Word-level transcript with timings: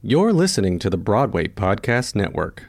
You're 0.00 0.32
listening 0.32 0.78
to 0.78 0.90
the 0.90 0.96
Broadway 0.96 1.48
Podcast 1.48 2.14
Network. 2.14 2.66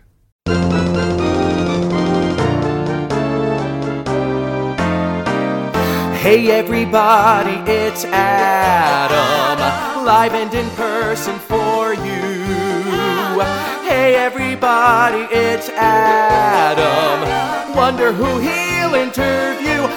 Hey 6.17 6.49
everybody, 6.49 7.71
it's 7.71 8.03
Adam, 8.05 9.59
live 10.03 10.33
and 10.33 10.51
in 10.55 10.67
person 10.71 11.37
for 11.37 11.93
you. 11.93 13.43
Hey 13.87 14.15
everybody, 14.15 15.27
it's 15.31 15.69
Adam, 15.69 17.29
wonder 17.75 18.11
who 18.11 18.39
he'll 18.39 18.95
interview. 18.95 19.87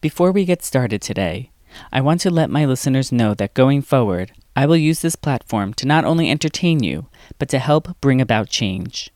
Before 0.00 0.30
we 0.30 0.44
get 0.44 0.62
started 0.62 1.02
today, 1.02 1.50
I 1.92 2.00
want 2.00 2.20
to 2.22 2.30
let 2.30 2.50
my 2.50 2.64
listeners 2.64 3.12
know 3.12 3.34
that 3.34 3.54
going 3.54 3.82
forward, 3.82 4.32
I 4.54 4.66
will 4.66 4.76
use 4.76 5.00
this 5.02 5.16
platform 5.16 5.74
to 5.74 5.86
not 5.86 6.04
only 6.04 6.30
entertain 6.30 6.82
you, 6.82 7.06
but 7.38 7.48
to 7.50 7.58
help 7.58 8.00
bring 8.00 8.20
about 8.20 8.48
change. 8.48 9.10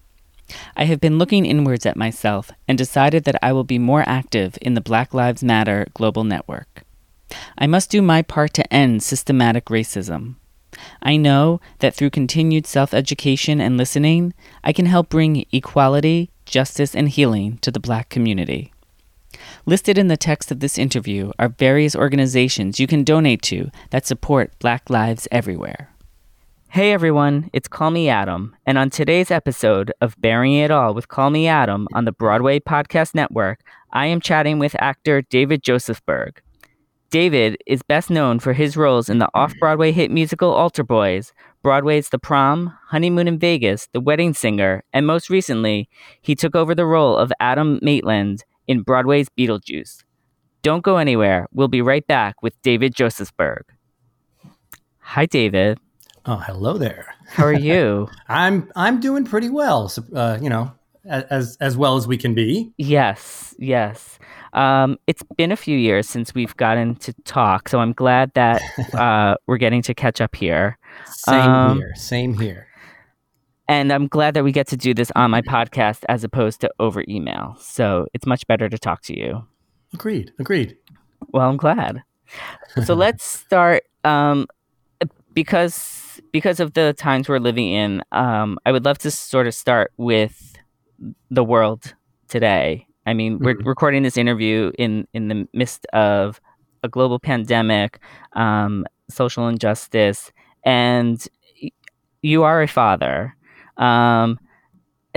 I 0.77 0.85
have 0.85 1.01
been 1.01 1.19
looking 1.19 1.47
inwards 1.47 1.87
at 1.87 1.97
myself 1.97 2.51
and 2.67 2.77
decided 2.77 3.25
that 3.25 3.39
I 3.43 3.53
will 3.53 3.65
be 3.65 3.79
more 3.79 4.05
active 4.07 4.59
in 4.61 4.75
the 4.75 4.81
Black 4.81 5.15
Lives 5.15 5.45
Matter 5.45 5.87
global 5.95 6.25
network. 6.25 6.83
I 7.57 7.67
must 7.67 7.91
do 7.91 8.03
my 8.03 8.23
part 8.23 8.53
to 8.55 8.73
end 8.73 9.03
systematic 9.03 9.67
racism. 9.67 10.37
I 11.03 11.17
know 11.17 11.61
that 11.79 11.95
through 11.95 12.11
continued 12.11 12.67
self 12.67 12.95
education 12.95 13.61
and 13.61 13.77
listening, 13.77 14.35
I 14.65 14.73
can 14.73 14.87
help 14.87 15.09
bring 15.09 15.45
equality, 15.53 16.31
justice, 16.47 16.95
and 16.95 17.09
healing 17.09 17.59
to 17.59 17.71
the 17.71 17.81
black 17.81 18.09
community. 18.09 18.73
Listed 19.71 19.99
in 19.99 20.09
the 20.09 20.17
text 20.17 20.51
of 20.51 20.59
this 20.59 20.77
interview 20.77 21.31
are 21.39 21.49
various 21.49 21.95
organizations 21.95 22.81
you 22.81 22.89
can 22.89 23.05
donate 23.05 23.41
to 23.43 23.71
that 23.91 24.05
support 24.05 24.51
Black 24.59 24.91
lives 24.91 25.29
everywhere. 25.31 25.95
Hey 26.71 26.91
everyone, 26.91 27.49
it's 27.53 27.69
Call 27.69 27.93
Me 27.93 28.09
Adam, 28.09 28.57
and 28.67 28.77
on 28.77 28.91
today's 28.91 29.31
episode 29.31 29.93
of 30.01 30.21
Baring 30.21 30.55
It 30.55 30.73
All 30.73 30.93
with 30.93 31.07
Call 31.07 31.31
Me 31.31 31.47
Adam 31.47 31.87
on 31.93 32.05
the 32.05 32.11
Broadway 32.11 32.59
Podcast 32.59 33.15
Network, 33.15 33.61
I 33.93 34.07
am 34.07 34.21
chatting 34.21 34.59
with 34.59 34.75
actor 34.81 35.23
David 35.23 35.63
Josefsberg. 35.63 36.39
David 37.11 37.57
is 37.65 37.85
best 37.85 38.11
known 38.11 38.41
for 38.41 38.53
his 38.53 38.77
roles 38.77 39.09
in 39.09 39.19
the 39.19 39.31
off 39.35 39.55
Broadway 39.61 39.93
hit 39.93 40.11
musical 40.11 40.51
Altar 40.51 40.83
Boyz, 40.83 41.31
Broadway's 41.63 42.09
The 42.09 42.19
Prom, 42.19 42.77
Honeymoon 42.89 43.29
in 43.29 43.39
Vegas, 43.39 43.87
The 43.93 44.01
Wedding 44.01 44.35
Singer, 44.35 44.83
and 44.93 45.07
most 45.07 45.31
recently, 45.31 45.89
he 46.21 46.35
took 46.35 46.57
over 46.57 46.75
the 46.75 46.87
role 46.87 47.17
of 47.17 47.33
Adam 47.39 47.79
Maitland 47.83 48.43
in 48.67 48.83
Broadway's 48.83 49.29
Beetlejuice. 49.39 50.05
Don't 50.63 50.83
go 50.83 50.97
anywhere. 50.99 51.47
We'll 51.53 51.69
be 51.69 51.83
right 51.83 52.07
back 52.07 52.43
with 52.43 52.61
David 52.63 52.95
Josefsberg. 52.95 53.63
Hi, 54.99 55.27
David. 55.27 55.79
Oh, 56.27 56.37
hello 56.37 56.77
there. 56.79 57.15
How 57.29 57.45
are 57.47 57.53
you? 57.53 58.09
I'm 58.29 58.71
I'm 58.77 59.01
doing 59.01 59.25
pretty 59.25 59.49
well. 59.49 59.91
Uh, 60.15 60.39
you 60.41 60.51
know, 60.51 60.71
as 61.05 61.57
as 61.61 61.77
well 61.77 61.97
as 61.97 62.07
we 62.07 62.17
can 62.19 62.35
be. 62.35 62.73
yes, 62.77 63.55
yes. 63.59 64.19
Um, 64.53 64.99
it's 65.07 65.23
been 65.37 65.53
a 65.53 65.57
few 65.57 65.79
years 65.79 66.09
since 66.09 66.35
we've 66.35 66.57
gotten 66.57 66.97
to 66.97 67.13
talk, 67.25 67.69
so 67.69 67.79
I'm 67.79 67.93
glad 67.93 68.33
that 68.35 68.61
uh, 68.95 69.37
we're 69.47 69.59
getting 69.59 69.81
to 69.83 69.95
catch 69.95 70.21
up 70.21 70.35
here. 70.37 70.77
Same 71.07 71.41
Um, 71.41 71.77
here. 71.79 71.93
Same 71.95 72.35
here. 72.39 72.67
And 73.71 73.93
I'm 73.93 74.09
glad 74.09 74.35
that 74.35 74.43
we 74.43 74.51
get 74.51 74.67
to 74.69 74.77
do 74.77 74.93
this 74.95 75.13
on 75.15 75.31
my 75.31 75.43
podcast 75.43 76.03
as 76.09 76.25
opposed 76.25 76.61
to 76.63 76.71
over 76.81 77.05
email. 77.09 77.57
So 77.61 78.07
it's 78.15 78.27
much 78.27 78.45
better 78.49 78.69
to 78.69 78.77
talk 78.77 79.03
to 79.03 79.17
you. 79.17 79.47
Agreed. 79.95 80.33
Agreed. 80.41 80.77
Well, 81.29 81.49
I'm 81.49 81.57
glad. 81.57 82.03
So 82.85 82.95
let's 83.05 83.25
start 83.25 83.85
um, 84.05 84.47
because 85.35 86.21
because 86.33 86.59
of 86.61 86.73
the 86.75 86.95
times 86.95 87.29
we're 87.29 87.39
living 87.39 87.71
in. 87.73 88.03
Um, 88.13 88.59
I 88.67 88.73
would 88.73 88.85
love 88.85 88.99
to 88.99 89.11
sort 89.11 89.47
of 89.47 89.55
start 89.55 89.93
with 89.97 90.57
the 91.31 91.45
world 91.45 91.95
today. 92.29 92.87
I 93.07 93.15
mean, 93.15 93.39
we're 93.39 93.55
Mhm. 93.55 93.67
recording 93.67 94.03
this 94.03 94.17
interview 94.17 94.73
in 94.79 95.07
in 95.15 95.29
the 95.29 95.49
midst 95.55 95.87
of 95.93 96.41
a 96.83 96.89
global 96.89 97.19
pandemic, 97.19 98.01
um, 98.35 98.85
social 99.09 99.47
injustice, 99.49 100.33
and 100.65 101.25
you 102.23 102.43
are 102.43 102.63
a 102.63 102.69
father. 102.69 103.35
Um, 103.81 104.39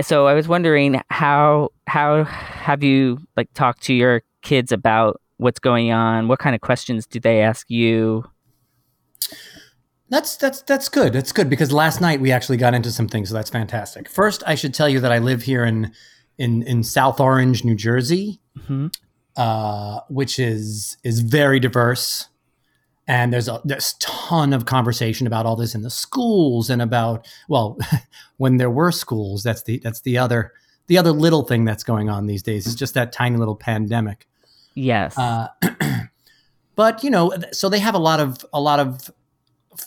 so 0.00 0.26
I 0.26 0.34
was 0.34 0.48
wondering 0.48 1.00
how 1.10 1.70
how 1.86 2.24
have 2.24 2.82
you 2.82 3.18
like 3.36 3.52
talked 3.54 3.82
to 3.84 3.94
your 3.94 4.22
kids 4.42 4.72
about 4.72 5.20
what's 5.36 5.60
going 5.60 5.92
on? 5.92 6.26
What 6.28 6.38
kind 6.40 6.54
of 6.54 6.60
questions 6.60 7.06
do 7.06 7.20
they 7.20 7.40
ask 7.42 7.70
you? 7.70 8.24
That's 10.08 10.36
that's 10.36 10.62
that's 10.62 10.88
good. 10.88 11.12
That's 11.12 11.32
good 11.32 11.48
because 11.48 11.72
last 11.72 12.00
night 12.00 12.20
we 12.20 12.32
actually 12.32 12.56
got 12.56 12.74
into 12.74 12.90
some 12.90 13.08
things, 13.08 13.28
so 13.28 13.34
that's 13.34 13.50
fantastic. 13.50 14.08
First, 14.08 14.42
I 14.46 14.54
should 14.54 14.74
tell 14.74 14.88
you 14.88 15.00
that 15.00 15.12
I 15.12 15.18
live 15.18 15.42
here 15.42 15.64
in 15.64 15.92
in 16.38 16.62
in 16.64 16.82
South 16.82 17.20
Orange, 17.20 17.64
New 17.64 17.74
Jersey, 17.76 18.40
hmm 18.66 18.88
uh, 19.36 20.00
which 20.08 20.38
is 20.38 20.96
is 21.02 21.20
very 21.20 21.58
diverse, 21.58 22.28
and 23.06 23.32
there's 23.32 23.48
a 23.48 23.60
there's 23.64 23.94
ton 23.94 24.52
of 24.52 24.66
conversation 24.66 25.26
about 25.26 25.46
all 25.46 25.56
this 25.56 25.74
in 25.74 25.82
the 25.82 25.90
schools 25.90 26.70
and 26.70 26.80
about 26.80 27.26
well, 27.48 27.78
when 28.36 28.56
there 28.56 28.70
were 28.70 28.92
schools. 28.92 29.42
That's 29.42 29.62
the 29.62 29.78
that's 29.78 30.00
the 30.00 30.18
other 30.18 30.52
the 30.86 30.98
other 30.98 31.12
little 31.12 31.42
thing 31.42 31.64
that's 31.64 31.84
going 31.84 32.08
on 32.08 32.26
these 32.26 32.42
days. 32.42 32.66
Is 32.66 32.74
just 32.74 32.94
that 32.94 33.12
tiny 33.12 33.36
little 33.36 33.56
pandemic. 33.56 34.26
Yes. 34.74 35.16
Uh, 35.16 35.48
but 36.74 37.04
you 37.04 37.10
know, 37.10 37.32
so 37.52 37.68
they 37.68 37.78
have 37.78 37.94
a 37.94 37.98
lot 37.98 38.20
of 38.20 38.44
a 38.52 38.60
lot 38.60 38.80
of 38.80 39.10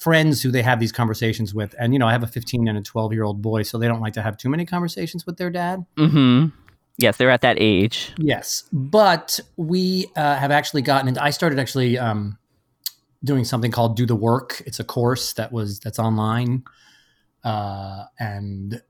friends 0.02 0.42
who 0.42 0.52
they 0.52 0.62
have 0.62 0.80
these 0.80 0.92
conversations 0.92 1.54
with, 1.54 1.74
and 1.80 1.94
you 1.94 2.00
know, 2.00 2.08
I 2.08 2.12
have 2.12 2.24
a 2.24 2.28
15 2.28 2.68
and 2.68 2.78
a 2.78 2.82
12 2.82 3.14
year 3.14 3.24
old 3.24 3.42
boy, 3.42 3.64
so 3.64 3.78
they 3.78 3.88
don't 3.88 4.02
like 4.02 4.14
to 4.14 4.22
have 4.22 4.38
too 4.38 4.50
many 4.50 4.66
conversations 4.66 5.26
with 5.26 5.38
their 5.38 5.50
dad. 5.50 5.86
mm-hmm 5.98 6.48
Yes, 6.98 7.18
they're 7.18 7.30
at 7.30 7.42
that 7.42 7.58
age. 7.60 8.12
Yes, 8.18 8.64
but 8.74 9.40
we 9.56 10.08
uh, 10.16 10.36
have 10.36 10.50
actually 10.50 10.82
gotten 10.82 11.08
into. 11.08 11.24
I 11.24 11.30
started 11.30 11.60
actually 11.60 11.98
um, 11.98 12.40
doing 13.24 13.44
something 13.44 13.72
called 13.72 13.96
Do 13.96 14.06
the 14.06 14.16
Work. 14.16 14.62
It's 14.66 14.80
a 14.80 14.84
course 14.84 15.34
that 15.34 15.52
was 15.52 15.80
that's 15.80 16.00
online, 16.00 16.64
uh, 17.44 18.06
and 18.20 18.82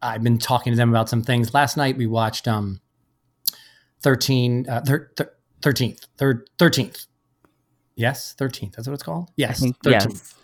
I've 0.00 0.22
been 0.22 0.38
talking 0.38 0.72
to 0.72 0.76
them 0.76 0.90
about 0.90 1.08
some 1.08 1.22
things. 1.22 1.54
Last 1.54 1.76
night 1.76 1.96
we 1.96 2.06
watched 2.06 2.46
um, 2.46 2.80
13, 4.02 4.68
uh, 4.68 4.82
thir- 4.82 5.10
thir- 5.16 5.34
13th, 5.62 6.06
thir- 6.18 6.44
13th. 6.58 7.06
Yes, 7.96 8.34
13th. 8.38 8.74
That's 8.74 8.86
what 8.86 8.94
it's 8.94 9.02
called? 9.02 9.30
Yes, 9.36 9.60
think 9.60 9.78
13th. 9.78 10.10
yes. 10.10 10.34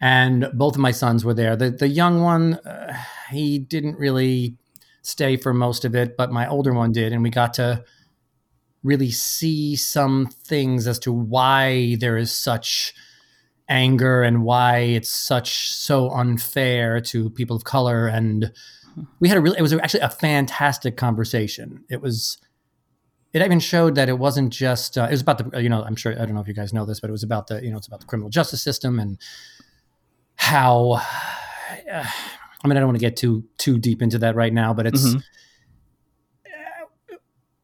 And 0.00 0.48
both 0.54 0.74
of 0.76 0.80
my 0.80 0.92
sons 0.92 1.24
were 1.24 1.34
there. 1.34 1.56
The, 1.56 1.70
the 1.70 1.88
young 1.88 2.22
one, 2.22 2.54
uh, 2.54 2.96
he 3.30 3.58
didn't 3.58 3.98
really 3.98 4.56
stay 5.02 5.36
for 5.36 5.52
most 5.52 5.84
of 5.84 5.96
it, 5.96 6.16
but 6.16 6.30
my 6.30 6.46
older 6.46 6.72
one 6.72 6.92
did. 6.92 7.12
And 7.12 7.22
we 7.22 7.30
got 7.30 7.54
to 7.54 7.82
really 8.82 9.10
see 9.10 9.74
some 9.76 10.26
things 10.26 10.86
as 10.86 10.98
to 11.00 11.12
why 11.12 11.96
there 12.00 12.16
is 12.16 12.30
such 12.30 12.94
anger 13.68 14.22
and 14.22 14.44
why 14.44 14.78
it's 14.78 15.10
such 15.10 15.70
so 15.72 16.10
unfair 16.10 17.00
to 17.00 17.28
people 17.30 17.54
of 17.56 17.64
color 17.64 18.06
and 18.06 18.50
we 19.20 19.28
had 19.28 19.36
a 19.36 19.40
really 19.40 19.58
it 19.58 19.62
was 19.62 19.72
actually 19.74 20.00
a 20.00 20.08
fantastic 20.08 20.96
conversation 20.96 21.84
it 21.90 22.00
was 22.00 22.38
it 23.34 23.42
even 23.42 23.60
showed 23.60 23.94
that 23.94 24.08
it 24.08 24.18
wasn't 24.18 24.50
just 24.50 24.96
uh, 24.96 25.04
it 25.04 25.10
was 25.10 25.20
about 25.20 25.36
the 25.50 25.62
you 25.62 25.68
know 25.68 25.82
i'm 25.82 25.94
sure 25.96 26.12
i 26.12 26.24
don't 26.24 26.34
know 26.34 26.40
if 26.40 26.48
you 26.48 26.54
guys 26.54 26.72
know 26.72 26.86
this 26.86 26.98
but 26.98 27.08
it 27.10 27.12
was 27.12 27.22
about 27.22 27.46
the 27.48 27.62
you 27.62 27.70
know 27.70 27.76
it's 27.76 27.86
about 27.86 28.00
the 28.00 28.06
criminal 28.06 28.30
justice 28.30 28.62
system 28.62 28.98
and 28.98 29.18
how 30.36 30.92
uh, 30.92 31.00
i 32.64 32.66
mean 32.68 32.76
i 32.76 32.80
don't 32.80 32.86
want 32.88 32.96
to 32.98 33.04
get 33.04 33.16
too 33.16 33.44
too 33.58 33.78
deep 33.78 34.02
into 34.02 34.18
that 34.18 34.34
right 34.34 34.52
now 34.52 34.72
but 34.72 34.86
it's 34.86 35.14
Mhm. 35.14 35.22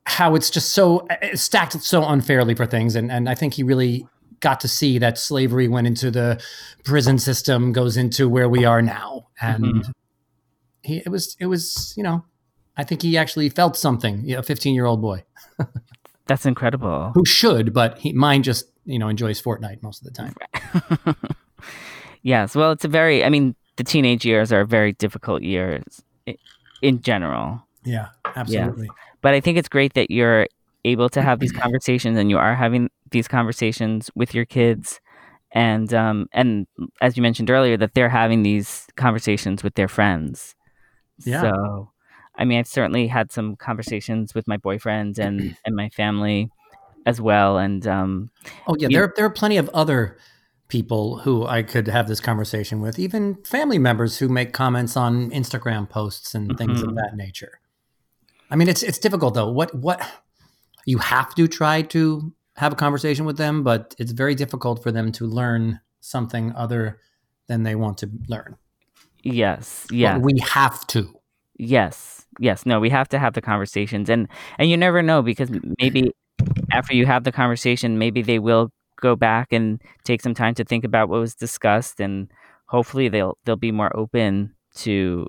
How 0.06 0.34
it's 0.34 0.50
just 0.50 0.70
so 0.74 1.06
it's 1.22 1.42
stacked 1.42 1.72
so 1.82 2.04
unfairly 2.06 2.54
for 2.54 2.66
things 2.66 2.94
and 2.94 3.10
and 3.10 3.28
I 3.28 3.34
think 3.34 3.54
he 3.54 3.62
really 3.62 4.06
got 4.40 4.60
to 4.60 4.68
see 4.68 4.98
that 4.98 5.16
slavery 5.18 5.68
went 5.68 5.86
into 5.86 6.10
the 6.10 6.40
prison 6.84 7.18
system 7.18 7.72
goes 7.72 7.96
into 7.96 8.28
where 8.28 8.48
we 8.48 8.64
are 8.66 8.82
now 8.82 9.28
and 9.40 9.64
Mhm. 9.64 9.92
he 10.82 10.98
it 10.98 11.08
was 11.08 11.36
it 11.40 11.46
was 11.46 11.94
you 11.96 12.02
know 12.02 12.24
I 12.76 12.84
think 12.84 13.02
he 13.02 13.16
actually 13.16 13.48
felt 13.48 13.76
something 13.76 14.30
a 14.34 14.42
15 14.42 14.74
year 14.74 14.84
old 14.84 15.00
boy 15.00 15.24
That's 16.26 16.44
incredible. 16.46 17.12
who 17.14 17.24
should 17.24 17.72
but 17.72 17.98
he 17.98 18.12
mine 18.12 18.42
just 18.42 18.66
you 18.84 18.98
know 18.98 19.08
enjoys 19.08 19.40
Fortnite 19.40 19.82
most 19.82 20.06
of 20.06 20.12
the 20.12 20.22
time 20.22 20.34
yes. 22.22 22.54
Well, 22.54 22.72
it's 22.72 22.84
a 22.84 22.88
very, 22.88 23.24
I 23.24 23.28
mean, 23.30 23.54
the 23.76 23.84
teenage 23.84 24.24
years 24.24 24.52
are 24.52 24.64
very 24.64 24.92
difficult 24.92 25.42
years 25.42 26.02
in 26.82 27.00
general. 27.00 27.63
Yeah 27.84 28.08
absolutely 28.36 28.88
But 29.20 29.34
I 29.34 29.40
think 29.40 29.56
it's 29.58 29.68
great 29.68 29.94
that 29.94 30.10
you're 30.10 30.46
able 30.84 31.08
to 31.10 31.22
have 31.22 31.40
these 31.40 31.52
conversations 31.52 32.18
and 32.18 32.28
you 32.30 32.36
are 32.38 32.54
having 32.54 32.90
these 33.10 33.26
conversations 33.26 34.10
with 34.14 34.34
your 34.34 34.44
kids. 34.44 35.00
And 35.52 35.94
um, 35.94 36.26
and 36.32 36.66
as 37.00 37.16
you 37.16 37.22
mentioned 37.22 37.48
earlier, 37.48 37.76
that 37.78 37.94
they're 37.94 38.10
having 38.10 38.42
these 38.42 38.86
conversations 38.96 39.62
with 39.62 39.74
their 39.76 39.88
friends. 39.88 40.54
Yeah. 41.24 41.40
So, 41.42 41.90
I 42.36 42.44
mean, 42.44 42.58
I've 42.58 42.66
certainly 42.66 43.06
had 43.06 43.30
some 43.32 43.56
conversations 43.56 44.34
with 44.34 44.46
my 44.48 44.56
boyfriend 44.58 45.18
and 45.18 45.56
and 45.64 45.74
my 45.76 45.88
family 45.90 46.50
as 47.06 47.20
well. 47.20 47.56
And 47.56 47.86
um, 47.86 48.30
Oh 48.66 48.76
yeah, 48.78 48.88
there 48.90 49.12
there 49.16 49.24
are 49.24 49.30
plenty 49.30 49.56
of 49.56 49.70
other 49.72 50.18
people 50.68 51.18
who 51.18 51.46
I 51.46 51.62
could 51.62 51.86
have 51.86 52.08
this 52.08 52.20
conversation 52.20 52.80
with, 52.80 52.98
even 52.98 53.36
family 53.44 53.78
members 53.78 54.18
who 54.18 54.28
make 54.28 54.52
comments 54.52 54.96
on 54.96 55.30
Instagram 55.30 55.88
posts 55.88 56.34
and 56.34 56.58
things 56.58 56.82
of 56.82 56.88
Mhm. 56.90 56.96
that 56.96 57.16
nature. 57.16 57.60
I 58.50 58.56
mean, 58.56 58.68
it's 58.68 58.82
it's 58.82 58.98
difficult 58.98 59.34
though. 59.34 59.50
What 59.50 59.74
what 59.74 60.00
you 60.86 60.98
have 60.98 61.34
to 61.34 61.48
try 61.48 61.82
to 61.82 62.32
have 62.56 62.72
a 62.72 62.76
conversation 62.76 63.24
with 63.24 63.36
them, 63.36 63.62
but 63.62 63.94
it's 63.98 64.12
very 64.12 64.34
difficult 64.34 64.82
for 64.82 64.92
them 64.92 65.10
to 65.12 65.26
learn 65.26 65.80
something 66.00 66.52
other 66.54 67.00
than 67.46 67.62
they 67.62 67.74
want 67.74 67.98
to 67.98 68.10
learn. 68.28 68.56
Yes. 69.22 69.86
But 70.14 70.22
we 70.22 70.38
have 70.40 70.86
to. 70.88 71.18
Yes. 71.56 72.26
Yes. 72.38 72.66
No, 72.66 72.80
we 72.80 72.90
have 72.90 73.08
to 73.08 73.18
have 73.18 73.34
the 73.34 73.40
conversations 73.40 74.08
and 74.08 74.28
and 74.58 74.70
you 74.70 74.76
never 74.76 75.02
know 75.02 75.22
because 75.22 75.50
maybe 75.80 76.12
after 76.72 76.94
you 76.94 77.06
have 77.06 77.24
the 77.24 77.32
conversation, 77.32 77.98
maybe 77.98 78.22
they 78.22 78.38
will 78.38 78.70
go 79.00 79.16
back 79.16 79.52
and 79.52 79.80
take 80.04 80.20
some 80.20 80.34
time 80.34 80.54
to 80.54 80.64
think 80.64 80.84
about 80.84 81.08
what 81.08 81.20
was 81.20 81.34
discussed 81.34 82.00
and 82.00 82.30
hopefully 82.66 83.08
they'll 83.08 83.36
they'll 83.44 83.56
be 83.56 83.72
more 83.72 83.94
open 83.96 84.54
to 84.74 85.26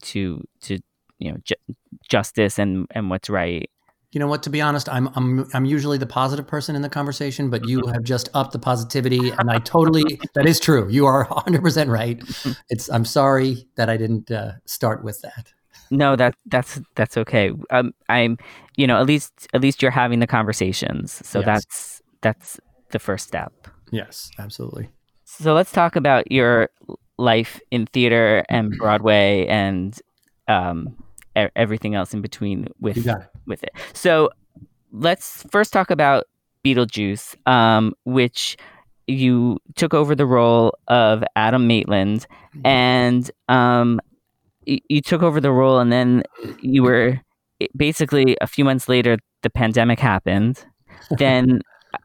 to 0.00 0.42
to 0.60 0.78
you 1.18 1.32
know 1.32 1.38
ju- 1.44 1.74
justice 2.08 2.58
and 2.58 2.86
and 2.90 3.10
what's 3.10 3.30
right. 3.30 3.70
You 4.12 4.20
know 4.20 4.28
what? 4.28 4.42
To 4.44 4.50
be 4.50 4.60
honest, 4.60 4.88
I'm 4.88 5.08
I'm 5.14 5.46
I'm 5.52 5.64
usually 5.64 5.98
the 5.98 6.06
positive 6.06 6.46
person 6.46 6.76
in 6.76 6.82
the 6.82 6.88
conversation, 6.88 7.50
but 7.50 7.64
you 7.64 7.86
have 7.86 8.02
just 8.02 8.28
upped 8.34 8.52
the 8.52 8.58
positivity, 8.58 9.30
and 9.30 9.50
I 9.50 9.58
totally 9.58 10.20
that 10.34 10.46
is 10.46 10.60
true. 10.60 10.88
You 10.88 11.06
are 11.06 11.24
100 11.24 11.62
percent 11.62 11.90
right. 11.90 12.22
It's 12.68 12.88
I'm 12.88 13.04
sorry 13.04 13.66
that 13.76 13.90
I 13.90 13.96
didn't 13.96 14.30
uh, 14.30 14.52
start 14.64 15.04
with 15.04 15.20
that. 15.22 15.52
No, 15.90 16.16
that 16.16 16.34
that's 16.46 16.80
that's 16.94 17.16
okay. 17.16 17.52
Um, 17.70 17.92
I'm, 18.08 18.38
you 18.76 18.86
know, 18.86 18.98
at 19.00 19.06
least 19.06 19.48
at 19.54 19.60
least 19.60 19.82
you're 19.82 19.90
having 19.90 20.20
the 20.20 20.26
conversations, 20.26 21.26
so 21.26 21.40
Yes. 21.40 21.46
that's 21.46 22.02
that's 22.22 22.60
the 22.90 22.98
first 22.98 23.28
step. 23.28 23.52
Yes, 23.92 24.30
absolutely. 24.38 24.88
So 25.24 25.54
let's 25.54 25.72
talk 25.72 25.96
about 25.96 26.30
your 26.30 26.70
life 27.18 27.60
in 27.70 27.86
theater 27.86 28.44
and 28.48 28.70
Broadway 28.78 29.46
and 29.46 29.98
um, 30.48 30.96
everything 31.56 31.94
else 31.94 32.14
in 32.14 32.20
between 32.20 32.68
with 32.80 32.96
it. 32.96 33.04
with 33.46 33.62
it. 33.62 33.70
So 33.92 34.30
let's 34.92 35.44
first 35.50 35.72
talk 35.72 35.90
about 35.90 36.24
Beetlejuice, 36.64 37.36
um, 37.48 37.94
which 38.04 38.56
you 39.06 39.58
took 39.76 39.94
over 39.94 40.14
the 40.14 40.26
role 40.26 40.76
of 40.88 41.22
Adam 41.36 41.66
Maitland, 41.68 42.26
and 42.64 43.30
um, 43.48 44.00
y- 44.66 44.80
you 44.88 45.00
took 45.00 45.22
over 45.22 45.40
the 45.40 45.52
role, 45.52 45.78
and 45.78 45.92
then 45.92 46.24
you 46.60 46.82
were 46.82 47.20
basically 47.76 48.36
a 48.40 48.46
few 48.46 48.64
months 48.64 48.88
later, 48.88 49.18
the 49.42 49.50
pandemic 49.50 50.00
happened. 50.00 50.64
then, 51.18 51.60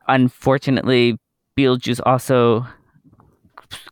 unfortunately, 0.08 1.18
Beetlejuice 1.58 2.02
also 2.06 2.66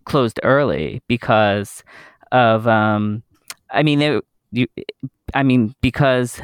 closed 0.05 0.39
early 0.43 1.01
because 1.07 1.83
of 2.31 2.67
um, 2.67 3.23
I 3.71 3.83
mean, 3.83 3.99
they, 3.99 4.19
you, 4.51 4.67
I 5.33 5.43
mean, 5.43 5.73
because 5.81 6.41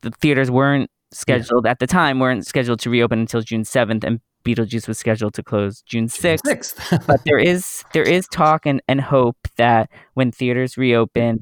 the 0.00 0.10
theaters 0.10 0.50
weren't 0.50 0.90
scheduled 1.12 1.66
at 1.66 1.78
the 1.78 1.86
time 1.86 2.18
weren't 2.18 2.46
scheduled 2.46 2.80
to 2.80 2.90
reopen 2.90 3.20
until 3.20 3.42
June 3.42 3.64
seventh, 3.64 4.04
and 4.04 4.20
Beetlejuice 4.44 4.88
was 4.88 4.98
scheduled 4.98 5.34
to 5.34 5.42
close 5.42 5.82
June 5.82 6.08
sixth. 6.08 6.46
Sixth. 6.46 7.04
But 7.06 7.20
there 7.24 7.38
is 7.38 7.84
there 7.92 8.02
is 8.02 8.26
talk 8.28 8.66
and, 8.66 8.82
and 8.88 9.00
hope 9.00 9.36
that 9.56 9.90
when 10.14 10.32
theaters 10.32 10.76
reopen, 10.76 11.40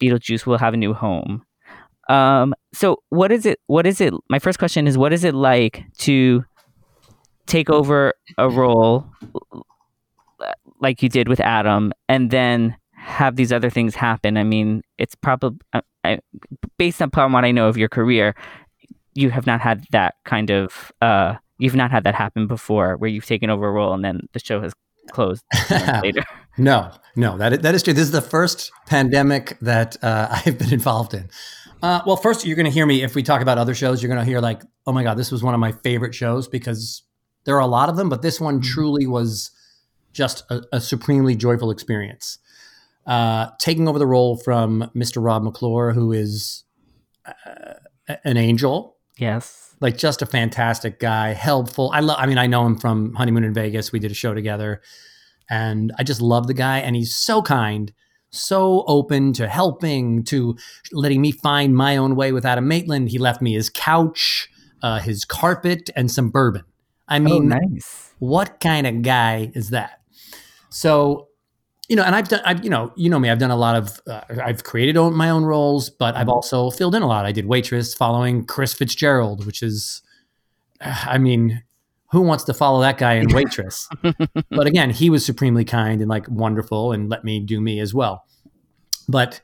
Beetlejuice 0.00 0.46
will 0.46 0.58
have 0.58 0.74
a 0.74 0.76
new 0.76 0.94
home. 0.94 1.42
Um, 2.08 2.54
so 2.72 3.02
what 3.10 3.32
is 3.32 3.44
it? 3.44 3.58
What 3.66 3.86
is 3.86 4.00
it? 4.00 4.14
My 4.30 4.38
first 4.38 4.58
question 4.58 4.86
is, 4.86 4.96
what 4.96 5.12
is 5.12 5.24
it 5.24 5.34
like 5.34 5.84
to 5.98 6.44
take 7.46 7.70
over 7.70 8.14
a 8.36 8.48
role 8.48 9.06
like 10.80 11.02
you 11.02 11.08
did 11.08 11.28
with 11.28 11.40
Adam, 11.40 11.92
and 12.08 12.30
then 12.30 12.76
have 13.08 13.36
these 13.36 13.52
other 13.52 13.70
things 13.70 13.94
happen? 13.94 14.36
I 14.36 14.44
mean, 14.44 14.82
it's 14.98 15.14
probably 15.14 15.58
I, 15.72 15.82
I, 16.04 16.18
based 16.78 17.00
upon 17.00 17.32
what 17.32 17.44
I 17.44 17.50
know 17.50 17.68
of 17.68 17.76
your 17.76 17.88
career, 17.88 18.34
you 19.14 19.30
have 19.30 19.46
not 19.46 19.60
had 19.60 19.84
that 19.90 20.14
kind 20.24 20.50
of 20.50 20.92
uh, 21.02 21.34
you've 21.58 21.74
not 21.74 21.90
had 21.90 22.04
that 22.04 22.14
happen 22.14 22.46
before, 22.46 22.96
where 22.96 23.10
you've 23.10 23.26
taken 23.26 23.50
over 23.50 23.68
a 23.68 23.72
role 23.72 23.92
and 23.92 24.04
then 24.04 24.28
the 24.32 24.38
show 24.38 24.60
has 24.60 24.72
closed 25.10 25.42
later. 26.02 26.22
No, 26.56 26.92
no, 27.16 27.38
that 27.38 27.52
is, 27.54 27.58
that 27.60 27.74
is 27.74 27.82
true. 27.82 27.92
This 27.92 28.04
is 28.04 28.10
the 28.12 28.22
first 28.22 28.70
pandemic 28.86 29.58
that 29.60 29.96
uh, 30.02 30.28
I've 30.46 30.58
been 30.58 30.72
involved 30.72 31.14
in. 31.14 31.28
Uh, 31.82 32.00
well, 32.06 32.16
first, 32.16 32.44
you're 32.44 32.56
going 32.56 32.66
to 32.66 32.72
hear 32.72 32.86
me 32.86 33.02
if 33.02 33.14
we 33.14 33.22
talk 33.22 33.40
about 33.40 33.56
other 33.56 33.74
shows. 33.74 34.02
You're 34.02 34.12
going 34.12 34.24
to 34.24 34.28
hear 34.28 34.40
like, 34.40 34.62
oh 34.86 34.92
my 34.92 35.02
god, 35.02 35.16
this 35.16 35.30
was 35.30 35.42
one 35.42 35.54
of 35.54 35.60
my 35.60 35.72
favorite 35.72 36.14
shows 36.14 36.48
because 36.48 37.02
there 37.44 37.56
are 37.56 37.60
a 37.60 37.66
lot 37.66 37.88
of 37.88 37.96
them, 37.96 38.08
but 38.08 38.22
this 38.22 38.40
one 38.40 38.60
truly 38.60 39.06
was 39.06 39.52
just 40.12 40.44
a, 40.50 40.62
a 40.72 40.80
supremely 40.80 41.36
joyful 41.36 41.70
experience. 41.70 42.38
Uh, 43.08 43.50
taking 43.58 43.88
over 43.88 43.98
the 43.98 44.06
role 44.06 44.36
from 44.36 44.90
Mr. 44.94 45.24
Rob 45.24 45.42
McClure, 45.42 45.92
who 45.94 46.12
is 46.12 46.64
uh, 47.26 47.74
an 48.24 48.36
angel, 48.36 48.96
Yes. 49.18 49.74
like 49.80 49.96
just 49.96 50.20
a 50.22 50.26
fantastic 50.26 50.98
guy, 51.00 51.32
helpful. 51.32 51.90
I 51.94 52.00
love. 52.00 52.18
I 52.20 52.26
mean, 52.26 52.36
I 52.38 52.46
know 52.46 52.66
him 52.66 52.76
from 52.76 53.14
Honeymoon 53.14 53.44
in 53.44 53.54
Vegas. 53.54 53.92
We 53.92 53.98
did 53.98 54.10
a 54.10 54.14
show 54.14 54.34
together, 54.34 54.82
and 55.48 55.90
I 55.98 56.02
just 56.04 56.20
love 56.20 56.46
the 56.48 56.54
guy. 56.54 56.78
And 56.80 56.94
he's 56.96 57.14
so 57.16 57.40
kind, 57.42 57.92
so 58.30 58.84
open 58.86 59.32
to 59.34 59.48
helping, 59.48 60.22
to 60.24 60.56
letting 60.92 61.22
me 61.22 61.32
find 61.32 61.74
my 61.74 61.96
own 61.96 62.14
way 62.14 62.30
with 62.32 62.44
Adam 62.44 62.68
Maitland. 62.68 63.08
He 63.08 63.18
left 63.18 63.40
me 63.40 63.54
his 63.54 63.70
couch, 63.70 64.50
uh, 64.82 64.98
his 65.00 65.24
carpet, 65.24 65.88
and 65.96 66.10
some 66.10 66.28
bourbon. 66.30 66.64
I 67.08 67.16
Oh, 67.16 67.20
mean, 67.20 67.48
nice. 67.48 68.12
what 68.18 68.60
kind 68.60 68.86
of 68.86 69.00
guy 69.00 69.50
is 69.54 69.70
that? 69.70 70.00
So, 70.68 71.27
you 71.88 71.96
know, 71.96 72.02
and 72.02 72.14
I've 72.14 72.28
done, 72.28 72.40
I've, 72.44 72.62
you 72.62 72.70
know, 72.70 72.92
you 72.96 73.08
know 73.08 73.18
me, 73.18 73.30
I've 73.30 73.38
done 73.38 73.50
a 73.50 73.56
lot 73.56 73.76
of, 73.76 74.00
uh, 74.06 74.20
I've 74.42 74.62
created 74.62 74.96
own- 74.96 75.14
my 75.14 75.30
own 75.30 75.44
roles, 75.44 75.88
but 75.88 76.14
I've 76.16 76.28
also 76.28 76.70
filled 76.70 76.94
in 76.94 77.02
a 77.02 77.06
lot. 77.06 77.24
I 77.24 77.32
did 77.32 77.46
waitress 77.46 77.94
following 77.94 78.44
Chris 78.44 78.74
Fitzgerald, 78.74 79.46
which 79.46 79.62
is, 79.62 80.02
uh, 80.80 81.04
I 81.06 81.18
mean, 81.18 81.62
who 82.10 82.20
wants 82.20 82.44
to 82.44 82.54
follow 82.54 82.80
that 82.80 82.98
guy 82.98 83.14
in 83.14 83.28
waitress? 83.28 83.88
but 84.50 84.66
again, 84.66 84.90
he 84.90 85.10
was 85.10 85.24
supremely 85.24 85.64
kind 85.64 86.00
and 86.00 86.08
like 86.08 86.26
wonderful 86.28 86.92
and 86.92 87.08
let 87.08 87.24
me 87.24 87.40
do 87.40 87.60
me 87.60 87.80
as 87.80 87.94
well. 87.94 88.24
But 89.08 89.40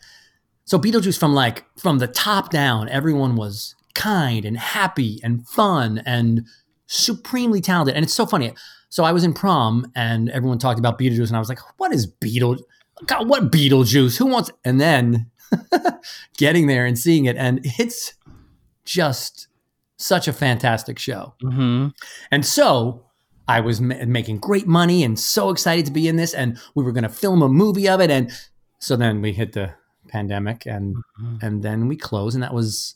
so 0.65 0.79
Beetlejuice 0.79 1.19
from 1.19 1.35
like 1.35 1.65
from 1.79 1.99
the 1.99 2.07
top 2.07 2.51
down, 2.51 2.89
everyone 2.89 3.37
was 3.37 3.75
kind 3.95 4.45
and 4.45 4.57
happy 4.59 5.21
and 5.23 5.47
fun 5.47 6.03
and 6.05 6.47
supremely 6.87 7.61
talented. 7.61 7.95
And 7.95 8.05
it's 8.05 8.15
so 8.15 8.27
funny. 8.27 8.53
So 8.95 9.03
I 9.03 9.11
was 9.11 9.25
in 9.25 9.35
prom 9.35 9.91
and 9.97 10.31
everyone 10.31 10.61
talked 10.61 10.79
about 10.79 11.01
Beetlejuice, 11.01 11.27
and 11.27 11.35
I 11.35 11.41
was 11.41 11.49
like, 11.49 11.59
"What 11.79 11.93
is 11.93 12.07
Beetle? 12.07 12.59
God, 13.07 13.29
what 13.29 13.51
Beetlejuice? 13.51 14.17
Who 14.19 14.27
wants?" 14.27 14.53
And 14.65 14.81
then 14.81 15.33
getting 16.37 16.69
there 16.69 16.87
and 16.87 16.97
seeing 16.97 17.25
it, 17.25 17.37
and 17.37 17.59
it's 17.65 18.15
just 18.85 19.49
such 19.97 20.29
a 20.29 20.33
fantastic 20.33 21.01
show. 21.01 21.35
hmm 21.41 21.89
And 22.31 22.47
so 22.47 23.05
I 23.49 23.59
was 23.59 23.81
ma- 23.81 24.05
making 24.07 24.39
great 24.39 24.69
money 24.69 25.03
and 25.03 25.19
so 25.19 25.51
excited 25.51 25.87
to 25.87 25.93
be 25.93 26.07
in 26.07 26.15
this, 26.15 26.33
and 26.33 26.57
we 26.77 26.85
were 26.85 26.93
going 26.93 27.03
to 27.03 27.09
film 27.09 27.43
a 27.43 27.49
movie 27.49 27.89
of 27.89 28.01
it. 28.01 28.13
And 28.13 28.31
so 28.79 28.95
then 28.95 29.21
we 29.21 29.33
hit 29.33 29.55
the 29.55 29.75
pandemic, 30.07 30.67
and 30.67 30.95
and 31.43 31.65
then 31.65 31.89
we 31.89 31.97
closed, 31.97 32.37
and 32.37 32.45
that 32.45 32.55
was, 32.55 32.95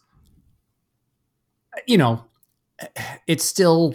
you 1.88 1.98
know, 1.98 2.24
it's 3.26 3.44
still 3.44 3.94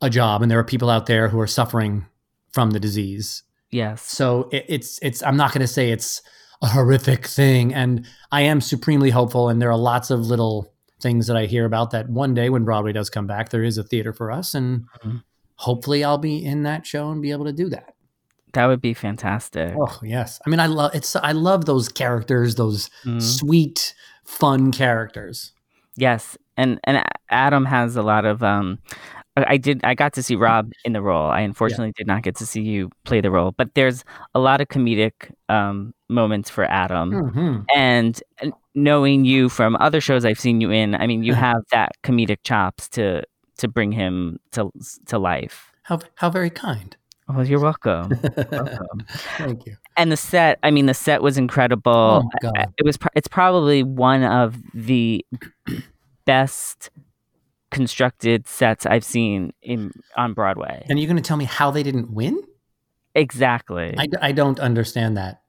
a 0.00 0.10
job, 0.10 0.42
and 0.42 0.50
there 0.50 0.58
are 0.58 0.64
people 0.64 0.90
out 0.90 1.06
there 1.06 1.28
who 1.28 1.40
are 1.40 1.46
suffering 1.46 2.06
from 2.52 2.70
the 2.70 2.80
disease. 2.80 3.42
Yes. 3.70 4.02
So 4.02 4.48
it, 4.52 4.64
it's 4.68 4.98
it's 5.02 5.22
I'm 5.22 5.36
not 5.36 5.52
going 5.52 5.60
to 5.60 5.66
say 5.66 5.90
it's 5.90 6.22
a 6.62 6.68
horrific 6.68 7.26
thing, 7.26 7.74
and 7.74 8.06
I 8.32 8.42
am 8.42 8.60
supremely 8.60 9.10
hopeful. 9.10 9.48
And 9.48 9.60
there 9.60 9.70
are 9.70 9.76
lots 9.78 10.10
of 10.10 10.20
little 10.20 10.72
things 11.00 11.26
that 11.28 11.36
I 11.36 11.46
hear 11.46 11.64
about 11.64 11.90
that 11.92 12.08
one 12.08 12.34
day 12.34 12.50
when 12.50 12.64
Broadway 12.64 12.92
does 12.92 13.08
come 13.10 13.26
back, 13.26 13.50
there 13.50 13.62
is 13.62 13.78
a 13.78 13.84
theater 13.84 14.12
for 14.12 14.30
us, 14.32 14.54
and 14.54 14.84
Mhm. 15.04 15.22
hopefully 15.56 16.02
I'll 16.02 16.18
be 16.18 16.44
in 16.44 16.62
that 16.64 16.86
show 16.86 17.10
and 17.10 17.22
be 17.22 17.30
able 17.30 17.44
to 17.44 17.52
do 17.52 17.68
that. 17.68 17.94
That 18.54 18.66
would 18.66 18.80
be 18.80 18.94
fantastic. 18.94 19.74
Oh 19.78 19.98
yes, 20.02 20.40
I 20.46 20.50
mean 20.50 20.58
I 20.60 20.66
love 20.66 20.92
it's 20.94 21.14
I 21.16 21.32
love 21.32 21.66
those 21.66 21.88
characters, 21.88 22.54
those 22.54 22.88
Mhm. 23.04 23.20
sweet, 23.22 23.94
fun 24.24 24.72
characters. 24.72 25.52
Yes, 25.96 26.38
and 26.56 26.80
and 26.84 27.02
Adam 27.28 27.66
has 27.66 27.94
a 27.96 28.02
lot 28.02 28.24
of. 28.24 28.42
Um, 28.42 28.78
I 29.46 29.56
did. 29.56 29.80
I 29.84 29.94
got 29.94 30.12
to 30.14 30.22
see 30.22 30.36
Rob 30.36 30.72
in 30.84 30.92
the 30.92 31.02
role. 31.02 31.28
I 31.30 31.40
unfortunately 31.40 31.92
did 31.96 32.06
not 32.06 32.22
get 32.22 32.36
to 32.36 32.46
see 32.46 32.62
you 32.62 32.90
play 33.04 33.20
the 33.20 33.30
role, 33.30 33.52
but 33.52 33.74
there's 33.74 34.04
a 34.34 34.40
lot 34.40 34.60
of 34.60 34.68
comedic 34.68 35.30
um, 35.48 35.94
moments 36.08 36.50
for 36.50 36.64
Adam. 36.64 37.12
Mhm. 37.12 37.64
And 37.74 38.22
knowing 38.74 39.24
you 39.24 39.48
from 39.48 39.76
other 39.76 40.00
shows 40.00 40.24
I've 40.24 40.40
seen 40.40 40.60
you 40.60 40.70
in, 40.70 40.94
I 40.94 41.06
mean, 41.06 41.22
you 41.22 41.34
have 41.34 41.62
that 41.72 41.92
comedic 42.02 42.38
chops 42.44 42.88
to 42.90 43.22
to 43.58 43.68
bring 43.68 43.92
him 43.92 44.38
to 44.52 44.70
to 45.06 45.18
life. 45.18 45.72
How 45.82 46.00
how 46.14 46.30
very 46.30 46.50
kind. 46.50 46.96
Oh, 47.30 47.42
you're 47.42 47.60
welcome. 47.60 48.08
welcome. 48.50 49.04
Thank 49.36 49.66
you. 49.66 49.76
And 49.98 50.10
the 50.10 50.16
set, 50.16 50.58
I 50.62 50.70
mean, 50.70 50.86
the 50.86 50.94
set 50.94 51.20
was 51.22 51.36
incredible. 51.36 52.22
Oh 52.24 52.30
God. 52.40 52.72
it 52.78 52.86
was. 52.86 52.96
It's 53.14 53.28
probably 53.28 53.82
one 53.82 54.22
of 54.22 54.56
the 54.72 55.26
best 56.24 56.90
constructed 57.70 58.46
sets 58.46 58.86
I've 58.86 59.04
seen 59.04 59.52
in 59.62 59.92
on 60.16 60.34
Broadway. 60.34 60.86
And 60.88 60.98
you're 60.98 61.06
going 61.08 61.16
to 61.16 61.22
tell 61.22 61.36
me 61.36 61.44
how 61.44 61.70
they 61.70 61.82
didn't 61.82 62.12
win? 62.12 62.42
exactly. 63.14 63.94
I, 63.98 64.06
I 64.20 64.32
don't 64.32 64.60
understand 64.60 65.16
that. 65.16 65.42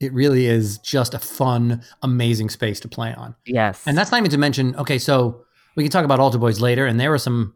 It 0.00 0.12
really 0.12 0.46
is 0.46 0.78
just 0.78 1.14
a 1.14 1.18
fun, 1.18 1.82
amazing 2.02 2.48
space 2.48 2.80
to 2.80 2.88
play 2.88 3.14
on. 3.14 3.34
yes. 3.46 3.82
And 3.86 3.96
that's 3.96 4.10
not 4.10 4.18
even 4.18 4.30
to 4.30 4.38
mention, 4.38 4.74
okay, 4.76 4.98
so 4.98 5.44
we 5.76 5.84
can 5.84 5.90
talk 5.90 6.04
about 6.04 6.20
Altar 6.20 6.38
Boyz 6.38 6.60
later, 6.60 6.86
and 6.86 6.98
there 6.98 7.10
were 7.10 7.18
some 7.18 7.54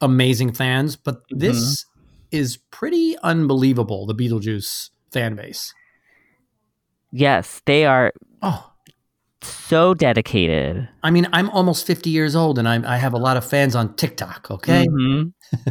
amazing 0.00 0.52
fans, 0.52 0.96
but 0.96 1.16
mm-hmm. 1.16 1.38
this 1.38 1.84
is 2.30 2.56
pretty 2.70 3.16
unbelievable, 3.22 4.06
the 4.06 4.14
Beetlejuice 4.14 4.90
fan 5.12 5.34
base. 5.34 5.74
yes, 7.12 7.60
they 7.66 7.84
are 7.84 8.12
Oh, 8.42 8.72
so 9.42 9.94
dedicated. 9.94 10.88
I 11.02 11.10
mean, 11.10 11.26
I'm 11.32 11.48
almost 11.50 11.86
50 11.86 12.10
years 12.10 12.36
old 12.36 12.58
and 12.58 12.68
I'm, 12.68 12.84
I 12.84 12.98
have 12.98 13.14
a 13.14 13.18
lot 13.18 13.36
of 13.36 13.44
fans 13.44 13.74
on 13.74 13.94
TikTok, 13.94 14.48
okay? 14.50 14.86
Mhm. 14.86 15.32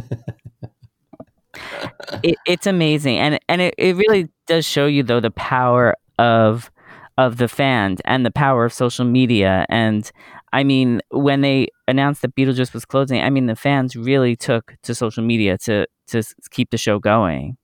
it, 2.22 2.36
it's 2.46 2.66
amazing, 2.66 3.18
and 3.18 3.38
and 3.48 3.60
it, 3.60 3.74
it 3.78 3.96
really 3.96 4.28
does 4.46 4.64
show 4.64 4.86
you 4.86 5.02
though 5.02 5.20
the 5.20 5.30
power 5.30 5.94
of 6.18 6.70
of 7.18 7.36
the 7.36 7.48
fans 7.48 8.00
and 8.04 8.24
the 8.24 8.30
power 8.30 8.64
of 8.64 8.72
social 8.72 9.04
media. 9.04 9.66
And 9.68 10.10
I 10.52 10.64
mean, 10.64 11.00
when 11.10 11.42
they 11.42 11.68
announced 11.86 12.22
that 12.22 12.34
Beetlejuice 12.34 12.72
was 12.72 12.84
closing, 12.84 13.20
I 13.20 13.30
mean, 13.30 13.46
the 13.46 13.56
fans 13.56 13.94
really 13.94 14.36
took 14.36 14.74
to 14.84 14.94
social 14.94 15.24
media 15.24 15.58
to 15.58 15.86
to 16.08 16.22
keep 16.50 16.70
the 16.70 16.78
show 16.78 16.98
going. 16.98 17.56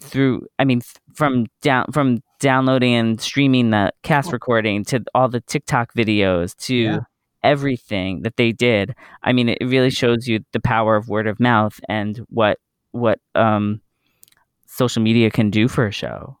Through, 0.00 0.46
I 0.58 0.64
mean, 0.64 0.82
from 1.14 1.46
down 1.62 1.86
from 1.92 2.18
downloading 2.40 2.94
and 2.94 3.20
streaming 3.20 3.70
the 3.70 3.92
cast 4.02 4.32
recording 4.32 4.84
to 4.86 5.02
all 5.14 5.28
the 5.28 5.40
TikTok 5.40 5.94
videos 5.94 6.54
to 6.66 6.74
Yeah. 6.74 6.98
everything 7.42 8.22
that 8.22 8.36
they 8.36 8.52
did. 8.52 8.94
I 9.22 9.32
mean, 9.32 9.48
it 9.48 9.58
really 9.62 9.90
shows 9.90 10.26
you 10.28 10.40
the 10.52 10.60
power 10.60 10.96
of 10.96 11.08
word 11.08 11.26
of 11.26 11.40
mouth 11.40 11.78
and 11.88 12.18
what 12.28 12.58
what 12.92 13.18
um, 13.34 13.80
social 14.66 15.02
media 15.02 15.30
can 15.30 15.50
do 15.50 15.68
for 15.68 15.86
a 15.86 15.92
show. 15.92 16.38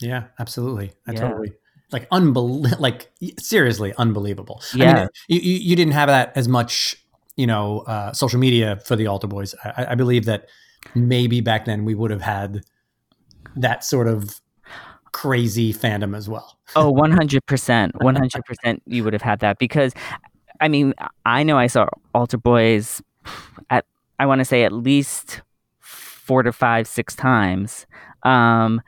Yeah, 0.00 0.24
absolutely. 0.38 0.92
I 1.06 1.12
Yeah. 1.12 1.20
totally 1.20 1.52
like 1.92 2.06
unbelievable. 2.10 2.76
Like 2.80 3.10
seriously, 3.38 3.92
unbelievable. 3.98 4.60
I 4.74 4.76
Yeah. 4.78 4.94
mean, 4.94 5.08
you, 5.28 5.38
you 5.40 5.58
you 5.70 5.76
didn't 5.76 5.94
have 5.94 6.08
that 6.08 6.32
as 6.36 6.46
much, 6.48 6.96
you 7.36 7.46
know, 7.46 7.80
uh, 7.80 8.12
social 8.12 8.38
media 8.38 8.76
for 8.84 8.94
the 8.96 9.06
Altar 9.06 9.26
Boyz. 9.28 9.54
I, 9.64 9.88
I 9.90 9.94
believe 9.94 10.24
that 10.26 10.48
maybe 10.94 11.40
back 11.40 11.64
then 11.64 11.84
we 11.84 11.94
would 11.94 12.10
have 12.10 12.22
had 12.22 12.62
that 13.56 13.84
sort 13.84 14.06
of 14.08 14.40
crazy 15.18 15.72
fandom 15.72 16.16
as 16.16 16.28
well. 16.28 16.54
Oh, 16.76 16.92
100%. 16.92 17.92
100% 17.92 18.80
you 18.84 19.04
would 19.04 19.14
have 19.14 19.22
had 19.22 19.40
that 19.40 19.58
because 19.58 19.94
I 20.60 20.68
mean, 20.68 20.92
I 21.24 21.42
know 21.42 21.58
I 21.58 21.66
saw 21.66 21.88
Altar 22.14 22.36
Boyz 22.36 23.00
at 23.70 23.86
I 24.18 24.26
want 24.26 24.40
to 24.40 24.44
say 24.44 24.64
at 24.64 24.72
least 24.72 25.40
4 25.80 26.42
to 26.42 26.52
5 26.52 26.86
6 26.86 27.16
times. 27.16 27.86
Um 28.22 28.82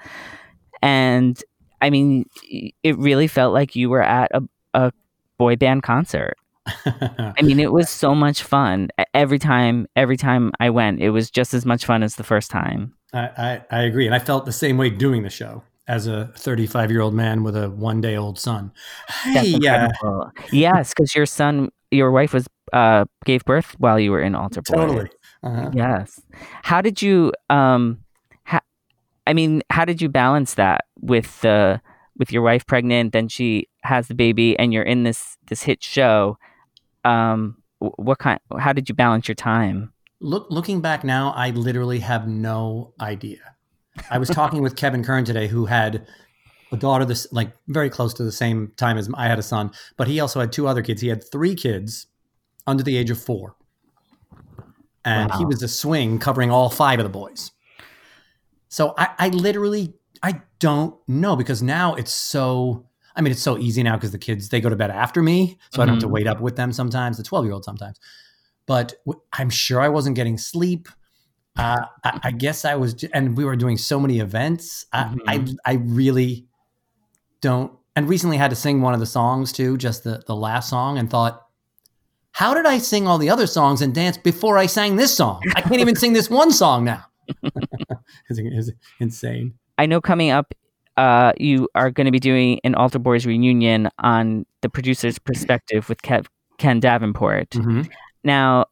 and 0.83 1.43
I 1.81 1.89
mean, 1.89 2.27
it 2.83 2.99
really 2.99 3.27
felt 3.27 3.55
like 3.55 3.75
you 3.75 3.89
were 3.89 4.03
at 4.03 4.31
a, 4.35 4.43
a 4.75 4.93
boy 5.39 5.57
band 5.57 5.83
concert. 5.83 6.37
I 6.67 7.41
mean, 7.43 7.59
it 7.59 7.73
was 7.73 7.89
so 7.89 8.15
much 8.15 8.43
fun. 8.43 8.91
Every 9.15 9.39
time, 9.39 9.87
every 9.97 10.19
time 10.19 10.53
I 10.61 10.69
went, 10.69 11.01
it 11.01 11.11
was 11.11 11.31
just 11.31 11.55
as 11.55 11.65
much 11.65 11.87
fun 11.87 12.03
as 12.03 12.17
the 12.17 12.25
first 12.25 12.51
time. 12.51 12.95
I, 13.15 13.21
I, 13.21 13.63
I 13.71 13.83
agree. 13.85 14.05
And 14.05 14.15
I 14.15 14.19
felt 14.19 14.45
the 14.45 14.53
same 14.53 14.77
way 14.77 14.91
doing 14.91 15.23
the 15.23 15.31
show 15.31 15.65
as 15.91 16.07
a 16.07 16.31
35 16.37 16.91
year 16.91 17.01
old 17.01 17.15
man 17.15 17.43
with 17.43 17.57
a 17.57 17.69
one 17.69 18.01
day 18.01 18.17
old 18.17 18.39
son. 18.39 18.73
Hey, 19.25 19.57
yeah. 19.61 19.89
Yes, 20.53 20.95
because 20.95 21.15
your 21.17 21.27
son, 21.27 21.71
your 21.91 22.13
wife 22.13 22.33
was 22.33 22.47
uh 22.73 23.05
gave 23.25 23.45
birth 23.45 23.75
while 23.79 23.99
you 23.99 24.13
were 24.13 24.23
in 24.23 24.37
Altar 24.37 24.63
Boy. 24.63 24.77
totally. 24.77 25.11
Uh-huh. 25.43 25.71
Yes. 25.75 26.21
How 26.63 26.81
did 26.81 27.03
you 27.03 27.33
um 27.51 27.99
ha- 28.45 28.63
I 29.27 29.33
mean, 29.33 29.63
how 29.71 29.85
did 29.85 30.01
you 30.01 30.09
balance 30.09 30.55
that 30.55 30.85
with 31.01 31.41
the 31.41 31.81
with 32.17 32.31
your 32.31 32.43
wife 32.43 32.65
pregnant, 32.67 33.13
then 33.13 33.27
she 33.29 33.67
has 33.83 34.07
the 34.07 34.15
baby 34.15 34.57
and 34.59 34.73
you're 34.73 34.85
in 34.85 35.03
this 35.03 35.37
this 35.49 35.65
hit 35.65 35.83
show? 35.83 36.39
Um 37.05 37.57
what 37.81 38.19
kind 38.19 38.39
how 38.61 38.73
did 38.73 38.89
you 38.89 38.95
balance 38.95 39.27
your 39.27 39.35
time? 39.35 39.93
Look, 40.21 40.47
looking 40.51 40.81
back 40.83 41.03
now, 41.03 41.33
I 41.33 41.51
literally 41.51 42.01
have 42.01 42.29
no 42.29 42.93
idea. 43.01 43.57
I 44.11 44.19
was 44.19 44.29
talking 44.29 44.63
with 44.63 44.77
Kevin 44.77 45.05
Kern 45.05 45.25
today, 45.25 45.47
who 45.49 45.67
had 45.67 46.07
a 46.73 46.77
daughter 46.77 47.05
this 47.05 47.27
like 47.33 47.53
very 47.69 47.91
close 47.91 48.15
to 48.15 48.23
the 48.23 48.33
same 48.33 48.73
time 48.77 48.97
as 48.99 49.09
I 49.15 49.27
had 49.27 49.39
a 49.39 49.43
son, 49.43 49.71
but 49.97 50.09
he 50.09 50.21
also 50.21 50.41
had 50.41 50.53
two 50.53 50.69
other 50.69 50.83
kids. 50.83 51.01
He 51.01 51.09
had 51.09 51.23
three 51.31 51.55
kids 51.55 52.07
under 52.67 52.83
the 52.83 52.97
age 52.97 53.11
of 53.11 53.21
four, 53.21 53.57
and 55.05 55.33
he 55.35 55.45
was 55.45 55.63
a 55.63 55.69
swing 55.69 56.19
covering 56.19 56.51
all 56.51 56.71
five 56.71 56.99
of 56.99 57.05
the 57.05 57.11
boys. 57.11 57.51
So 58.69 58.95
I, 58.97 59.09
I 59.19 59.29
literally 59.31 59.95
I 60.23 60.43
don't 60.59 60.97
know 61.09 61.37
because 61.37 61.63
now 61.63 61.95
it's 61.95 62.13
so. 62.13 62.87
I 63.17 63.23
mean, 63.23 63.33
it's 63.33 63.43
so 63.43 63.59
easy 63.59 63.83
now 63.83 63.97
because 63.97 64.13
the 64.13 64.19
kids 64.19 64.49
they 64.51 64.61
go 64.61 64.71
to 64.71 64.77
bed 64.77 64.91
after 64.91 65.21
me, 65.23 65.59
so 65.71 65.83
I 65.83 65.87
don't 65.87 65.95
have 65.97 66.03
to 66.03 66.09
Mhm. 66.09 66.13
wait 66.13 66.27
up 66.29 66.41
with 66.41 66.55
them 66.57 66.73
sometimes. 66.73 67.17
The 67.17 67.23
twelve 67.25 67.45
year 67.45 67.55
old 67.55 67.65
sometimes 67.65 67.99
but 68.67 68.93
w- 69.05 69.21
I'm 69.33 69.51
sure 69.51 69.81
I 69.81 69.89
wasn't 69.89 70.15
getting 70.15 70.39
sleep. 70.39 70.89
Uh, 71.57 71.85
I, 72.05 72.21
I 72.25 72.31
guess 72.31 72.65
I 72.65 72.77
was, 72.77 73.05
and 73.13 73.37
we 73.37 73.45
were 73.45 73.57
doing 73.57 73.77
so 73.77 74.01
many 74.01 74.21
events. 74.21 74.87
I, 74.93 75.15
I, 75.27 75.45
I 75.65 75.73
really 75.75 76.47
don't. 77.41 77.73
And 77.97 78.09
recently 78.09 78.37
had 78.37 78.51
to 78.51 78.57
sing 78.57 78.81
one 78.83 78.95
of 78.95 79.01
the 79.01 79.07
songs 79.07 79.53
too, 79.53 79.77
just 79.77 80.05
the 80.05 80.23
the 80.27 80.35
last 80.35 80.71
song, 80.71 80.97
and 80.97 81.11
thought, 81.11 81.45
how 82.33 82.55
did 82.55 82.65
I 82.65 82.79
sing 82.79 83.07
all 83.07 83.19
the 83.19 83.29
other 83.29 83.47
songs 83.47 83.83
and 83.83 83.95
dance 83.95 84.17
before 84.17 84.57
I 84.57 84.67
sang 84.67 84.97
this 84.97 85.15
song? 85.15 85.43
I 85.57 85.61
can't 85.61 85.81
even 85.81 85.97
sing 85.97 86.13
this 86.13 86.31
one 86.31 86.53
song 86.53 86.85
now. 86.85 87.05
it's, 87.43 88.39
it's 88.39 88.71
insane. 89.01 89.55
I 89.77 89.87
know 89.87 90.01
coming 90.01 90.31
up 90.31 90.55
uh 90.97 91.33
you 91.37 91.69
are 91.75 91.91
going 91.91 92.05
to 92.05 92.11
be 92.11 92.21
doing 92.21 92.61
an 92.65 92.75
Altar 92.75 92.99
Boyz 93.01 93.27
reunion 93.27 93.89
on 93.99 94.47
the 94.63 94.69
producer's 94.69 95.19
perspective 95.19 95.89
with 95.89 96.01
Kev- 96.03 96.27
Ken 96.59 96.79
Davenport. 96.79 97.55
Now, 98.23 98.67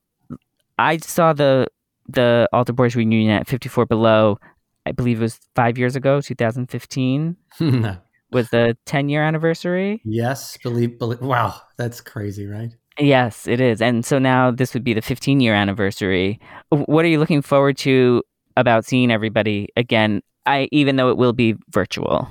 I 0.78 0.98
saw 0.98 1.32
the 1.32 1.66
the 2.08 2.48
Altar 2.52 2.72
Boyz 2.72 2.94
reunion 2.96 3.30
at 3.30 3.46
54 3.46 3.86
Below. 3.86 4.38
I 4.86 4.92
believe 4.92 5.18
it 5.18 5.22
was 5.22 5.38
five 5.54 5.76
years 5.76 5.94
ago, 5.96 6.20
2015 6.20 7.36
was 8.32 8.48
the 8.50 8.76
10 8.86 9.08
year 9.08 9.22
anniversary. 9.22 10.00
yes, 10.04 10.56
believe, 10.62 10.98
believe. 10.98 11.20
Wow, 11.20 11.60
that's 11.76 12.00
crazy, 12.00 12.46
right? 12.46 12.74
Yes, 12.98 13.46
it 13.46 13.60
is, 13.60 13.80
and 13.80 14.04
so 14.04 14.18
now 14.18 14.50
this 14.50 14.74
would 14.74 14.82
be 14.84 14.92
the 14.94 15.02
15 15.02 15.40
year 15.40 15.54
anniversary. 15.54 16.40
What 16.70 17.04
are 17.04 17.08
you 17.08 17.18
looking 17.20 17.42
forward 17.42 17.76
to 17.78 18.22
about 18.56 18.84
seeing 18.84 19.10
everybody 19.12 19.68
again? 19.76 20.22
I 20.46 20.68
even 20.72 20.96
though 20.96 21.10
it 21.10 21.16
will 21.16 21.32
be 21.34 21.54
virtual. 21.70 22.28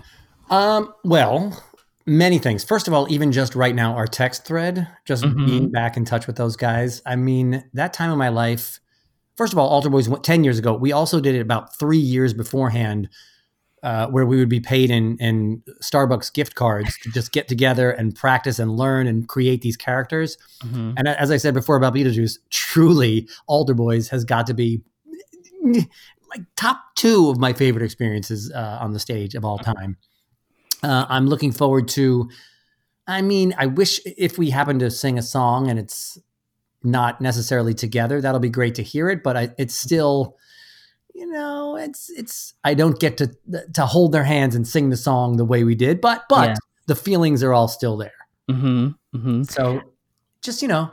Um, 0.50 0.94
well, 1.06 1.64
many 2.06 2.38
things. 2.40 2.64
First 2.64 2.88
of 2.88 2.94
all, 2.94 3.06
even 3.12 3.32
just 3.32 3.54
right 3.56 3.76
now, 3.76 3.94
our 3.94 4.08
text 4.08 4.46
thread, 4.46 4.88
just 5.06 5.24
Mhm. 5.24 5.46
being 5.46 5.70
back 5.72 5.96
in 5.98 6.04
touch 6.06 6.26
with 6.28 6.36
those 6.36 6.56
guys. 6.56 7.02
I 7.06 7.16
mean, 7.16 7.64
that 7.74 7.94
time 7.94 8.12
of 8.12 8.18
my 8.18 8.30
life, 8.30 8.80
first 9.38 9.54
of 9.54 9.60
all, 9.60 9.68
Altar 9.70 9.90
Boyz 9.90 10.08
went 10.08 10.24
10 10.24 10.44
years 10.44 10.60
ago. 10.60 10.74
We 10.74 10.92
also 10.92 11.20
did 11.22 11.36
it 11.36 11.40
about 11.42 11.76
three 11.78 11.98
years 11.98 12.34
beforehand, 12.34 13.08
uh, 13.84 14.08
where 14.08 14.26
we 14.26 14.38
would 14.38 14.50
be 14.50 14.60
paid 14.60 14.90
in, 14.90 15.18
in 15.18 15.62
Starbucks 15.82 16.34
gift 16.34 16.56
cards 16.56 16.98
to 17.04 17.12
just 17.12 17.32
get 17.32 17.48
together 17.48 17.92
and 17.92 18.16
practice 18.16 18.60
and 18.60 18.76
learn 18.76 19.08
and 19.08 19.28
create 19.28 19.62
these 19.62 19.78
characters. 19.78 20.38
Mhm. 20.64 20.96
And 20.98 21.08
as 21.08 21.32
I 21.32 21.38
said 21.38 21.54
before 21.54 21.78
about 21.78 21.94
Beetlejuice, 21.94 22.40
truly, 22.50 23.30
Altar 23.46 23.76
Boyz 23.76 24.10
has 24.10 24.26
got 24.26 24.48
to 24.48 24.54
be 24.54 24.82
like 26.30 26.42
top 26.56 26.96
two 26.96 27.30
of 27.30 27.38
my 27.38 27.54
favorite 27.54 27.84
experiences 27.84 28.52
uh, 28.52 28.78
on 28.82 28.94
the 28.94 29.00
stage 29.00 29.36
of 29.36 29.46
all 29.46 29.58
time. 29.58 29.98
Uh, 30.84 31.06
I'm 31.10 31.28
looking 31.28 31.52
forward 31.52 31.88
to. 31.90 32.30
I 33.08 33.22
mean, 33.22 33.56
I 33.58 33.68
wish 33.68 34.02
if 34.06 34.38
we 34.38 34.50
happen 34.50 34.80
to 34.80 34.92
sing 34.92 35.18
a 35.18 35.22
song 35.22 35.70
and 35.70 35.80
it's 35.80 36.20
not 36.88 37.22
necessarily 37.22 37.74
together, 37.74 38.22
that'll 38.22 38.40
be 38.40 38.50
great 38.50 38.76
to 38.76 38.84
hear 38.84 39.10
it. 39.10 39.22
But 39.24 39.38
I, 39.38 39.50
it's 39.58 39.76
still, 39.76 40.38
you 41.14 41.28
know, 41.28 41.76
it's 41.76 42.10
it's. 42.10 42.54
I 42.64 42.74
don't 42.74 43.00
get 43.00 43.18
to 43.18 43.32
to 43.74 43.86
hold 43.86 44.12
their 44.14 44.24
hands 44.24 44.56
and 44.56 44.68
sing 44.68 44.90
the 44.90 44.98
song 44.98 45.38
the 45.38 45.46
way 45.46 45.64
we 45.64 45.76
did, 45.76 46.02
but 46.02 46.24
but 46.30 46.50
Yeah. 46.50 46.56
the 46.88 46.96
feelings 46.96 47.44
are 47.44 47.54
all 47.54 47.68
still 47.68 47.98
there. 47.98 48.12
Mm-hmm. 48.50 48.88
Mm-hmm. 49.16 49.44
So 49.44 49.82
just, 50.42 50.62
you 50.62 50.68
know, 50.68 50.92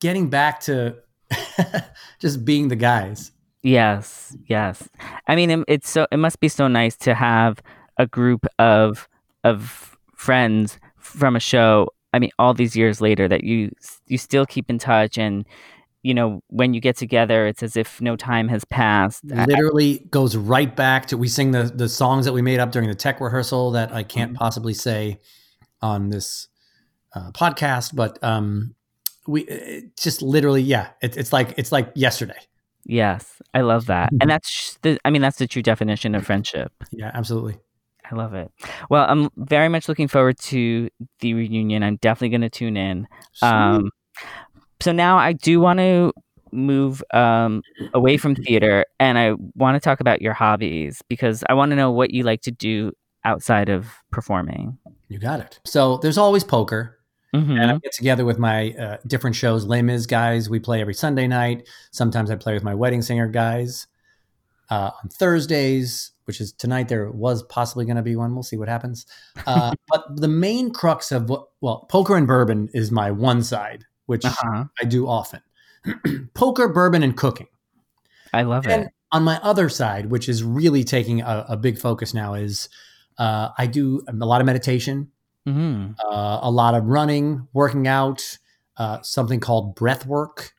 getting 0.00 0.28
back 0.28 0.60
to 0.62 0.96
just 2.18 2.44
being 2.44 2.68
the 2.68 2.76
guys. 2.76 3.32
Yes, 3.62 4.36
yes. 4.46 4.88
I 5.26 5.36
mean, 5.36 5.50
it, 5.50 5.64
it's 5.68 5.90
so 5.90 6.06
it 6.10 6.16
must 6.16 6.40
be 6.40 6.48
so 6.48 6.66
nice 6.66 6.96
to 6.98 7.14
have 7.14 7.60
a 7.98 8.06
group 8.06 8.46
of 8.58 9.08
of 9.44 9.96
friends 10.14 10.78
from 10.98 11.36
a 11.36 11.40
show. 11.40 11.88
I 12.12 12.18
mean, 12.18 12.30
all 12.38 12.54
these 12.54 12.74
years 12.76 13.00
later, 13.00 13.28
that 13.28 13.44
you 13.44 13.70
you 14.06 14.18
still 14.18 14.46
keep 14.46 14.68
in 14.70 14.78
touch, 14.78 15.18
and 15.18 15.44
you 16.02 16.14
know, 16.14 16.40
when 16.48 16.72
you 16.74 16.80
get 16.80 16.96
together, 16.96 17.46
it's 17.46 17.62
as 17.62 17.76
if 17.76 18.00
no 18.00 18.16
time 18.16 18.48
has 18.48 18.64
passed. 18.64 19.22
I- 19.34 19.44
Literally 19.44 19.98
goes 20.10 20.36
right 20.36 20.74
back 20.74 21.06
to 21.06 21.18
we 21.18 21.28
sing 21.28 21.50
the 21.52 21.64
the 21.64 21.88
songs 21.88 22.24
that 22.24 22.32
we 22.32 22.42
made 22.42 22.58
up 22.60 22.72
during 22.72 22.88
the 22.88 22.94
tech 22.94 23.20
rehearsal 23.20 23.72
that 23.72 23.92
I 23.92 24.02
can't 24.02 24.34
possibly 24.34 24.74
say 24.74 25.20
on 25.82 26.08
this 26.10 26.48
uh, 27.14 27.30
podcast, 27.32 27.94
but 27.94 28.18
um 28.22 28.74
we 29.26 29.42
it 29.42 29.96
just 29.98 30.22
literally 30.22 30.62
yeah 30.62 30.88
it, 31.02 31.16
it's 31.16 31.32
like 31.32 31.54
it's 31.58 31.70
like 31.72 31.92
yesterday 31.94 32.38
Yes, 32.86 33.42
I 33.52 33.60
love 33.60 33.86
that. 33.86 34.10
And 34.20 34.30
that's 34.30 34.78
the 34.82 34.98
I 35.04 35.10
mean 35.10 35.20
that's 35.22 35.36
the 35.38 35.46
true 35.46 35.62
definition 35.62 36.14
of 36.14 36.24
friendship. 36.24 36.72
yeah 36.92 37.10
absolutely 37.14 37.58
I 38.10 38.14
love 38.16 38.34
it. 38.34 38.50
Well, 38.88 39.06
I'm 39.08 39.28
very 39.36 39.68
much 39.68 39.88
looking 39.88 40.08
forward 40.08 40.38
to 40.40 40.88
the 41.20 41.34
reunion. 41.34 41.82
I'm 41.82 41.96
definitely 41.96 42.30
going 42.30 42.40
to 42.42 42.50
tune 42.50 42.76
in. 42.76 43.06
Um, 43.42 43.90
so 44.80 44.92
now 44.92 45.18
I 45.18 45.32
do 45.32 45.60
want 45.60 45.78
to 45.78 46.12
move 46.52 47.02
um, 47.14 47.62
away 47.94 48.16
from 48.16 48.34
theater 48.34 48.84
and 48.98 49.16
I 49.18 49.34
want 49.54 49.76
to 49.76 49.80
talk 49.80 50.00
about 50.00 50.20
your 50.20 50.32
hobbies 50.32 51.00
because 51.08 51.44
I 51.48 51.54
want 51.54 51.70
to 51.70 51.76
know 51.76 51.92
what 51.92 52.12
you 52.12 52.24
like 52.24 52.40
to 52.42 52.50
do 52.50 52.92
outside 53.24 53.68
of 53.68 53.86
performing. 54.10 54.76
you 55.08 55.18
got 55.18 55.38
it 55.40 55.60
so 55.64 55.98
there's 55.98 56.18
always 56.18 56.42
poker 56.42 56.96
Mhm. 57.34 57.60
and 57.60 57.70
I 57.70 57.78
get 57.78 57.92
together 57.92 58.24
with 58.24 58.40
my 58.40 58.70
uh, 58.72 58.96
different 59.06 59.36
shows. 59.36 59.64
Les 59.64 59.82
Mis 59.82 60.04
guys, 60.06 60.50
we 60.50 60.58
play 60.58 60.80
every 60.80 60.94
Sunday 60.94 61.28
night. 61.28 61.68
Sometimes 61.92 62.28
I 62.28 62.34
play 62.34 62.54
with 62.54 62.64
my 62.64 62.74
wedding 62.74 63.02
singer 63.02 63.28
guys 63.28 63.86
uh, 64.70 64.90
on 65.02 65.10
Thursdays, 65.10 66.12
which 66.24 66.40
is 66.40 66.52
tonight. 66.52 66.88
There 66.88 67.10
was 67.10 67.42
possibly 67.44 67.84
going 67.84 67.96
to 67.96 68.02
be 68.02 68.16
one. 68.16 68.32
We'll 68.34 68.42
see 68.42 68.56
what 68.56 68.68
happens. 68.68 69.06
Uh, 69.46 69.74
but 69.88 70.16
the 70.16 70.28
main 70.28 70.72
crux 70.72 71.12
of 71.12 71.28
what, 71.28 71.48
well, 71.60 71.86
poker 71.90 72.16
and 72.16 72.26
bourbon 72.26 72.68
is 72.72 72.90
my 72.90 73.10
one 73.10 73.42
side, 73.42 73.84
which 74.06 74.24
Uh-huh. 74.24 74.64
I 74.80 74.84
do 74.84 75.06
often. 75.08 75.40
poker, 76.34 76.68
bourbon, 76.68 77.02
and 77.02 77.16
cooking. 77.16 77.48
I 78.32 78.42
love 78.42 78.66
it. 78.66 78.72
And 78.72 78.82
it. 78.84 78.90
on 79.12 79.24
my 79.24 79.38
other 79.42 79.68
side, 79.68 80.06
which 80.06 80.28
is 80.28 80.44
really 80.44 80.84
taking 80.84 81.20
a, 81.20 81.46
a 81.48 81.56
big 81.56 81.78
focus 81.78 82.14
now, 82.14 82.34
is 82.34 82.68
uh, 83.18 83.50
I 83.58 83.66
do 83.66 84.02
a 84.08 84.12
lot 84.12 84.40
of 84.40 84.46
meditation 84.46 85.10
Mhm. 85.48 85.94
uh, 85.98 86.38
a 86.42 86.50
lot 86.50 86.74
of 86.74 86.84
running, 86.84 87.48
working 87.54 87.88
out, 87.88 88.38
uh, 88.76 89.00
something 89.02 89.40
called 89.40 89.74
breath 89.74 90.04
work, 90.06 90.52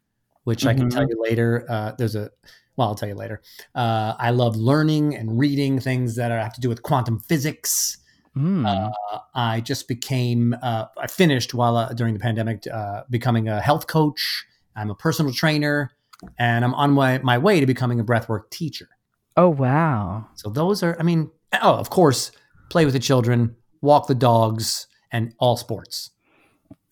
which 0.43 0.65
I 0.65 0.73
can 0.73 0.89
tell 0.89 1.07
you 1.07 1.21
later. 1.21 1.65
Uh, 1.69 1.91
there's 1.99 2.15
a, 2.15 2.31
well, 2.77 2.89
I'll 2.89 2.95
tell 2.95 3.09
you 3.09 3.15
later. 3.15 3.41
Uh, 3.75 4.15
I 4.17 4.31
love 4.31 4.55
learning 4.55 5.15
and 5.15 5.37
reading 5.37 5.79
things 5.79 6.15
that 6.15 6.31
are, 6.31 6.39
have 6.39 6.53
to 6.53 6.61
do 6.61 6.69
with 6.69 6.83
quantum 6.83 7.19
physics. 7.19 7.97
Mm. 8.35 8.65
Uh, 8.65 9.19
I 9.35 9.59
just 9.59 9.87
became, 9.87 10.55
uh, 10.61 10.85
I 10.97 11.07
finished 11.07 11.53
while 11.53 11.75
uh, 11.75 11.93
during 11.93 12.13
the 12.13 12.19
pandemic 12.19 12.65
uh, 12.71 13.03
becoming 13.09 13.49
a 13.49 13.59
health 13.59 13.87
coach. 13.87 14.45
I'm 14.75 14.89
a 14.89 14.95
personal 14.95 15.33
trainer, 15.33 15.91
and 16.39 16.63
I'm 16.63 16.73
on 16.75 16.91
my, 16.91 17.19
my 17.19 17.37
way 17.37 17.59
to 17.59 17.65
becoming 17.65 17.99
a 17.99 18.05
breathwork 18.05 18.49
teacher. 18.49 18.87
oh 19.35 19.49
wow. 19.49 20.27
So 20.35 20.49
those 20.49 20.81
are, 20.81 20.95
I 20.99 21.03
mean, 21.03 21.29
oh, 21.61 21.73
of 21.73 21.89
course, 21.89 22.31
play 22.69 22.85
with 22.85 22.93
the 22.93 22.99
children, 22.99 23.55
walk 23.81 24.07
the 24.07 24.15
dogs, 24.15 24.87
and 25.11 25.33
all 25.39 25.57
sports. 25.57 26.11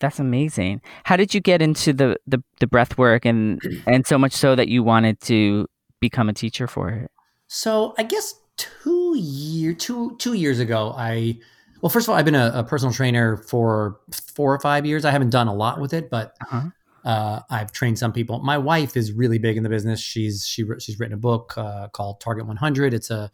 That's 0.00 0.18
amazing. 0.18 0.80
How 1.04 1.16
did 1.16 1.34
you 1.34 1.40
get 1.40 1.62
into 1.62 1.92
the 1.92 2.16
the, 2.26 2.42
the 2.58 2.66
breath 2.66 2.98
work 2.98 3.24
and 3.24 3.60
and 3.86 4.06
so 4.06 4.18
much 4.18 4.32
so 4.32 4.56
that 4.56 4.68
you 4.68 4.82
wanted 4.82 5.20
to 5.22 5.66
become 6.00 6.28
a 6.28 6.32
teacher 6.32 6.66
for 6.66 6.88
it? 6.90 7.10
So 7.46 7.94
I 7.98 8.02
guess 8.04 8.34
two 8.56 9.14
year 9.16 9.74
two 9.74 10.16
two 10.18 10.34
years 10.34 10.58
ago, 10.58 10.94
I 10.96 11.38
well, 11.82 11.90
first 11.90 12.06
of 12.06 12.10
all, 12.10 12.16
I've 12.16 12.24
been 12.26 12.34
a, 12.34 12.50
a 12.56 12.64
personal 12.64 12.92
trainer 12.92 13.36
for 13.38 14.00
four 14.34 14.52
or 14.54 14.60
five 14.60 14.84
years. 14.84 15.04
I 15.04 15.10
haven't 15.12 15.30
done 15.30 15.48
a 15.48 15.54
lot 15.54 15.80
with 15.80 15.94
it, 15.94 16.10
but 16.10 16.34
Uh-huh. 16.42 16.68
uh, 17.04 17.40
I've 17.48 17.72
trained 17.72 17.98
some 17.98 18.12
people. 18.12 18.38
My 18.40 18.58
wife 18.58 18.96
is 18.98 19.12
really 19.12 19.38
big 19.38 19.56
in 19.56 19.62
the 19.62 19.70
business. 19.70 19.98
She's 20.00 20.46
she 20.46 20.64
she's 20.78 20.98
written 21.00 21.14
a 21.14 21.18
book 21.20 21.54
uh, 21.56 21.88
called 21.88 22.20
Target 22.20 22.46
100. 22.46 22.92
It's 22.94 23.10
a 23.10 23.30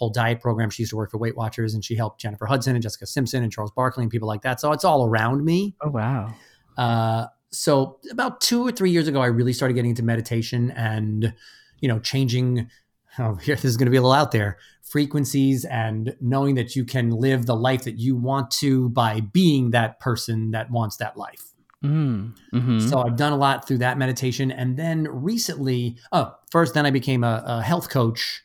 whole 0.00 0.10
diet 0.10 0.40
program. 0.40 0.70
She 0.70 0.82
used 0.82 0.90
to 0.90 0.96
work 0.96 1.10
for 1.10 1.18
Weight 1.18 1.36
Watchers, 1.36 1.74
and 1.74 1.84
she 1.84 1.94
helped 1.94 2.20
Jennifer 2.20 2.46
Hudson 2.46 2.74
and 2.74 2.82
Jessica 2.82 3.06
Simpson 3.06 3.42
and 3.42 3.52
Charles 3.52 3.70
Barkley 3.70 4.02
and 4.02 4.10
people 4.10 4.26
like 4.26 4.40
that. 4.42 4.58
So 4.58 4.72
it's 4.72 4.84
all 4.84 5.06
around 5.06 5.44
me. 5.44 5.76
Oh 5.82 5.90
wow. 5.90 6.34
Uh, 6.76 7.26
so 7.52 7.98
about 8.10 8.40
two 8.40 8.66
or 8.66 8.72
three 8.72 8.90
years 8.90 9.08
ago, 9.08 9.20
I 9.20 9.26
really 9.26 9.52
started 9.52 9.74
getting 9.74 9.90
into 9.90 10.02
meditation 10.02 10.70
and, 10.70 11.34
you 11.80 11.88
know, 11.88 11.98
changing. 11.98 12.70
Oh, 13.18 13.34
here 13.42 13.56
this 13.56 13.66
is 13.66 13.76
going 13.76 13.86
to 13.86 13.90
be 13.90 13.98
a 13.98 14.00
little 14.00 14.14
out 14.14 14.32
there. 14.32 14.56
Frequencies 14.82 15.66
and 15.66 16.16
knowing 16.20 16.54
that 16.54 16.74
you 16.74 16.86
can 16.86 17.10
live 17.10 17.44
the 17.44 17.54
life 17.54 17.84
that 17.84 17.98
you 17.98 18.16
want 18.16 18.50
to 18.52 18.88
by 18.88 19.20
being 19.20 19.70
that 19.72 20.00
person 20.00 20.52
that 20.52 20.70
wants 20.70 20.96
that 20.96 21.18
life. 21.18 21.52
Mm. 21.84 22.34
hmm 22.52 22.78
So 22.78 23.02
I've 23.02 23.16
done 23.16 23.32
a 23.32 23.36
lot 23.36 23.68
through 23.68 23.78
that 23.78 23.98
meditation, 23.98 24.50
and 24.50 24.76
then 24.76 25.06
recently, 25.10 25.96
oh, 26.12 26.34
first 26.50 26.74
then 26.74 26.86
I 26.86 26.90
became 26.90 27.22
a, 27.22 27.42
a 27.46 27.62
health 27.62 27.90
coach, 27.90 28.42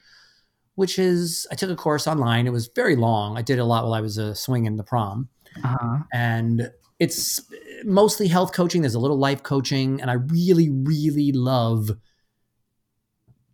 which 0.76 1.00
is 1.00 1.48
I 1.52 1.56
took 1.56 1.70
a 1.70 1.76
course 1.76 2.08
online. 2.08 2.48
It 2.48 2.52
was 2.52 2.70
very 2.76 2.96
long. 2.96 3.38
I 3.38 3.42
did 3.42 3.60
a 3.60 3.66
lot 3.66 3.84
while 3.84 3.94
I 3.94 4.02
was 4.02 4.18
a 4.18 4.28
uh, 4.28 4.34
swinging 4.34 4.78
the 4.78 4.84
prom 4.84 5.30
uh-huh. 5.64 6.00
and 6.14 6.72
it's 7.00 7.42
mostly 7.84 8.28
health 8.28 8.54
coaching. 8.54 8.82
There's 8.82 8.96
a 8.96 9.00
little 9.00 9.18
life 9.18 9.44
coaching, 9.44 10.02
and 10.02 10.10
I 10.10 10.16
really, 10.16 10.70
really 10.70 11.32
love 11.32 11.92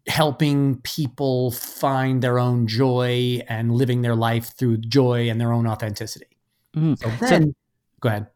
helping 0.07 0.81
people 0.81 1.51
find 1.51 2.21
their 2.21 2.39
own 2.39 2.67
joy 2.67 3.39
and 3.47 3.71
living 3.71 4.01
their 4.01 4.15
life 4.15 4.55
through 4.57 4.77
joy 4.77 5.29
and 5.29 5.39
their 5.39 5.53
own 5.53 5.67
authenticity. 5.67 6.37
Mhm. 6.75 6.97
So 6.99 7.09
then, 7.27 7.55
go 7.99 8.09
ahead. 8.09 8.27